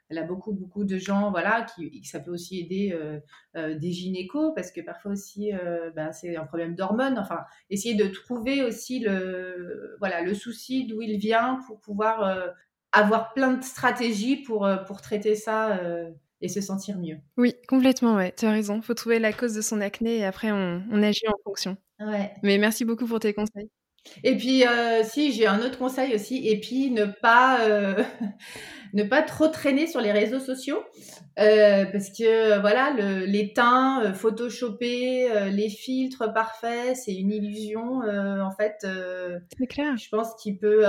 elle 0.09 0.17
a 0.17 0.23
beaucoup, 0.23 0.53
beaucoup 0.53 0.83
de 0.83 0.97
gens, 0.97 1.31
voilà, 1.31 1.63
qui, 1.63 2.03
ça 2.03 2.19
peut 2.19 2.31
aussi 2.31 2.59
aider 2.59 2.91
euh, 2.93 3.19
euh, 3.55 3.77
des 3.77 3.91
gynécos, 3.91 4.53
parce 4.55 4.71
que 4.71 4.81
parfois 4.81 5.11
aussi, 5.11 5.53
euh, 5.53 5.89
ben, 5.95 6.11
c'est 6.11 6.35
un 6.35 6.45
problème 6.45 6.75
d'hormones. 6.75 7.17
Enfin, 7.17 7.39
essayer 7.69 7.95
de 7.95 8.07
trouver 8.07 8.63
aussi 8.63 8.99
le, 8.99 9.95
voilà, 9.99 10.21
le 10.21 10.33
souci 10.33 10.85
d'où 10.87 11.01
il 11.01 11.17
vient 11.17 11.59
pour 11.67 11.79
pouvoir 11.81 12.53
avoir 12.91 13.33
plein 13.33 13.53
de 13.53 13.63
stratégies 13.63 14.37
pour, 14.37 14.69
pour 14.87 15.01
traiter 15.01 15.35
ça 15.35 15.79
et 16.41 16.49
se 16.49 16.61
sentir 16.61 16.99
mieux. 16.99 17.17
Oui, 17.37 17.55
complètement, 17.67 18.15
ouais, 18.15 18.33
tu 18.37 18.45
as 18.45 18.51
raison. 18.51 18.77
Il 18.77 18.83
faut 18.83 18.93
trouver 18.93 19.19
la 19.19 19.33
cause 19.33 19.53
de 19.53 19.61
son 19.61 19.81
acné 19.81 20.17
et 20.17 20.25
après, 20.25 20.51
on, 20.51 20.83
on 20.91 21.03
agit 21.03 21.27
en 21.27 21.37
fonction. 21.43 21.77
Ouais. 21.99 22.33
Mais 22.43 22.57
merci 22.57 22.85
beaucoup 22.85 23.07
pour 23.07 23.19
tes 23.19 23.33
conseils. 23.33 23.69
Et 24.23 24.35
puis, 24.37 24.63
si, 25.03 25.31
j'ai 25.31 25.47
un 25.47 25.61
autre 25.61 25.77
conseil 25.77 26.13
aussi, 26.15 26.47
et 26.47 26.59
puis 26.59 26.91
ne 26.91 27.05
pas 27.05 27.59
ne 28.95 29.03
pas 29.03 29.21
trop 29.21 29.47
traîner 29.49 29.87
sur 29.87 29.99
les 29.99 30.11
réseaux 30.11 30.39
sociaux 30.39 30.81
euh, 31.37 31.85
parce 31.91 32.09
que 32.09 32.61
voilà 32.61 32.91
le, 32.91 33.25
les 33.25 33.51
teints 33.51 34.01
euh, 34.05 34.13
photoshopés, 34.13 35.29
euh, 35.29 35.49
les 35.49 35.67
filtres 35.67 36.31
parfaits, 36.33 36.95
c'est 36.95 37.13
une 37.13 37.29
illusion 37.31 37.99
en 38.01 38.51
fait. 38.51 38.87
c'est 39.57 39.67
clair. 39.67 39.97
Je 39.97 40.09
pense 40.09 40.33
qu'il 40.41 40.57
peut 40.57 40.83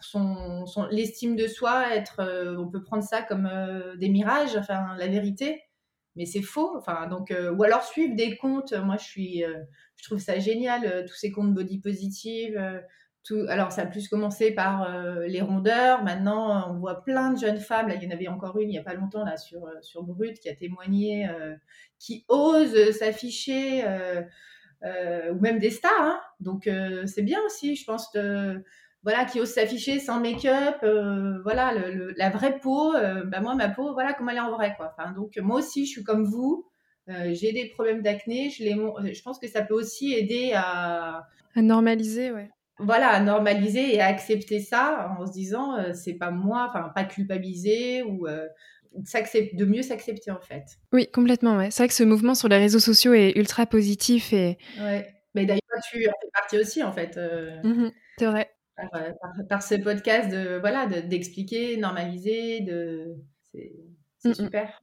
son, 0.00 0.66
son 0.66 0.86
l'estime 0.90 1.36
de 1.36 1.46
soi 1.46 1.94
être, 1.94 2.20
on 2.58 2.68
peut 2.68 2.82
prendre 2.82 3.04
ça 3.04 3.22
comme 3.22 3.48
des 3.98 4.08
mirages, 4.08 4.56
enfin 4.56 4.96
la 4.96 5.06
vérité, 5.06 5.62
mais 6.16 6.24
c'est 6.24 6.42
faux. 6.42 6.74
Enfin 6.78 7.06
donc 7.06 7.34
ou 7.56 7.62
alors 7.62 7.82
suivre 7.82 8.16
des 8.16 8.36
comptes. 8.38 8.72
Moi 8.72 8.96
je 8.98 9.04
suis, 9.04 9.44
je 10.00 10.04
trouve 10.04 10.18
ça 10.18 10.38
génial 10.38 11.04
tous 11.06 11.14
ces 11.14 11.30
comptes 11.30 11.54
body 11.54 11.80
positive 11.80 12.58
alors, 13.48 13.70
ça 13.70 13.82
a 13.82 13.86
plus 13.86 14.08
commencé 14.08 14.50
par 14.50 14.82
euh, 14.82 15.26
les 15.26 15.40
rondeurs. 15.40 16.02
Maintenant, 16.02 16.72
on 16.72 16.78
voit 16.78 17.04
plein 17.04 17.32
de 17.32 17.38
jeunes 17.38 17.58
femmes. 17.58 17.88
Là, 17.88 17.94
il 17.94 18.02
y 18.02 18.06
en 18.06 18.10
avait 18.10 18.28
encore 18.28 18.58
une 18.58 18.68
il 18.68 18.72
n'y 18.72 18.78
a 18.78 18.82
pas 18.82 18.94
longtemps 18.94 19.24
là 19.24 19.36
sur, 19.36 19.66
euh, 19.66 19.74
sur 19.82 20.02
Brut 20.02 20.38
qui 20.40 20.48
a 20.48 20.54
témoigné, 20.54 21.28
euh, 21.28 21.54
qui 21.98 22.24
osent 22.28 22.92
s'afficher, 22.92 23.84
ou 24.82 25.40
même 25.40 25.58
des 25.58 25.70
stars. 25.70 25.92
Hein. 26.00 26.20
Donc, 26.40 26.68
c'est 27.06 27.22
bien 27.22 27.38
aussi, 27.46 27.76
je 27.76 27.84
pense, 27.84 28.10
voilà, 29.02 29.24
qui 29.24 29.40
ose 29.40 29.48
s'afficher 29.48 29.98
sans 29.98 30.20
make-up, 30.20 30.76
voilà, 31.42 31.74
la 32.16 32.30
vraie 32.30 32.58
peau, 32.58 32.94
bah 33.26 33.40
moi, 33.40 33.54
ma 33.54 33.68
peau, 33.68 33.92
voilà 33.92 34.14
comment 34.14 34.30
elle 34.30 34.38
est 34.38 34.40
en 34.40 34.50
vrai, 34.50 34.74
quoi. 34.76 34.96
Donc, 35.14 35.36
moi 35.36 35.58
aussi, 35.58 35.84
je 35.84 35.90
suis 35.90 36.04
comme 36.04 36.24
vous, 36.24 36.69
j'ai 37.32 37.52
des 37.52 37.66
problèmes 37.66 38.02
d'acné, 38.02 38.50
je, 38.50 38.64
je 38.64 39.22
pense 39.22 39.38
que 39.38 39.48
ça 39.48 39.62
peut 39.62 39.74
aussi 39.74 40.12
aider 40.12 40.52
à... 40.54 41.26
À 41.54 41.62
normaliser, 41.62 42.30
ouais 42.30 42.50
voilà, 42.82 43.10
à 43.10 43.20
normaliser 43.20 43.94
et 43.94 44.00
à 44.00 44.06
accepter 44.06 44.60
ça 44.60 45.14
en 45.18 45.26
se 45.26 45.32
disant 45.32 45.76
euh, 45.76 45.92
c'est 45.92 46.14
pas 46.14 46.30
moi, 46.30 46.66
enfin 46.68 46.90
pas 46.94 47.04
culpabiliser 47.04 48.02
ou 48.02 48.26
euh, 48.26 48.46
de 48.94 49.64
mieux 49.64 49.82
s'accepter 49.82 50.30
en 50.30 50.40
fait. 50.40 50.64
Oui, 50.92 51.10
complètement. 51.10 51.56
Ouais. 51.56 51.70
C'est 51.70 51.82
vrai 51.82 51.88
que 51.88 51.94
ce 51.94 52.04
mouvement 52.04 52.34
sur 52.34 52.48
les 52.48 52.56
réseaux 52.56 52.80
sociaux 52.80 53.12
est 53.12 53.36
ultra 53.36 53.66
positif 53.66 54.32
et. 54.32 54.58
Ouais. 54.80 55.06
Mais 55.34 55.46
d'ailleurs, 55.46 55.60
tu 55.90 56.08
en 56.08 56.12
fais 56.20 56.30
partie 56.32 56.58
aussi 56.58 56.82
en 56.82 56.92
fait. 56.92 57.16
Euh, 57.16 57.62
mmh 57.62 57.90
c'est 58.18 58.26
vrai. 58.26 58.50
Par, 59.48 59.62
ce 59.62 59.74
podcast 59.74 60.30
de 60.30 60.58
voilà 60.58 60.86
d'expliquer, 60.86 61.76
normaliser, 61.76 62.60
de 62.60 63.14
c'est 63.52 63.72
mmh 64.24 64.34
super. 64.34 64.82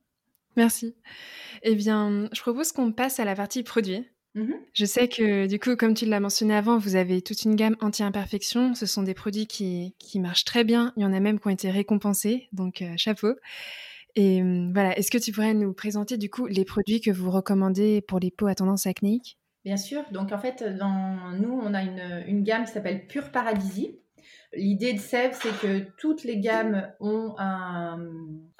Merci. 0.57 0.95
Eh 1.63 1.75
bien, 1.75 2.29
je 2.33 2.41
propose 2.41 2.71
qu'on 2.71 2.91
passe 2.91 3.19
à 3.19 3.25
la 3.25 3.35
partie 3.35 3.63
produit. 3.63 4.05
Mmh 4.35 4.53
Je 4.73 4.85
sais 4.85 5.07
que 5.07 5.47
du 5.47 5.59
coup, 5.59 5.75
comme 5.75 5.93
tu 5.93 6.05
l'as 6.05 6.19
mentionné 6.19 6.55
avant, 6.55 6.77
vous 6.77 6.95
avez 6.95 7.21
toute 7.21 7.43
une 7.43 7.55
gamme 7.55 7.77
anti-imperfection. 7.79 8.75
Ce 8.75 8.85
sont 8.85 9.03
des 9.03 9.13
produits 9.13 9.47
qui, 9.47 9.95
qui, 9.99 10.19
marchent 10.19 10.45
très 10.45 10.63
bien. 10.63 10.93
Il 10.97 11.03
y 11.03 11.05
en 11.05 11.13
a 11.13 11.19
même 11.19 11.39
qui 11.39 11.47
ont 11.47 11.51
été 11.51 11.69
récompensés, 11.69 12.49
donc 12.51 12.81
euh, 12.81 12.93
chapeau. 12.97 13.35
Et 14.15 14.41
mmh, 14.41 14.73
voilà, 14.73 14.97
est-ce 14.97 15.11
que 15.11 15.17
tu 15.17 15.31
pourrais 15.31 15.53
nous 15.53 15.73
présenter 15.73 16.17
du 16.17 16.29
coup 16.29 16.47
les 16.47 16.65
produits 16.65 17.01
que 17.01 17.11
vous 17.11 17.31
recommandez 17.31 18.01
pour 18.01 18.19
les 18.19 18.31
peaux 18.31 18.47
à 18.47 18.55
tendance 18.55 18.87
acnéique? 18.87 19.37
Bien 19.63 19.77
sûr. 19.77 20.03
Donc 20.11 20.31
en 20.31 20.39
fait, 20.39 20.63
dans 20.77 21.33
nous, 21.39 21.59
on 21.63 21.73
a 21.73 21.83
une, 21.83 22.23
une 22.27 22.43
gamme 22.43 22.65
qui 22.65 22.71
s'appelle 22.71 23.05
Pure 23.07 23.31
Paradisie. 23.31 23.99
L'idée 24.53 24.93
de 24.93 24.99
Sève, 24.99 25.37
c'est 25.39 25.59
que 25.59 25.89
toutes 25.97 26.23
les 26.23 26.39
gammes 26.39 26.89
ont 26.99 27.35
un, 27.37 27.99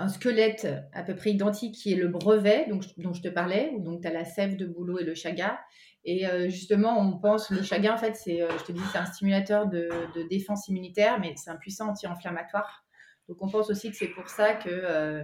squelette 0.10 0.68
à 0.94 1.04
peu 1.04 1.16
près 1.16 1.32
identique 1.32 1.76
qui 1.76 1.94
est 1.94 1.96
le 1.96 2.08
brevet 2.08 2.66
donc, 2.70 2.84
dont 2.98 3.14
je 3.14 3.22
te 3.22 3.30
parlais. 3.30 3.74
Donc, 3.80 4.02
tu 4.02 4.08
as 4.08 4.12
la 4.12 4.26
sève 4.26 4.58
de 4.58 4.66
boulot 4.66 5.00
et 5.00 5.04
le 5.04 5.16
chaga. 5.16 5.60
Et 6.04 6.28
euh, 6.28 6.50
justement, 6.50 7.00
on 7.00 7.18
pense, 7.18 7.50
le 7.50 7.64
chaga, 7.64 7.94
en 7.94 7.98
fait, 7.98 8.16
c'est, 8.16 8.42
euh, 8.42 8.50
je 8.60 8.64
te 8.66 8.72
dis, 8.72 8.82
c'est 8.92 8.98
un 8.98 9.06
stimulateur 9.06 9.68
de, 9.68 9.90
défense 10.30 10.68
immunitaire, 10.68 11.20
mais 11.20 11.34
c'est 11.38 11.50
un 11.50 11.58
puissant 11.58 11.90
anti-inflammatoire. 11.90 12.86
Donc, 13.30 13.38
on 13.42 13.50
pense 13.50 13.70
aussi 13.70 13.90
que 13.90 13.98
c'est 13.98 14.08
pour 14.08 14.30
ça 14.30 14.54
que 14.54 15.24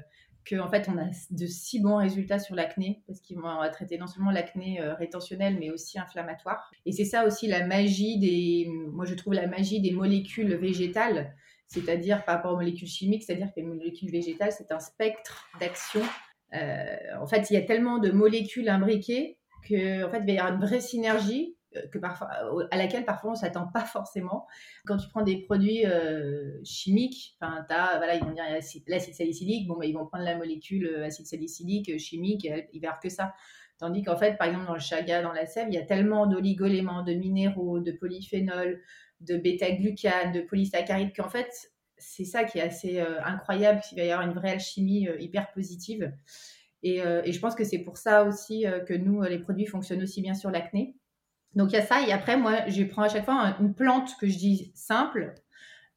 qu'en 0.50 0.70
fait, 0.70 0.90
on 0.90 0.98
a 0.98 1.06
de 1.32 1.46
si 1.46 1.80
bons 1.80 1.98
résultats 1.98 2.40
sur 2.40 2.56
l'acné, 2.56 3.04
parce 3.08 3.20
qu'ils 3.20 3.38
vont 3.38 3.58
traiter 3.72 3.98
non 3.98 4.08
seulement 4.08 4.32
l'acné 4.32 4.82
euh, 4.82 4.94
rétentionnelle, 4.96 5.58
mais 5.60 5.72
aussi 5.72 6.00
inflammatoire. 6.00 6.72
Et 6.86 6.92
c'est 6.92 7.06
ça 7.06 7.26
aussi 7.26 7.48
la 7.48 7.66
magie 7.66 8.20
des, 8.20 8.68
moi 8.92 9.06
je 9.06 9.16
trouve 9.16 9.34
la 9.34 9.48
magie 9.48 9.82
des 9.82 9.92
molécules 9.92 10.56
végétales, 10.56 11.36
c'est-à-dire 11.68 12.24
par 12.26 12.36
rapport 12.36 12.54
aux 12.54 12.58
molécules 12.58 12.88
chimiques, 12.88 13.24
c'est-à-dire 13.24 13.48
que 13.48 13.60
les 13.60 13.66
molécules 13.66 14.12
végétales, 14.12 14.52
c'est 14.52 14.72
un 14.72 14.80
spectre 14.80 15.48
d'action. 15.60 16.02
Euh, 16.54 16.96
en 17.20 17.26
fait, 17.26 17.50
il 17.50 17.54
y 17.54 17.58
a 17.58 17.62
tellement 17.62 17.98
de 17.98 18.12
molécules 18.12 18.70
imbriquées 18.70 19.40
que, 19.68 20.06
en 20.06 20.12
fait, 20.12 20.20
il 20.20 20.26
va 20.26 20.32
y 20.32 20.38
avoir 20.38 20.54
une 20.54 20.62
vraie 20.62 20.82
synergie 20.82 21.56
que 21.92 21.98
parfois, 21.98 22.30
euh, 22.44 22.68
à 22.72 22.78
laquelle 22.78 23.06
parfois 23.06 23.32
on 23.32 23.36
s'attend 23.36 23.68
pas 23.68 23.86
forcément. 23.86 24.48
Quand 24.86 24.98
tu 24.98 25.10
prends 25.10 25.24
des 25.24 25.38
produits 25.38 25.86
euh, 25.86 26.60
chimiques, 26.64 27.38
enfin, 27.40 27.66
voilà, 27.68 28.16
ils 28.16 28.24
vont 28.24 28.32
dire 28.32 28.44
l'acide 28.88 29.14
salicylique, 29.14 29.68
bon, 29.68 29.78
bah, 29.78 29.86
ils 29.86 29.94
vont 29.94 30.06
prendre 30.06 30.24
la 30.24 30.38
molécule 30.38 31.04
acide 31.04 31.28
salicylique 31.28 31.98
chimique, 32.00 32.48
ils 32.74 32.80
verront 32.80 32.98
que 33.02 33.10
ça. 33.10 33.34
Tandis 33.80 34.04
qu'en 34.04 34.18
fait, 34.18 34.38
par 34.38 34.48
exemple, 34.48 34.68
dans 34.68 34.76
le 34.76 34.80
chaga, 34.80 35.22
dans 35.22 35.34
la 35.34 35.46
sève, 35.46 35.68
il 35.68 35.74
y 35.74 35.78
a 35.78 35.86
tellement 35.86 36.28
d'oligoéléments, 36.28 37.04
de 37.04 37.14
minéraux, 37.14 37.80
de 37.80 37.92
polyphénols, 37.92 38.82
de 39.20 39.36
bêta-glucane, 39.36 40.32
de 40.32 40.42
polysaccharides, 40.42 41.14
qu'en 41.16 41.28
fait, 41.28 41.50
c'est 41.98 42.26
ça 42.26 42.44
qui 42.44 42.60
est 42.60 42.62
assez 42.62 43.00
incroyable, 43.00 43.82
qu'il 43.82 43.98
va 43.98 44.06
y 44.06 44.12
avoir 44.12 44.28
une 44.28 44.34
vraie 44.34 44.52
alchimie 44.52 45.08
hyper 45.20 45.52
positive. 45.52 46.14
Et, 46.84 46.98
et, 46.98 47.32
je 47.32 47.40
pense 47.40 47.56
que 47.56 47.64
c'est 47.64 47.80
pour 47.80 47.98
ça 47.98 48.24
aussi 48.26 48.66
que 48.88 48.94
nous, 48.94 49.24
les 49.24 49.40
produits 49.40 49.66
fonctionnent 49.66 50.04
aussi 50.04 50.22
bien 50.22 50.36
sur 50.36 50.52
l'acné. 50.52 50.96
Donc 51.56 51.72
il 51.72 51.76
y 51.76 51.78
a 51.78 51.86
ça. 51.86 52.02
Et 52.08 52.12
après, 52.12 52.38
moi, 52.38 52.68
je 52.68 52.84
prends 52.84 53.04
à 53.04 53.10
chaque 53.10 53.26
fois 53.26 53.56
une 53.60 53.74
plante 53.74 54.16
que 54.20 54.28
je 54.28 54.38
dis 54.38 54.72
simple, 54.76 55.34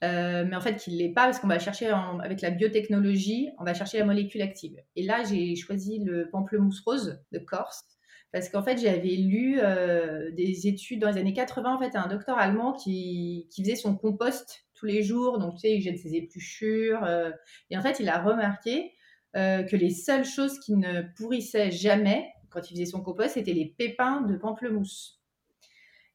euh, 0.04 0.44
mais 0.46 0.56
en 0.56 0.60
fait 0.60 0.76
qui 0.76 0.92
ne 0.92 0.98
l'est 0.98 1.12
pas 1.12 1.24
parce 1.24 1.38
qu'on 1.38 1.48
va 1.48 1.58
chercher 1.58 1.90
avec 2.22 2.42
la 2.42 2.50
biotechnologie, 2.50 3.50
on 3.58 3.64
va 3.64 3.74
chercher 3.74 3.98
la 3.98 4.04
molécule 4.04 4.42
active. 4.42 4.76
Et 4.94 5.02
là, 5.02 5.24
j'ai 5.24 5.56
choisi 5.56 5.98
le 6.00 6.28
pamplemousse 6.30 6.80
rose 6.80 7.20
de 7.32 7.38
Corse 7.38 7.84
parce 8.32 8.48
qu'en 8.50 8.62
fait, 8.62 8.76
j'avais 8.78 9.16
lu 9.16 9.58
euh, 9.62 10.30
des 10.32 10.66
études 10.66 11.00
dans 11.00 11.08
les 11.08 11.18
années 11.18 11.32
80, 11.32 11.74
en 11.74 11.78
fait, 11.78 11.96
un 11.96 12.08
docteur 12.08 12.36
allemand 12.38 12.74
qui, 12.74 13.48
qui, 13.50 13.62
faisait 13.62 13.76
son 13.76 13.96
compost 13.96 14.66
tous 14.74 14.84
les 14.84 15.02
jours, 15.02 15.38
donc 15.38 15.54
tu 15.54 15.60
sais, 15.60 15.74
il 15.74 15.80
jette 15.80 15.98
ses 15.98 16.14
épluchures. 16.14 17.02
Euh, 17.04 17.30
et 17.70 17.78
en 17.78 17.82
fait, 17.82 17.98
il 18.00 18.08
a 18.08 18.20
remarqué 18.22 18.92
que 19.34 19.76
les 19.76 19.90
seules 19.90 20.24
choses 20.24 20.58
qui 20.60 20.74
ne 20.74 21.02
pourrissaient 21.14 21.70
jamais 21.70 22.26
quand 22.56 22.70
il 22.70 22.74
faisait 22.74 22.86
son 22.86 23.02
compost, 23.02 23.34
c'était 23.34 23.52
les 23.52 23.66
pépins 23.66 24.22
de 24.22 24.36
pamplemousse. 24.36 25.20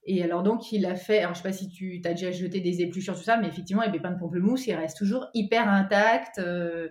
Et 0.05 0.23
alors 0.23 0.43
donc 0.43 0.71
il 0.71 0.85
a 0.85 0.95
fait, 0.95 1.19
alors 1.19 1.33
je 1.35 1.41
sais 1.41 1.47
pas 1.47 1.53
si 1.53 1.69
tu 1.69 2.01
as 2.05 2.13
déjà 2.13 2.31
jeté 2.31 2.59
des 2.59 2.81
épluchures 2.81 3.15
tout 3.15 3.23
ça, 3.23 3.37
mais 3.37 3.47
effectivement 3.47 3.83
les 3.83 3.91
pépins 3.91 4.11
de 4.11 4.19
pamplemousse 4.19 4.65
ils 4.67 4.73
restent 4.75 4.97
toujours 4.97 5.27
hyper 5.33 5.69
intacts. 5.69 6.39
Euh, 6.39 6.89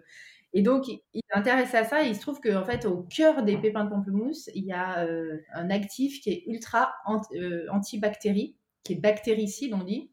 et 0.53 0.63
donc 0.63 0.89
il 0.89 1.01
est 1.15 1.37
intéressé 1.39 1.77
à 1.79 1.85
ça. 1.85 2.05
Et 2.05 2.09
il 2.11 2.17
se 2.17 2.21
trouve 2.21 2.41
qu'en 2.41 2.65
fait 2.65 2.87
au 2.87 3.03
cœur 3.05 3.43
des 3.45 3.59
pépins 3.59 3.85
de 3.85 3.91
pamplemousse 3.91 4.49
il 4.55 4.65
y 4.65 4.73
a 4.73 5.05
euh, 5.07 5.39
un 5.55 5.71
actif 5.71 6.21
qui 6.21 6.31
est 6.31 6.45
ultra 6.47 6.93
euh, 7.35 7.67
antibactérie, 7.73 8.57
qui 8.85 8.95
est 8.95 8.97
bactéricide 8.97 9.75
on 9.75 9.85
dit, 9.85 10.11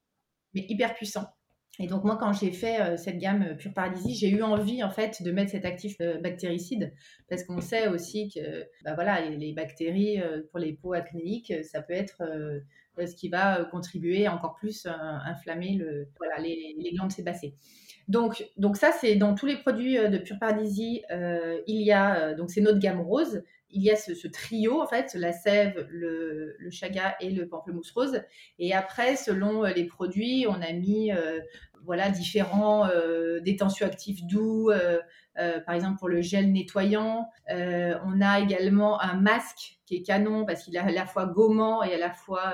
mais 0.54 0.66
hyper 0.70 0.96
puissant. 0.96 1.37
Et 1.80 1.88
donc 1.88 2.04
moi, 2.04 2.18
quand 2.18 2.34
j'ai 2.34 2.52
fait 2.52 2.98
cette 2.98 3.20
gamme 3.20 3.56
Pure 3.58 3.74
Paralysie, 3.74 4.16
j'ai 4.16 4.30
eu 4.30 4.42
envie 4.42 4.84
en 4.84 4.90
fait 4.90 5.22
de 5.22 5.32
mettre 5.32 5.52
cet 5.52 5.64
actif 5.64 5.96
bactéricide 6.24 6.94
parce 7.30 7.44
qu'on 7.44 7.62
sait 7.62 7.88
aussi 7.88 8.30
que 8.30 8.66
bah, 8.84 8.96
voilà, 8.96 9.22
les, 9.30 9.54
bactéries 9.54 10.20
pour 10.50 10.60
les 10.60 10.74
peaux 10.74 10.94
acnéiques, 10.94 11.54
ça 11.64 11.84
peut 11.84 11.94
être 11.94 12.24
ce 13.06 13.16
qui 13.16 13.30
va 13.30 13.60
euh, 13.60 13.66
contribuer 13.66 14.28
encore 14.28 14.56
plus 14.56 14.86
à 14.88 15.30
inflammer 15.30 15.80
les, 16.40 16.92
glandes 16.94 17.12
sébacées. 17.12 17.54
Donc, 18.08 18.44
donc 18.56 18.78
ça, 18.78 18.92
c'est 18.92 19.16
dans 19.16 19.36
tous 19.36 19.46
les 19.46 19.58
produits 19.58 20.00
euh, 20.00 20.08
de 20.08 20.18
Pure 20.18 20.40
Paradisie, 20.40 21.04
euh, 21.12 21.60
il 21.68 21.82
y 21.82 21.92
a, 21.92 22.34
donc 22.34 22.50
c'est 22.50 22.62
notre 22.62 22.80
gamme 22.80 23.02
rose, 23.02 23.44
il 23.70 23.84
y 23.84 23.92
a 23.92 23.96
ce, 23.96 24.28
trio, 24.28 24.82
en 24.82 24.88
fait, 24.88 25.14
la 25.16 25.32
sève, 25.32 25.88
le, 25.90 26.56
chaga 26.72 27.16
et 27.20 27.30
le 27.30 27.48
pamplemousse 27.48 27.92
rose. 27.92 28.22
Et 28.60 28.74
après, 28.74 29.16
selon 29.16 29.64
les 29.64 29.86
produits, 29.86 30.46
on 30.48 30.62
a 30.62 30.72
mis 30.74 31.12
voilà, 31.84 32.10
différents 32.10 32.88
euh, 32.88 33.40
doux, 34.24 34.72
par 35.66 35.76
exemple 35.76 36.00
pour 36.00 36.10
le 36.10 36.22
gel 36.22 36.52
nettoyant. 36.52 37.30
on 37.50 38.22
a 38.22 38.40
également 38.40 39.02
un 39.02 39.16
masque 39.16 39.80
qui 39.86 39.96
est 39.96 40.02
canon 40.02 40.46
parce 40.46 40.64
qu'il 40.64 40.76
est 40.76 40.80
à 40.80 40.92
la 40.92 41.06
fois 41.06 41.26
gommant 41.26 41.84
et 41.84 41.94
à 41.94 41.98
la 41.98 42.12
fois 42.12 42.54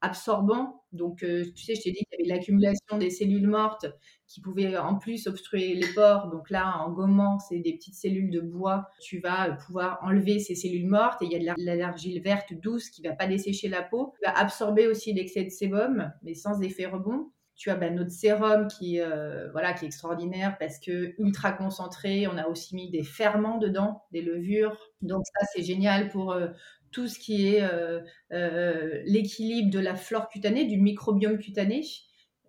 absorbant. 0.00 0.82
Donc, 0.92 1.22
euh, 1.22 1.44
tu 1.54 1.64
sais, 1.64 1.74
je 1.74 1.82
t'ai 1.82 1.90
dit 1.90 2.04
qu'il 2.04 2.20
y 2.20 2.22
avait 2.22 2.36
l'accumulation 2.36 2.98
des 2.98 3.10
cellules 3.10 3.46
mortes 3.46 3.86
qui 4.26 4.40
pouvaient 4.40 4.76
en 4.76 4.96
plus 4.96 5.26
obstruer 5.26 5.74
les 5.74 5.86
pores. 5.94 6.28
Donc 6.30 6.50
là, 6.50 6.78
en 6.78 6.90
gommant, 6.90 7.38
c'est 7.38 7.58
des 7.58 7.74
petites 7.74 7.94
cellules 7.94 8.30
de 8.30 8.40
bois. 8.40 8.88
Tu 9.00 9.20
vas 9.20 9.52
pouvoir 9.66 9.98
enlever 10.02 10.38
ces 10.38 10.54
cellules 10.54 10.88
mortes 10.88 11.22
et 11.22 11.26
il 11.26 11.42
y 11.42 11.48
a 11.48 11.54
de 11.54 11.78
l'argile 11.78 12.20
verte 12.22 12.52
douce 12.54 12.90
qui 12.90 13.02
va 13.02 13.12
pas 13.12 13.26
dessécher 13.26 13.68
la 13.68 13.82
peau. 13.82 14.12
Tu 14.16 14.28
va 14.28 14.36
absorber 14.36 14.88
aussi 14.88 15.12
l'excès 15.12 15.44
de 15.44 15.50
sébum, 15.50 16.12
mais 16.22 16.34
sans 16.34 16.60
effet 16.62 16.86
rebond. 16.86 17.30
Tu 17.56 17.70
as 17.70 17.74
bah, 17.74 17.88
notre 17.88 18.10
sérum 18.10 18.68
qui, 18.68 19.00
euh, 19.00 19.50
voilà, 19.52 19.72
qui 19.72 19.86
est 19.86 19.88
extraordinaire 19.88 20.58
parce 20.58 20.78
que 20.78 21.14
ultra 21.18 21.52
concentré. 21.52 22.26
On 22.26 22.36
a 22.36 22.48
aussi 22.48 22.74
mis 22.74 22.90
des 22.90 23.02
ferments 23.02 23.56
dedans, 23.56 24.02
des 24.12 24.20
levures. 24.20 24.76
Donc 25.00 25.22
ça, 25.24 25.46
c'est 25.54 25.62
génial 25.62 26.10
pour 26.10 26.32
euh, 26.32 26.48
tout 26.96 27.08
ce 27.08 27.18
qui 27.18 27.46
est 27.46 27.62
euh, 27.62 28.00
euh, 28.32 29.02
l'équilibre 29.04 29.70
de 29.70 29.78
la 29.78 29.94
flore 29.94 30.30
cutanée, 30.30 30.64
du 30.64 30.78
microbiome 30.78 31.36
cutané. 31.36 31.82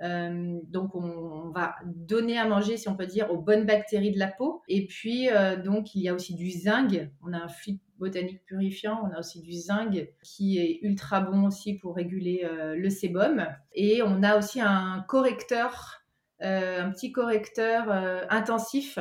Euh, 0.02 0.58
donc, 0.70 0.96
on, 0.96 1.50
va 1.50 1.76
donner 1.84 2.38
à 2.38 2.48
manger, 2.48 2.78
si 2.78 2.88
on 2.88 2.96
peut 2.96 3.08
dire, 3.08 3.30
aux 3.30 3.40
bonnes 3.40 3.66
bactéries 3.66 4.14
de 4.14 4.20
la 4.20 4.28
peau. 4.28 4.62
Et 4.70 4.88
puis, 4.88 5.28
donc, 5.66 5.96
il 5.96 6.02
y 6.02 6.08
a 6.08 6.14
aussi 6.14 6.34
du 6.34 6.50
zinc. 6.50 6.98
On 7.22 7.34
a 7.34 7.40
un 7.40 7.50
fluide 7.50 7.80
botanique 7.98 8.46
purifiant. 8.46 9.02
On 9.04 9.14
a 9.14 9.20
aussi 9.20 9.42
du 9.42 9.52
zinc 9.52 10.08
qui 10.24 10.60
est 10.60 10.80
ultra 10.82 11.20
bon 11.20 11.48
aussi 11.48 11.74
pour 11.74 11.96
réguler 11.96 12.48
le 12.76 12.90
sébum. 12.90 13.46
Et 13.74 14.02
on 14.02 14.24
a 14.24 14.38
aussi 14.38 14.62
un 14.62 15.04
correcteur, 15.10 16.04
un 16.40 16.90
petit 16.92 17.12
correcteur 17.12 17.90
intensif. 18.30 18.98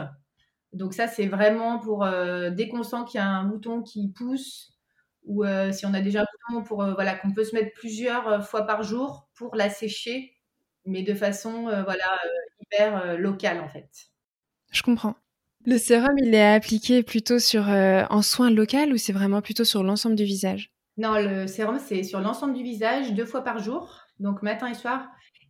Donc 0.72 0.94
ça, 0.94 1.06
c'est 1.06 1.26
vraiment 1.28 1.78
pour 1.78 2.06
dès 2.52 2.68
qu'on 2.68 2.82
sent 2.82 3.04
qu'il 3.08 3.18
y 3.18 3.22
a 3.22 3.28
un 3.28 3.44
bouton 3.44 3.82
qui 3.82 4.08
pousse, 4.08 4.75
ou 5.26 5.44
euh, 5.44 5.72
si 5.72 5.84
on 5.84 5.92
a 5.92 6.00
déjà 6.00 6.24
un 6.48 6.62
pour 6.62 6.82
euh, 6.82 6.94
voilà 6.94 7.14
qu'on 7.14 7.32
peut 7.32 7.44
se 7.44 7.54
mettre 7.54 7.72
plusieurs 7.74 8.28
euh, 8.28 8.40
fois 8.40 8.62
par 8.62 8.82
jour 8.82 9.28
pour 9.34 9.54
la 9.56 9.68
sécher, 9.68 10.36
mais 10.86 11.02
de 11.02 11.14
façon 11.14 11.64
voilà 11.64 12.04
hyper 12.60 13.18
locale 13.18 13.60
en 13.60 13.68
fait. 13.68 13.90
Je 14.70 14.82
comprends. 14.82 15.16
Le 15.64 15.78
sérum, 15.78 16.16
il 16.18 16.32
est 16.32 16.54
appliqué 16.54 17.02
plutôt 17.02 17.40
sur 17.40 17.66
en 17.68 18.22
soin 18.22 18.50
local 18.50 18.92
ou 18.92 18.96
c'est 18.96 19.12
vraiment 19.12 19.42
plutôt 19.42 19.64
sur 19.64 19.82
l'ensemble 19.82 20.14
du 20.14 20.22
visage? 20.22 20.70
Non, 20.96 21.18
le 21.18 21.48
sérum 21.48 21.80
c'est 21.80 22.04
sur 22.04 22.20
l'ensemble 22.20 22.54
du 22.54 22.62
visage 22.62 23.12
deux 23.14 23.26
fois 23.26 23.42
par 23.42 23.58
jour, 23.58 24.00
donc 24.20 24.42
matin 24.42 24.68
et 24.68 24.74
soir. 24.74 25.08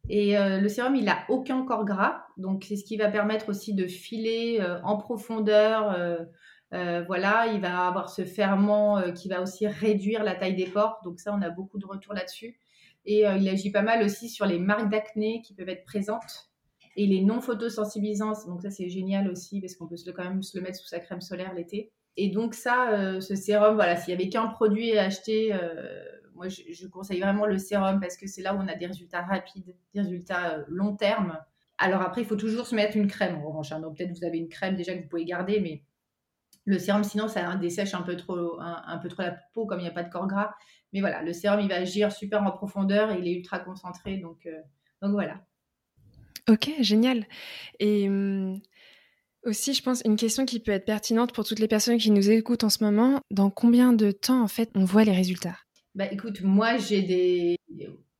Et 0.08 0.36
le 0.38 0.68
sérum, 0.68 0.96
il 0.96 1.04
n'a 1.04 1.18
aucun 1.28 1.64
corps 1.66 1.84
gras, 1.84 2.24
donc 2.38 2.64
c'est 2.66 2.76
ce 2.76 2.84
qui 2.84 2.96
va 2.96 3.08
permettre 3.08 3.50
aussi 3.50 3.74
de 3.74 3.86
filer 3.86 4.66
en 4.84 4.96
profondeur. 4.96 5.94
Voilà, 6.72 7.46
il 7.52 7.60
va 7.60 7.86
avoir 7.86 8.10
ce 8.10 8.24
ferment 8.24 9.12
qui 9.12 9.28
va 9.28 9.42
aussi 9.42 9.66
réduire 9.66 10.22
la 10.22 10.34
taille 10.34 10.54
des 10.54 10.66
pores. 10.66 11.00
Donc 11.04 11.20
ça, 11.20 11.34
on 11.34 11.42
a 11.42 11.50
beaucoup 11.50 11.78
de 11.78 11.86
retours 11.86 12.14
là-dessus. 12.14 12.58
Et 13.04 13.20
il 13.20 13.48
agit 13.48 13.70
pas 13.70 13.82
mal 13.82 14.02
aussi 14.02 14.28
sur 14.28 14.46
les 14.46 14.58
marques 14.58 14.90
d'acné 14.90 15.40
qui 15.42 15.54
peuvent 15.54 15.68
être 15.68 15.84
présentes 15.84 16.50
et 16.96 17.06
les 17.06 17.22
non 17.22 17.40
photosensibilisants. 17.40 18.46
Donc 18.46 18.62
ça, 18.62 18.70
c'est 18.70 18.88
génial 18.88 19.30
aussi 19.30 19.60
parce 19.60 19.76
qu'on 19.76 19.86
peut 19.86 19.96
quand 20.14 20.24
même 20.24 20.42
se 20.42 20.58
le 20.58 20.64
mettre 20.64 20.78
sous 20.78 20.88
sa 20.88 20.98
crème 20.98 21.20
solaire 21.20 21.54
l'été. 21.54 21.92
Et 22.16 22.30
donc 22.30 22.54
ça, 22.54 23.20
ce 23.20 23.34
sérum, 23.34 23.74
voilà, 23.74 23.96
s'il 23.96 24.12
y 24.12 24.14
avait 24.14 24.28
qu'un 24.28 24.48
produit 24.48 24.98
à 24.98 25.04
acheter 25.04 25.52
moi, 26.36 26.48
je, 26.48 26.86
conseille 26.86 27.20
vraiment 27.20 27.46
le 27.46 27.58
sérum 27.58 27.98
parce 27.98 28.16
que 28.16 28.26
c'est 28.26 28.42
là 28.42 28.54
où 28.54 28.58
on 28.58 28.68
a 28.68 28.74
des 28.74 28.86
résultats 28.86 29.22
rapides, 29.22 29.74
des 29.94 30.00
résultats 30.00 30.58
euh, 30.58 30.64
long 30.68 30.94
terme. 30.94 31.38
Alors 31.78 32.02
après, 32.02 32.22
il 32.22 32.26
faut 32.26 32.36
toujours 32.36 32.66
se 32.66 32.74
mettre 32.74 32.96
une 32.96 33.08
crème 33.08 33.36
en 33.36 33.48
revanche. 33.48 33.72
Hein. 33.72 33.80
Donc 33.80 33.96
peut-être 33.96 34.16
vous 34.16 34.24
avez 34.24 34.38
une 34.38 34.48
crème 34.48 34.76
déjà 34.76 34.94
que 34.94 35.02
vous 35.02 35.08
pouvez 35.08 35.24
garder, 35.24 35.60
mais 35.60 35.82
le 36.66 36.78
sérum, 36.78 37.04
sinon, 37.04 37.28
ça 37.28 37.54
dessèche 37.56 37.94
un 37.94 38.02
peu 38.02 38.16
trop, 38.16 38.58
un, 38.60 38.98
peu 38.98 39.08
trop 39.08 39.22
la 39.22 39.38
peau 39.54 39.66
comme 39.66 39.78
il 39.78 39.84
n'y 39.84 39.88
a 39.88 39.92
pas 39.92 40.02
de 40.02 40.10
corps 40.10 40.26
gras. 40.26 40.52
Mais 40.92 41.00
voilà, 41.00 41.22
le 41.22 41.32
sérum, 41.32 41.60
il 41.60 41.68
va 41.68 41.76
agir 41.76 42.12
super 42.12 42.42
en 42.42 42.50
profondeur 42.50 43.12
et 43.12 43.18
il 43.20 43.28
est 43.28 43.34
ultra 43.34 43.60
concentré. 43.60 44.18
Donc, 44.18 44.46
euh, 44.46 44.60
donc 45.00 45.12
voilà. 45.12 45.40
Ok, 46.48 46.70
génial. 46.80 47.24
Et 47.78 48.08
hum, 48.08 48.60
aussi, 49.44 49.74
je 49.74 49.82
pense, 49.82 50.02
une 50.04 50.16
question 50.16 50.44
qui 50.44 50.58
peut 50.58 50.72
être 50.72 50.84
pertinente 50.84 51.32
pour 51.32 51.44
toutes 51.44 51.60
les 51.60 51.68
personnes 51.68 51.98
qui 51.98 52.10
nous 52.10 52.30
écoutent 52.30 52.64
en 52.64 52.68
ce 52.68 52.82
moment, 52.82 53.20
dans 53.30 53.50
combien 53.50 53.92
de 53.92 54.10
temps, 54.10 54.42
en 54.42 54.48
fait, 54.48 54.70
on 54.74 54.84
voit 54.84 55.04
les 55.04 55.12
résultats? 55.12 55.56
Bah 55.94 56.06
écoute, 56.10 56.42
moi 56.42 56.76
j'ai 56.76 57.00
des. 57.00 57.56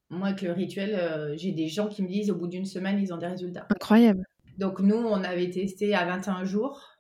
Moi, 0.09 0.29
avec 0.29 0.43
le 0.43 0.53
rituel, 0.53 0.95
euh, 0.95 1.37
j'ai 1.37 1.51
des 1.51 1.67
gens 1.67 1.89
qui 1.89 2.03
me 2.03 2.09
disent 2.09 2.31
au 2.31 2.37
bout 2.37 2.47
d'une 2.47 2.65
semaine, 2.65 2.99
ils 3.01 3.13
ont 3.13 3.17
des 3.17 3.27
résultats. 3.27 3.67
Incroyable. 3.71 4.25
Donc, 4.57 4.79
nous, 4.79 4.95
on 4.95 5.25
avait 5.25 5.51
testé 5.51 5.95
à 5.95 6.07
21 6.07 6.45
jours. 6.45 6.96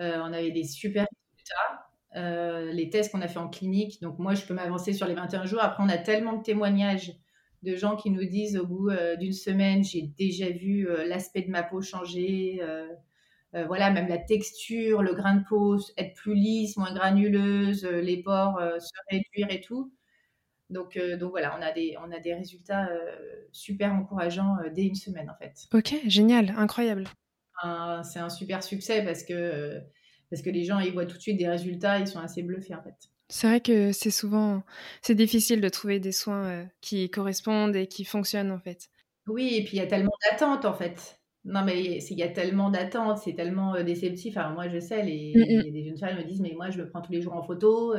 Euh, 0.00 0.18
on 0.22 0.32
avait 0.32 0.50
des 0.50 0.64
super 0.64 1.06
résultats. 1.32 1.86
Euh, 2.16 2.72
les 2.72 2.90
tests 2.90 3.12
qu'on 3.12 3.20
a 3.22 3.28
fait 3.28 3.38
en 3.38 3.48
clinique. 3.48 4.00
Donc, 4.00 4.18
moi, 4.18 4.34
je 4.34 4.44
peux 4.44 4.54
m'avancer 4.54 4.92
sur 4.92 5.06
les 5.06 5.14
21 5.14 5.46
jours. 5.46 5.60
Après, 5.62 5.82
on 5.82 5.88
a 5.88 5.98
tellement 5.98 6.34
de 6.34 6.42
témoignages 6.42 7.12
de 7.62 7.76
gens 7.76 7.96
qui 7.96 8.10
nous 8.10 8.24
disent 8.24 8.58
au 8.58 8.66
bout 8.66 8.90
d'une 9.18 9.32
semaine, 9.32 9.82
j'ai 9.82 10.02
déjà 10.02 10.50
vu 10.50 10.86
l'aspect 11.06 11.40
de 11.40 11.50
ma 11.50 11.62
peau 11.62 11.80
changer. 11.80 12.60
voilà, 13.54 13.90
même 13.90 14.06
la 14.06 14.18
texture, 14.18 15.02
le 15.02 15.14
grain 15.14 15.36
de 15.36 15.44
peau 15.48 15.78
être 15.96 16.12
plus 16.12 16.34
lisse, 16.34 16.76
moins 16.76 16.92
granuleuse, 16.92 17.86
les 17.86 18.22
pores 18.22 18.60
se 18.78 18.92
réduire 19.10 19.50
et 19.50 19.62
tout. 19.62 19.90
Donc, 20.70 20.96
euh, 20.96 21.16
voilà, 21.20 21.56
on 21.58 21.62
a 21.62 21.72
des, 22.20 22.34
résultats 22.34 22.88
euh, 22.88 23.14
super 23.52 23.92
encourageants 23.92 24.56
euh, 24.64 24.70
dès 24.70 24.84
une 24.84 24.94
semaine 24.94 25.30
en 25.30 25.36
fait. 25.36 25.66
Ok, 25.72 25.94
génial, 26.06 26.54
incroyable. 26.56 27.04
C'est 27.62 28.18
un 28.18 28.28
super 28.28 28.62
succès 28.62 29.04
parce 29.04 29.22
que, 29.22 29.80
parce 30.30 30.42
que 30.42 30.50
les 30.50 30.64
gens 30.64 30.78
ils 30.80 30.92
voient 30.92 31.06
tout 31.06 31.16
de 31.16 31.22
suite 31.22 31.38
des 31.38 31.48
résultats, 31.48 31.98
ils 31.98 32.06
sont 32.06 32.20
assez 32.20 32.42
bluffés 32.42 32.74
en 32.74 32.82
fait. 32.82 32.94
C'est 33.28 33.46
vrai 33.46 33.60
que 33.60 33.92
c'est 33.92 34.10
souvent 34.10 34.62
c'est 35.02 35.14
difficile 35.14 35.60
de 35.60 35.68
trouver 35.68 35.98
des 36.00 36.12
soins 36.12 36.66
qui 36.80 37.08
correspondent 37.10 37.76
et 37.76 37.86
qui 37.86 38.04
fonctionnent 38.04 38.52
en 38.52 38.58
fait. 38.58 38.88
Oui, 39.26 39.54
et 39.54 39.64
puis 39.64 39.76
il 39.76 39.80
y 39.80 39.82
a 39.82 39.86
tellement 39.86 40.12
d'attentes 40.30 40.64
en 40.64 40.74
fait. 40.74 41.20
Non, 41.46 41.62
mais 41.62 41.82
il 41.82 42.18
y 42.18 42.22
a 42.22 42.28
tellement 42.28 42.70
d'attentes, 42.70 43.18
c'est 43.18 43.34
tellement 43.34 43.82
déceptif. 43.82 44.38
Enfin, 44.38 44.50
moi, 44.50 44.68
je 44.70 44.78
sais, 44.78 45.02
les, 45.02 45.34
mm, 45.36 45.68
mm. 45.68 45.84
jeunes 45.84 45.98
femmes 45.98 46.16
me 46.16 46.24
disent, 46.24 46.40
mais 46.40 46.54
moi, 46.56 46.70
je 46.70 46.78
me 46.78 46.88
prends 46.88 47.02
tous 47.02 47.12
les 47.12 47.20
jours 47.20 47.34
en 47.34 47.42
photo 47.42 47.94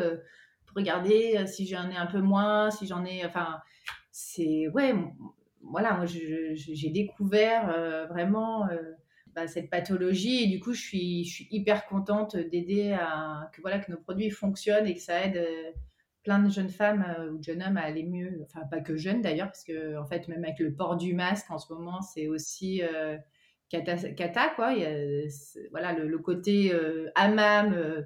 regarder 0.75 1.37
euh, 1.37 1.45
si 1.45 1.65
j'en 1.65 1.89
ai 1.89 1.95
un 1.95 2.05
peu 2.05 2.19
moins, 2.19 2.69
si 2.69 2.85
j'en 2.85 3.03
ai. 3.05 3.25
Enfin, 3.25 3.59
c'est. 4.11 4.67
Ouais, 4.73 4.93
voilà, 5.61 5.95
moi, 5.95 6.05
j'ai 6.05 6.89
découvert 6.89 7.69
euh, 7.69 8.05
vraiment. 8.07 8.67
Euh, 9.37 9.41
bah, 9.41 9.47
cette 9.47 9.69
pathologie 9.69 10.43
et 10.43 10.47
du 10.47 10.59
coup 10.59 10.73
je 10.73 10.81
suis, 10.81 11.25
je 11.25 11.33
suis 11.33 11.47
hyper 11.51 11.85
contente 11.85 12.35
d'aider 12.37 12.93
à 12.93 13.49
que 13.53 13.61
voilà 13.61 13.79
que 13.79 13.91
nos 13.91 13.97
produits 13.97 14.29
fonctionnent 14.29 14.87
et 14.87 14.93
que 14.93 15.01
ça 15.01 15.25
aide 15.25 15.45
plein 16.23 16.39
de 16.39 16.49
jeunes 16.49 16.69
femmes 16.69 17.05
ou 17.33 17.37
de 17.37 17.43
jeunes 17.43 17.61
hommes 17.61 17.77
à 17.77 17.81
aller 17.81 18.03
mieux 18.03 18.41
enfin 18.43 18.65
pas 18.71 18.79
que 18.79 18.95
jeunes 18.95 19.21
d'ailleurs 19.21 19.47
parce 19.47 19.63
que 19.63 19.97
en 19.97 20.05
fait 20.05 20.27
même 20.27 20.43
avec 20.43 20.59
le 20.59 20.73
port 20.73 20.95
du 20.95 21.13
masque 21.13 21.51
en 21.51 21.59
ce 21.59 21.71
moment 21.73 22.01
c'est 22.01 22.27
aussi 22.27 22.81
cata, 23.69 24.49
quoi 24.55 24.73
il 24.73 24.81
y 24.81 24.85
a, 24.85 25.27
voilà 25.71 25.93
le, 25.93 26.17
côté 26.17 26.73
hammam 27.15 28.05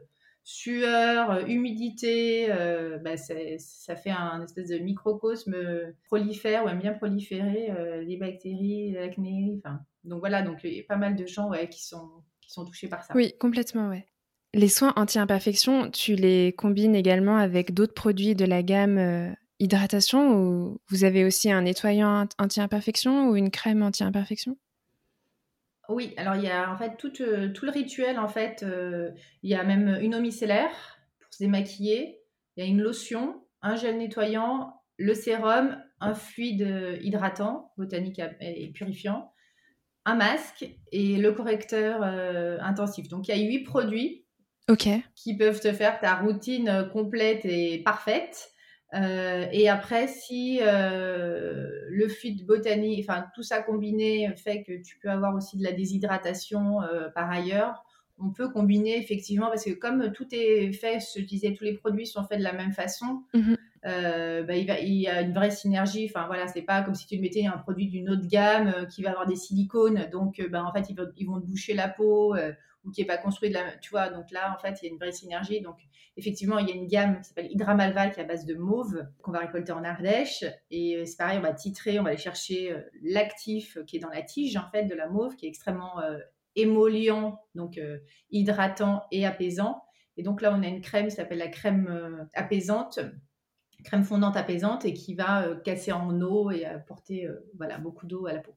sueur, 0.49 1.29
euh, 1.29 1.45
humidité, 1.45 2.51
euh, 2.51 2.97
bah, 2.97 3.17
ça 3.17 3.95
fait 3.95 4.09
un 4.09 4.43
espèce 4.43 4.69
de 4.69 4.79
microcosme 4.79 5.55
prolifère 6.05 6.65
ou 6.65 6.75
bien 6.75 6.93
proliférer 6.93 7.69
euh, 7.69 8.01
les 8.01 8.17
bactéries, 8.17 8.91
l'acné. 8.91 9.59
Enfin, 9.59 9.79
donc 10.03 10.19
voilà, 10.19 10.41
donc 10.41 10.59
il 10.63 10.73
y 10.73 10.79
a 10.79 10.83
pas 10.83 10.97
mal 10.97 11.15
de 11.15 11.25
gens 11.25 11.49
ouais, 11.49 11.69
qui, 11.69 11.85
sont, 11.85 12.09
qui 12.41 12.51
sont 12.51 12.65
touchés 12.65 12.87
par 12.87 13.03
ça. 13.03 13.13
Oui, 13.15 13.33
complètement, 13.39 13.89
ouais. 13.89 14.07
Les 14.53 14.69
soins 14.69 14.93
anti-imperfection, 14.95 15.91
tu 15.91 16.15
les 16.15 16.53
combines 16.53 16.95
également 16.95 17.37
avec 17.37 17.73
d'autres 17.73 17.93
produits 17.93 18.35
de 18.35 18.45
la 18.45 18.63
gamme 18.63 19.35
hydratation 19.59 20.35
ou 20.35 20.81
vous 20.87 21.03
avez 21.03 21.25
aussi 21.25 21.51
un 21.51 21.61
nettoyant 21.63 22.27
anti-imperfection 22.39 23.29
ou 23.29 23.35
une 23.35 23.51
crème 23.51 23.83
anti-imperfection? 23.83 24.57
Oui, 25.89 26.13
alors 26.17 26.35
il 26.35 26.43
y 26.43 26.49
a 26.49 26.71
en 26.71 26.77
fait 26.77 26.97
tout, 26.97 27.11
euh, 27.21 27.51
tout 27.51 27.65
le 27.65 27.71
rituel, 27.71 28.19
en 28.19 28.27
fait, 28.27 28.63
euh, 28.63 29.11
il 29.41 29.49
y 29.49 29.55
a 29.55 29.63
même 29.63 29.97
une 30.01 30.15
eau 30.15 30.21
micellaire 30.21 30.99
pour 31.19 31.33
se 31.33 31.43
démaquiller, 31.43 32.19
il 32.55 32.63
y 32.63 32.67
a 32.67 32.69
une 32.69 32.81
lotion, 32.81 33.43
un 33.61 33.75
gel 33.75 33.97
nettoyant, 33.97 34.81
le 34.97 35.13
sérum, 35.13 35.81
un 35.99 36.13
fluide 36.13 36.99
hydratant, 37.01 37.71
botanique 37.77 38.21
et 38.39 38.71
purifiant, 38.71 39.31
un 40.09 40.15
masque 40.15 40.67
et 40.91 41.17
le 41.17 41.31
correcteur 41.31 42.01
euh, 42.03 42.57
intensif. 42.61 43.07
Donc 43.07 43.27
il 43.27 43.37
y 43.37 43.39
a 43.39 43.47
huit 43.47 43.63
produits 43.63 44.25
qui 45.15 45.35
peuvent 45.35 45.59
te 45.59 45.71
faire 45.71 45.99
ta 45.99 46.15
routine 46.15 46.89
complète 46.91 47.45
et 47.45 47.79
parfaite. 47.83 48.51
Euh, 48.95 49.45
et 49.51 49.69
après, 49.69 50.07
si 50.07 50.59
euh, 50.61 51.69
le 51.89 52.07
fluide 52.07 52.45
botanique, 52.45 53.05
enfin 53.07 53.25
tout 53.35 53.43
ça 53.43 53.61
combiné 53.61 54.31
fait 54.35 54.63
que 54.63 54.81
tu 54.81 54.97
peux 54.99 55.09
avoir 55.09 55.35
aussi 55.35 55.57
de 55.57 55.63
la 55.63 55.71
déshydratation 55.71 56.81
euh, 56.81 57.09
par 57.09 57.29
ailleurs, 57.29 57.83
on 58.17 58.31
peut 58.31 58.49
combiner 58.49 58.97
effectivement 58.97 59.47
parce 59.47 59.63
que 59.63 59.71
comme 59.71 60.11
tout 60.11 60.27
est 60.31 60.71
fait, 60.73 60.99
je 61.15 61.21
disais, 61.21 61.53
tous 61.53 61.63
les 61.63 61.73
produits 61.73 62.07
sont 62.07 62.23
faits 62.23 62.39
de 62.39 62.43
la 62.43 62.53
même 62.53 62.73
façon. 62.73 63.23
Mmh 63.83 64.45
bah, 64.45 64.55
il, 64.55 64.93
y 64.93 65.07
a 65.07 65.21
une 65.21 65.33
vraie 65.33 65.51
synergie. 65.51 66.09
Enfin 66.13 66.27
voilà, 66.27 66.47
c'est 66.47 66.61
pas 66.61 66.81
comme 66.81 66.95
si 66.95 67.07
tu 67.07 67.19
mettais 67.19 67.45
un 67.45 67.57
produit 67.57 67.87
d'une 67.87 68.09
autre 68.09 68.27
gamme 68.27 68.87
qui 68.93 69.01
va 69.01 69.11
avoir 69.11 69.25
des 69.25 69.35
silicones, 69.35 70.09
donc 70.11 70.41
bah, 70.49 70.63
en 70.65 70.73
fait 70.73 70.89
ils 70.89 70.95
vont, 70.95 71.39
te 71.39 71.45
boucher 71.45 71.73
la 71.73 71.87
peau 71.87 72.35
ou 72.83 72.91
qui 72.91 73.01
est 73.01 73.05
pas 73.05 73.17
construit 73.17 73.49
de 73.49 73.55
la, 73.55 73.77
tu 73.77 73.91
vois. 73.91 74.09
Donc 74.09 74.31
là 74.31 74.53
en 74.55 74.59
fait 74.59 74.79
il 74.81 74.85
y 74.85 74.89
a 74.89 74.91
une 74.91 74.99
vraie 74.99 75.11
synergie. 75.11 75.61
Donc 75.61 75.77
effectivement, 76.19 76.59
il 76.59 76.67
y 76.67 76.71
a 76.71 76.75
une 76.75 76.87
gamme 76.87 77.19
qui 77.19 77.29
s'appelle 77.29 77.51
Hydramalval 77.51 78.11
qui 78.11 78.19
est 78.19 78.23
à 78.23 78.25
base 78.25 78.45
de 78.45 78.55
mauve 78.55 79.07
qu'on 79.21 79.31
va 79.31 79.39
récolter 79.39 79.71
en 79.71 79.83
Ardèche. 79.83 80.43
Et 80.69 80.97
euh, 80.97 81.05
c'est 81.05 81.17
pareil, 81.17 81.39
on 81.39 81.41
va 81.41 81.53
titrer, 81.53 81.99
on 81.99 82.03
va 82.03 82.09
aller 82.09 82.17
chercher 82.17 82.71
euh, 82.71 82.81
l'actif 83.01 83.77
qui 83.87 83.97
est 83.97 83.99
dans 83.99 84.09
la 84.09 84.21
tige 84.21 84.55
en 84.57 84.69
fait 84.71 84.83
de 84.83 84.93
la 84.93 85.07
mauve, 85.07 85.35
qui 85.35 85.45
est 85.45 85.49
extrêmement 85.49 85.99
euh, 86.01 86.19
émollient, 86.55 87.35
donc 87.55 87.79
hydratant 88.31 89.03
et 89.11 89.25
apaisant. 89.25 89.81
Et 90.17 90.23
donc 90.23 90.41
là, 90.41 90.53
on 90.53 90.61
a 90.61 90.67
une 90.67 90.81
crème 90.81 91.05
qui 91.05 91.11
s'appelle 91.11 91.37
la 91.37 91.47
crème 91.47 92.27
apaisante, 92.33 92.99
crème 93.83 94.03
fondante 94.03 94.37
apaisante 94.37 94.85
et 94.85 94.93
qui 94.93 95.13
va 95.15 95.47
casser 95.63 95.91
en 95.91 96.19
eau 96.21 96.51
et 96.51 96.65
apporter 96.65 97.27
voilà, 97.57 97.77
beaucoup 97.77 98.05
d'eau 98.05 98.27
à 98.27 98.33
la 98.33 98.39
peau. 98.39 98.55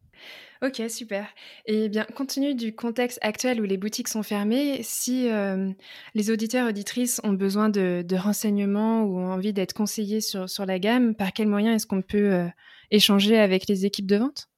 Ok, 0.63 0.81
super. 0.89 1.27
Et 1.67 1.89
bien, 1.89 2.05
compte 2.05 2.35
tenu 2.35 2.55
du 2.55 2.73
contexte 2.73 3.19
actuel 3.21 3.61
où 3.61 3.65
les 3.65 3.77
boutiques 3.77 4.07
sont 4.07 4.23
fermées, 4.23 4.81
si 4.83 5.29
euh, 5.29 5.71
les 6.15 6.31
auditeurs 6.31 6.67
et 6.67 6.71
auditrices 6.71 7.21
ont 7.25 7.33
besoin 7.33 7.69
de, 7.69 8.05
renseignements 8.15 9.03
ou 9.03 9.19
ont 9.19 9.33
envie 9.33 9.53
d'être 9.53 9.73
conseillés 9.73 10.21
sur, 10.21 10.49
sur, 10.49 10.65
la 10.65 10.79
gamme, 10.79 11.17
par 11.17 11.33
quels 11.33 11.49
moyens 11.49 11.77
est-ce 11.77 11.87
qu'on 11.89 12.03
peut 12.03 12.33
euh, 12.33 12.47
échanger 12.93 13.39
avec 13.39 13.67
les 13.67 13.87
équipes 13.87 14.07
de 14.07 14.17
vente? 14.17 14.49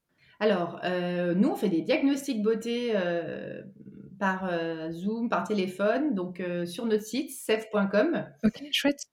Alors, 0.40 0.79
euh, 0.85 1.35
nous, 1.35 1.48
on 1.48 1.57
fait 1.57 1.70
des 1.70 1.81
diagnostics 1.81 2.42
beauté 2.42 2.92
par 4.18 4.50
Zoom, 4.92 5.31
par 5.31 5.44
téléphone, 5.44 6.14
donc 6.14 6.42
sur 6.66 6.85
notre 6.85 7.05
site, 7.05 7.31
sef.com. 7.31 8.27
Ok, 8.44 8.62
chouette. 8.72 9.07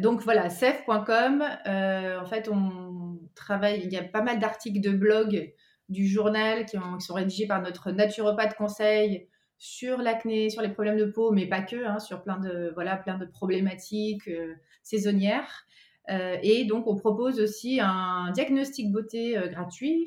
Donc 0.00 0.22
voilà, 0.22 0.50
sef.com. 0.50 1.42
en 1.42 2.24
fait, 2.26 2.48
on 2.48 3.18
travaille, 3.34 3.82
il 3.84 3.92
y 3.92 3.96
a 3.96 4.02
pas 4.02 4.22
mal 4.22 4.38
d'articles 4.38 4.80
de 4.80 4.90
blog 4.90 5.52
du 5.90 6.06
journal 6.06 6.64
qui, 6.66 6.78
sont 7.00 7.14
rédigés 7.14 7.46
par 7.46 7.60
notre 7.60 7.90
naturopathe 7.90 8.54
conseil 8.54 9.28
sur 9.58 9.98
l'acné, 9.98 10.48
sur 10.48 10.62
les 10.62 10.70
problèmes 10.70 10.96
de 10.96 11.04
peau, 11.04 11.32
mais 11.32 11.46
pas 11.46 11.60
que, 11.60 11.84
hein, 11.84 11.98
sur 11.98 12.22
plein 12.22 12.38
de, 12.38 12.70
voilà, 12.74 12.96
plein 12.96 13.18
de 13.18 13.26
problématiques 13.26 14.28
euh, 14.28 14.54
saisonnières. 14.82 15.66
Euh, 16.08 16.38
et 16.42 16.64
donc, 16.64 16.86
on 16.86 16.96
propose 16.96 17.40
aussi 17.40 17.78
un 17.80 18.30
diagnostic 18.32 18.90
beauté 18.90 19.36
euh, 19.36 19.48
gratuit. 19.48 20.06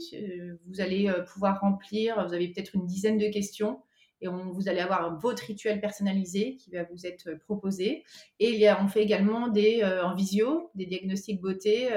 vous 0.65 0.81
allez 0.81 1.13
pouvoir 1.31 1.59
remplir, 1.59 2.25
vous 2.27 2.33
avez 2.33 2.47
peut-être 2.47 2.75
une 2.75 2.87
dizaine 2.87 3.17
de 3.17 3.27
questions 3.27 3.79
et 4.23 4.27
on, 4.27 4.51
vous 4.51 4.69
allez 4.69 4.79
avoir 4.79 5.19
votre 5.19 5.43
rituel 5.43 5.81
personnalisé 5.81 6.55
qui 6.55 6.71
va 6.71 6.83
vous 6.83 7.05
être 7.05 7.33
proposé. 7.39 8.03
Et 8.39 8.67
on 8.79 8.87
fait 8.87 9.03
également 9.03 9.49
des, 9.49 9.83
en 9.83 10.15
visio 10.15 10.71
des 10.75 10.85
diagnostics 10.85 11.41
beauté 11.41 11.89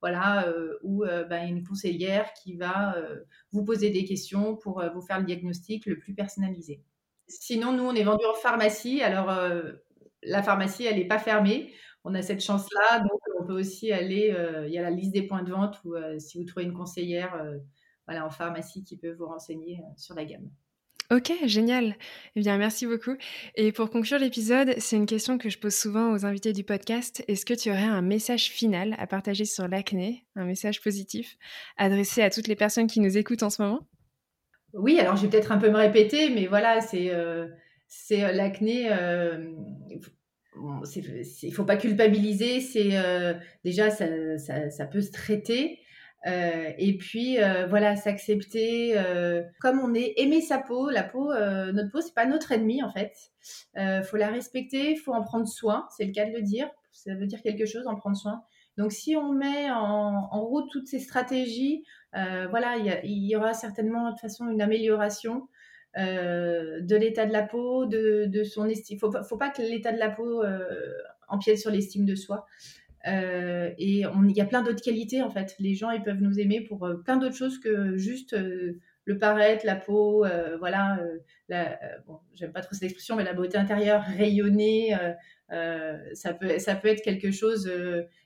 voilà, 0.00 0.52
où 0.82 1.04
bah, 1.30 1.44
une 1.44 1.66
conseillère 1.66 2.32
qui 2.34 2.56
va 2.56 2.96
vous 3.52 3.64
poser 3.64 3.90
des 3.90 4.04
questions 4.04 4.56
pour 4.56 4.82
vous 4.92 5.00
faire 5.00 5.20
le 5.20 5.24
diagnostic 5.24 5.86
le 5.86 5.96
plus 5.96 6.14
personnalisé. 6.14 6.82
Sinon, 7.26 7.72
nous, 7.72 7.84
on 7.84 7.94
est 7.94 8.02
vendu 8.02 8.24
en 8.26 8.34
pharmacie. 8.34 9.00
Alors, 9.00 9.32
la 10.22 10.42
pharmacie, 10.42 10.84
elle 10.84 10.96
n'est 10.96 11.08
pas 11.08 11.18
fermée. 11.18 11.72
On 12.04 12.14
a 12.14 12.20
cette 12.20 12.42
chance-là. 12.42 13.00
Donc, 13.00 13.20
on 13.40 13.46
peut 13.46 13.58
aussi 13.58 13.92
aller. 13.92 14.34
il 14.66 14.72
y 14.72 14.78
a 14.78 14.82
la 14.82 14.90
liste 14.90 15.12
des 15.12 15.22
points 15.22 15.42
de 15.42 15.52
vente 15.52 15.80
où, 15.84 15.94
si 16.18 16.38
vous 16.38 16.44
trouvez 16.44 16.66
une 16.66 16.74
conseillère 16.74 17.40
voilà, 18.06 18.26
en 18.26 18.30
pharmacie 18.30 18.84
qui 18.84 18.98
peut 18.98 19.12
vous 19.12 19.26
renseigner 19.26 19.80
sur 19.96 20.14
la 20.14 20.24
gamme. 20.24 20.50
Ok, 21.14 21.32
génial. 21.44 21.94
Eh 22.34 22.40
bien, 22.40 22.58
merci 22.58 22.86
beaucoup. 22.86 23.16
Et 23.54 23.70
pour 23.70 23.88
conclure 23.88 24.18
l'épisode, 24.18 24.74
c'est 24.78 24.96
une 24.96 25.06
question 25.06 25.38
que 25.38 25.48
je 25.48 25.58
pose 25.58 25.74
souvent 25.74 26.12
aux 26.12 26.26
invités 26.26 26.52
du 26.52 26.64
podcast. 26.64 27.22
Est-ce 27.28 27.46
que 27.46 27.54
tu 27.54 27.70
aurais 27.70 27.84
un 27.84 28.02
message 28.02 28.46
final 28.46 28.96
à 28.98 29.06
partager 29.06 29.44
sur 29.44 29.68
l'acné, 29.68 30.24
un 30.34 30.44
message 30.44 30.80
positif, 30.82 31.36
adressé 31.76 32.20
à 32.22 32.30
toutes 32.30 32.48
les 32.48 32.56
personnes 32.56 32.88
qui 32.88 32.98
nous 32.98 33.16
écoutent 33.16 33.44
en 33.44 33.50
ce 33.50 33.62
moment? 33.62 33.86
Oui, 34.72 34.98
alors 34.98 35.14
je 35.14 35.22
vais 35.22 35.28
peut-être 35.28 35.52
un 35.52 35.58
peu 35.58 35.70
me 35.70 35.76
répéter, 35.76 36.30
mais 36.30 36.46
voilà, 36.46 36.80
c'est 36.80 37.10
euh, 37.10 37.46
euh, 38.10 38.32
l'acné. 38.32 38.88
Euh, 38.90 39.52
il 39.88 41.48
ne 41.48 41.54
faut 41.54 41.64
pas 41.64 41.76
culpabiliser. 41.76 42.60
C'est 42.60 42.90
déjà 43.62 43.90
ça, 43.90 44.06
ça, 44.68 44.86
peut 44.86 45.00
se 45.00 45.12
traiter. 45.12 45.78
Euh, 46.26 46.72
et 46.78 46.96
puis 46.96 47.42
euh, 47.42 47.66
voilà, 47.66 47.96
s'accepter 47.96 48.96
euh, 48.96 49.42
comme 49.60 49.78
on 49.78 49.94
est, 49.94 50.14
aimer 50.16 50.40
sa 50.40 50.58
peau. 50.58 50.88
La 50.88 51.02
peau, 51.02 51.32
notre 51.34 51.90
peau, 51.90 52.00
c'est 52.00 52.14
pas 52.14 52.26
notre 52.26 52.52
ennemi 52.52 52.82
en 52.82 52.90
fait. 52.90 53.14
faut 54.04 54.16
la 54.16 54.28
respecter, 54.28 54.96
faut 54.96 55.12
en 55.12 55.22
prendre 55.22 55.48
soin. 55.48 55.86
C'est 55.96 56.06
le 56.06 56.12
cas 56.12 56.26
de 56.26 56.32
le 56.32 56.42
dire. 56.42 56.68
Ça 56.92 57.14
veut 57.14 57.26
dire 57.26 57.42
quelque 57.42 57.66
chose, 57.66 57.86
en 57.86 57.96
prendre 57.96 58.16
soin. 58.16 58.42
Donc 58.76 58.92
si 58.92 59.16
on 59.16 59.32
met 59.32 59.70
en, 59.70 60.44
route 60.44 60.68
toutes 60.70 60.88
ces 60.88 60.98
stratégies, 60.98 61.84
voilà, 62.12 62.76
il 63.04 63.26
y, 63.26 63.36
aura 63.36 63.54
certainement 63.54 64.06
de 64.06 64.10
toute 64.10 64.20
façon 64.20 64.48
une 64.48 64.62
amélioration. 64.62 65.48
de 65.96 66.96
l'état 66.96 67.26
de 67.26 67.32
la 67.32 67.42
peau, 67.42 67.86
de, 67.86 68.42
son 68.44 68.66
estime. 68.66 68.98
Faut, 68.98 69.12
faut 69.24 69.36
pas 69.36 69.50
que 69.50 69.62
l'état 69.62 69.92
de 69.92 69.98
la 69.98 70.10
peau 70.10 70.42
empiète 71.28 71.58
sur 71.58 71.70
l'estime 71.70 72.04
de 72.06 72.14
soi. 72.14 72.46
Euh, 73.06 73.70
et 73.76 74.00
il 74.00 74.36
y 74.36 74.40
a 74.40 74.46
plein 74.46 74.62
d'autres 74.62 74.82
qualités 74.82 75.22
en 75.22 75.30
fait. 75.30 75.54
Les 75.58 75.74
gens 75.74 75.90
ils 75.90 76.02
peuvent 76.02 76.20
nous 76.20 76.40
aimer 76.40 76.60
pour 76.62 76.86
euh, 76.86 76.94
plein 76.94 77.16
d'autres 77.16 77.36
choses 77.36 77.58
que 77.58 77.96
juste 77.96 78.32
euh, 78.32 78.80
le 79.04 79.18
paraître, 79.18 79.66
la 79.66 79.76
peau, 79.76 80.24
voilà. 80.58 80.98
Bon, 82.06 82.20
j'aime 82.32 82.52
pas 82.52 82.62
trop 82.62 82.72
cette 82.72 82.84
expression, 82.84 83.16
mais 83.16 83.24
la 83.24 83.34
beauté 83.34 83.58
intérieure, 83.58 84.02
rayonner, 84.02 84.96
ça 85.50 86.32
peut 86.32 86.58
ça 86.58 86.74
peut 86.74 86.88
être 86.88 87.02
quelque 87.02 87.30
chose 87.30 87.70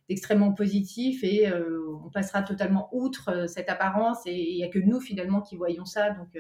d'extrêmement 0.09 0.53
positif 0.53 1.25
et 1.25 1.53
on 1.53 2.11
passera 2.11 2.43
totalement 2.43 2.89
outre 2.93 3.49
cette 3.49 3.69
apparence 3.69 4.25
et 4.27 4.37
il 4.37 4.57
y 4.57 4.63
a 4.63 4.69
que 4.69 4.79
nous 4.79 5.01
finalement 5.01 5.43
qui 5.43 5.57
voyons 5.57 5.85
ça. 5.85 6.11
Donc 6.11 6.39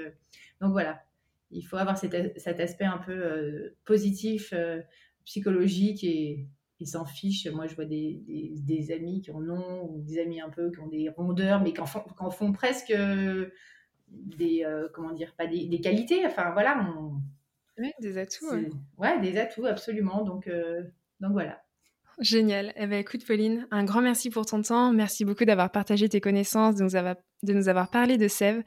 donc 0.60 0.70
voilà, 0.70 1.02
il 1.50 1.62
faut 1.62 1.76
avoir 1.76 1.98
cet, 1.98 2.38
cet 2.38 2.60
aspect 2.60 2.84
un 2.84 2.98
peu 2.98 3.74
positif, 3.84 4.54
psychologique 5.24 6.04
et 6.04 6.46
ils 6.80 6.86
s'en 6.86 7.04
fichent. 7.04 7.46
Moi, 7.48 7.66
je 7.66 7.74
vois 7.74 7.84
des, 7.84 8.20
des, 8.26 8.92
amis 8.92 9.20
qui 9.20 9.30
en 9.30 9.48
ont, 9.48 9.90
ou 9.90 10.02
des 10.02 10.20
amis 10.20 10.40
un 10.40 10.50
peu 10.50 10.70
qui 10.70 10.80
ont 10.80 10.86
des 10.86 11.08
rondeurs, 11.08 11.60
mais 11.60 11.72
qui 11.72 11.80
en 11.80 11.86
font, 11.86 12.02
font 12.30 12.52
presque 12.52 12.90
euh, 12.90 13.50
des, 14.08 14.64
euh, 14.64 14.88
comment 14.92 15.12
dire, 15.12 15.34
pas 15.36 15.46
des, 15.46 15.66
des, 15.66 15.80
qualités. 15.80 16.24
Enfin, 16.26 16.50
voilà. 16.52 16.88
des 18.00 18.18
atouts. 18.18 18.46
Ouais. 18.96 19.20
des 19.20 19.38
atouts, 19.38 19.66
absolument. 19.66 20.24
Donc, 20.24 20.46
euh, 20.46 20.82
donc 21.20 21.32
voilà. 21.32 21.62
Génial. 22.20 22.72
Eh 22.76 22.86
ben, 22.86 22.98
écoute, 22.98 23.24
Pauline, 23.26 23.66
un 23.70 23.84
grand 23.84 24.02
merci 24.02 24.30
pour 24.30 24.46
ton 24.46 24.62
temps. 24.62 24.92
Merci 24.92 25.24
beaucoup 25.24 25.44
d'avoir 25.44 25.70
partagé 25.70 26.08
tes 26.08 26.20
connaissances, 26.20 26.76
de 26.76 26.84
nous 26.84 26.96
avoir, 26.96 27.16
de 27.42 27.52
nous 27.52 27.68
avoir 27.68 27.90
parlé 27.90 28.18
de 28.18 28.28
Sève. 28.28 28.62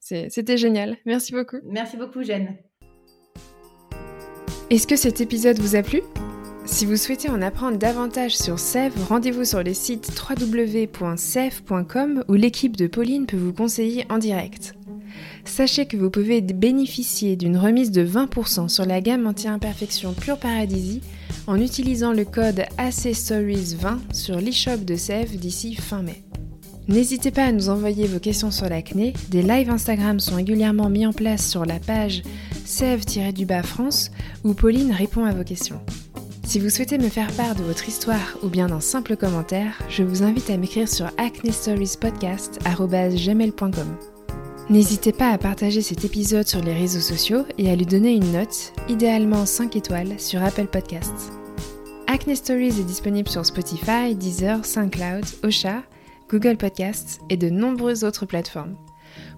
C'était 0.00 0.56
génial. 0.56 0.96
Merci 1.06 1.32
beaucoup. 1.32 1.58
Merci 1.64 1.96
beaucoup, 1.96 2.22
Jeanne. 2.22 2.56
Est-ce 4.68 4.86
que 4.86 4.96
cet 4.96 5.20
épisode 5.20 5.58
vous 5.58 5.76
a 5.76 5.82
plu? 5.82 6.00
Si 6.64 6.86
vous 6.86 6.96
souhaitez 6.96 7.28
en 7.28 7.42
apprendre 7.42 7.78
davantage 7.78 8.36
sur 8.36 8.58
Sève, 8.58 8.92
rendez-vous 9.08 9.44
sur 9.44 9.62
les 9.62 9.74
sites 9.74 10.12
www.sève.com 10.28 12.24
où 12.28 12.34
l'équipe 12.34 12.76
de 12.76 12.86
Pauline 12.86 13.26
peut 13.26 13.36
vous 13.36 13.52
conseiller 13.52 14.06
en 14.08 14.18
direct. 14.18 14.74
Sachez 15.44 15.86
que 15.86 15.96
vous 15.96 16.10
pouvez 16.10 16.40
bénéficier 16.40 17.36
d'une 17.36 17.56
remise 17.56 17.90
de 17.90 18.04
20% 18.04 18.68
sur 18.68 18.86
la 18.86 19.00
gamme 19.00 19.26
anti-imperfection 19.26 20.12
Pure 20.12 20.38
Paradisi 20.38 21.00
en 21.46 21.60
utilisant 21.60 22.12
le 22.12 22.24
code 22.24 22.64
ACStories20 22.78 24.14
sur 24.14 24.40
l'e-shop 24.40 24.78
de 24.78 24.96
Sève 24.96 25.36
d'ici 25.36 25.74
fin 25.74 26.02
mai. 26.02 26.22
N'hésitez 26.88 27.30
pas 27.30 27.44
à 27.44 27.52
nous 27.52 27.68
envoyer 27.68 28.06
vos 28.06 28.18
questions 28.18 28.50
sur 28.50 28.68
l'acné, 28.68 29.12
des 29.30 29.42
lives 29.42 29.70
Instagram 29.70 30.18
sont 30.18 30.36
régulièrement 30.36 30.88
mis 30.88 31.06
en 31.06 31.12
place 31.12 31.48
sur 31.48 31.64
la 31.64 31.78
page 31.78 32.22
sève-du-bas 32.64 33.62
France 33.62 34.10
où 34.44 34.54
Pauline 34.54 34.92
répond 34.92 35.24
à 35.24 35.32
vos 35.32 35.44
questions. 35.44 35.80
Si 36.52 36.60
vous 36.60 36.68
souhaitez 36.68 36.98
me 36.98 37.08
faire 37.08 37.32
part 37.32 37.54
de 37.54 37.62
votre 37.62 37.88
histoire 37.88 38.36
ou 38.42 38.50
bien 38.50 38.66
d'un 38.66 38.82
simple 38.82 39.16
commentaire, 39.16 39.78
je 39.88 40.02
vous 40.02 40.22
invite 40.22 40.50
à 40.50 40.58
m'écrire 40.58 40.86
sur 40.86 41.06
acnestoriespodcast.gmail.com. 41.16 43.96
N'hésitez 44.68 45.12
pas 45.12 45.30
à 45.30 45.38
partager 45.38 45.80
cet 45.80 46.04
épisode 46.04 46.46
sur 46.46 46.60
les 46.60 46.74
réseaux 46.74 47.00
sociaux 47.00 47.46
et 47.56 47.70
à 47.70 47.74
lui 47.74 47.86
donner 47.86 48.12
une 48.12 48.32
note, 48.32 48.74
idéalement 48.90 49.46
5 49.46 49.76
étoiles, 49.76 50.20
sur 50.20 50.42
Apple 50.42 50.66
Podcasts. 50.66 51.32
Acne 52.06 52.36
Stories 52.36 52.80
est 52.80 52.84
disponible 52.84 53.30
sur 53.30 53.46
Spotify, 53.46 54.14
Deezer, 54.14 54.66
SoundCloud, 54.66 55.24
Osha, 55.44 55.82
Google 56.28 56.58
Podcasts 56.58 57.22
et 57.30 57.38
de 57.38 57.48
nombreuses 57.48 58.04
autres 58.04 58.26
plateformes. 58.26 58.76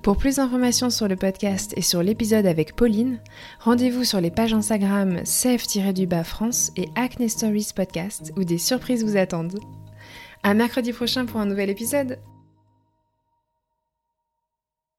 Pour 0.04 0.18
plus 0.18 0.36
d'informations 0.36 0.90
sur 0.90 1.08
le 1.08 1.16
podcast 1.16 1.72
et 1.78 1.80
sur 1.80 2.02
l'épisode 2.02 2.44
avec 2.44 2.76
Pauline, 2.76 3.20
rendez-vous 3.60 4.04
sur 4.04 4.20
les 4.20 4.30
pages 4.30 4.52
Instagram 4.52 5.24
Save-du-bas 5.24 6.24
France 6.24 6.72
et 6.76 6.90
Acne 6.94 7.26
Stories 7.26 7.70
Podcast 7.74 8.30
où 8.36 8.44
des 8.44 8.58
surprises 8.58 9.02
vous 9.02 9.16
attendent. 9.16 9.58
À 10.42 10.52
mercredi 10.52 10.92
prochain 10.92 11.24
pour 11.24 11.40
un 11.40 11.46
nouvel 11.46 11.70
épisode! 11.70 12.18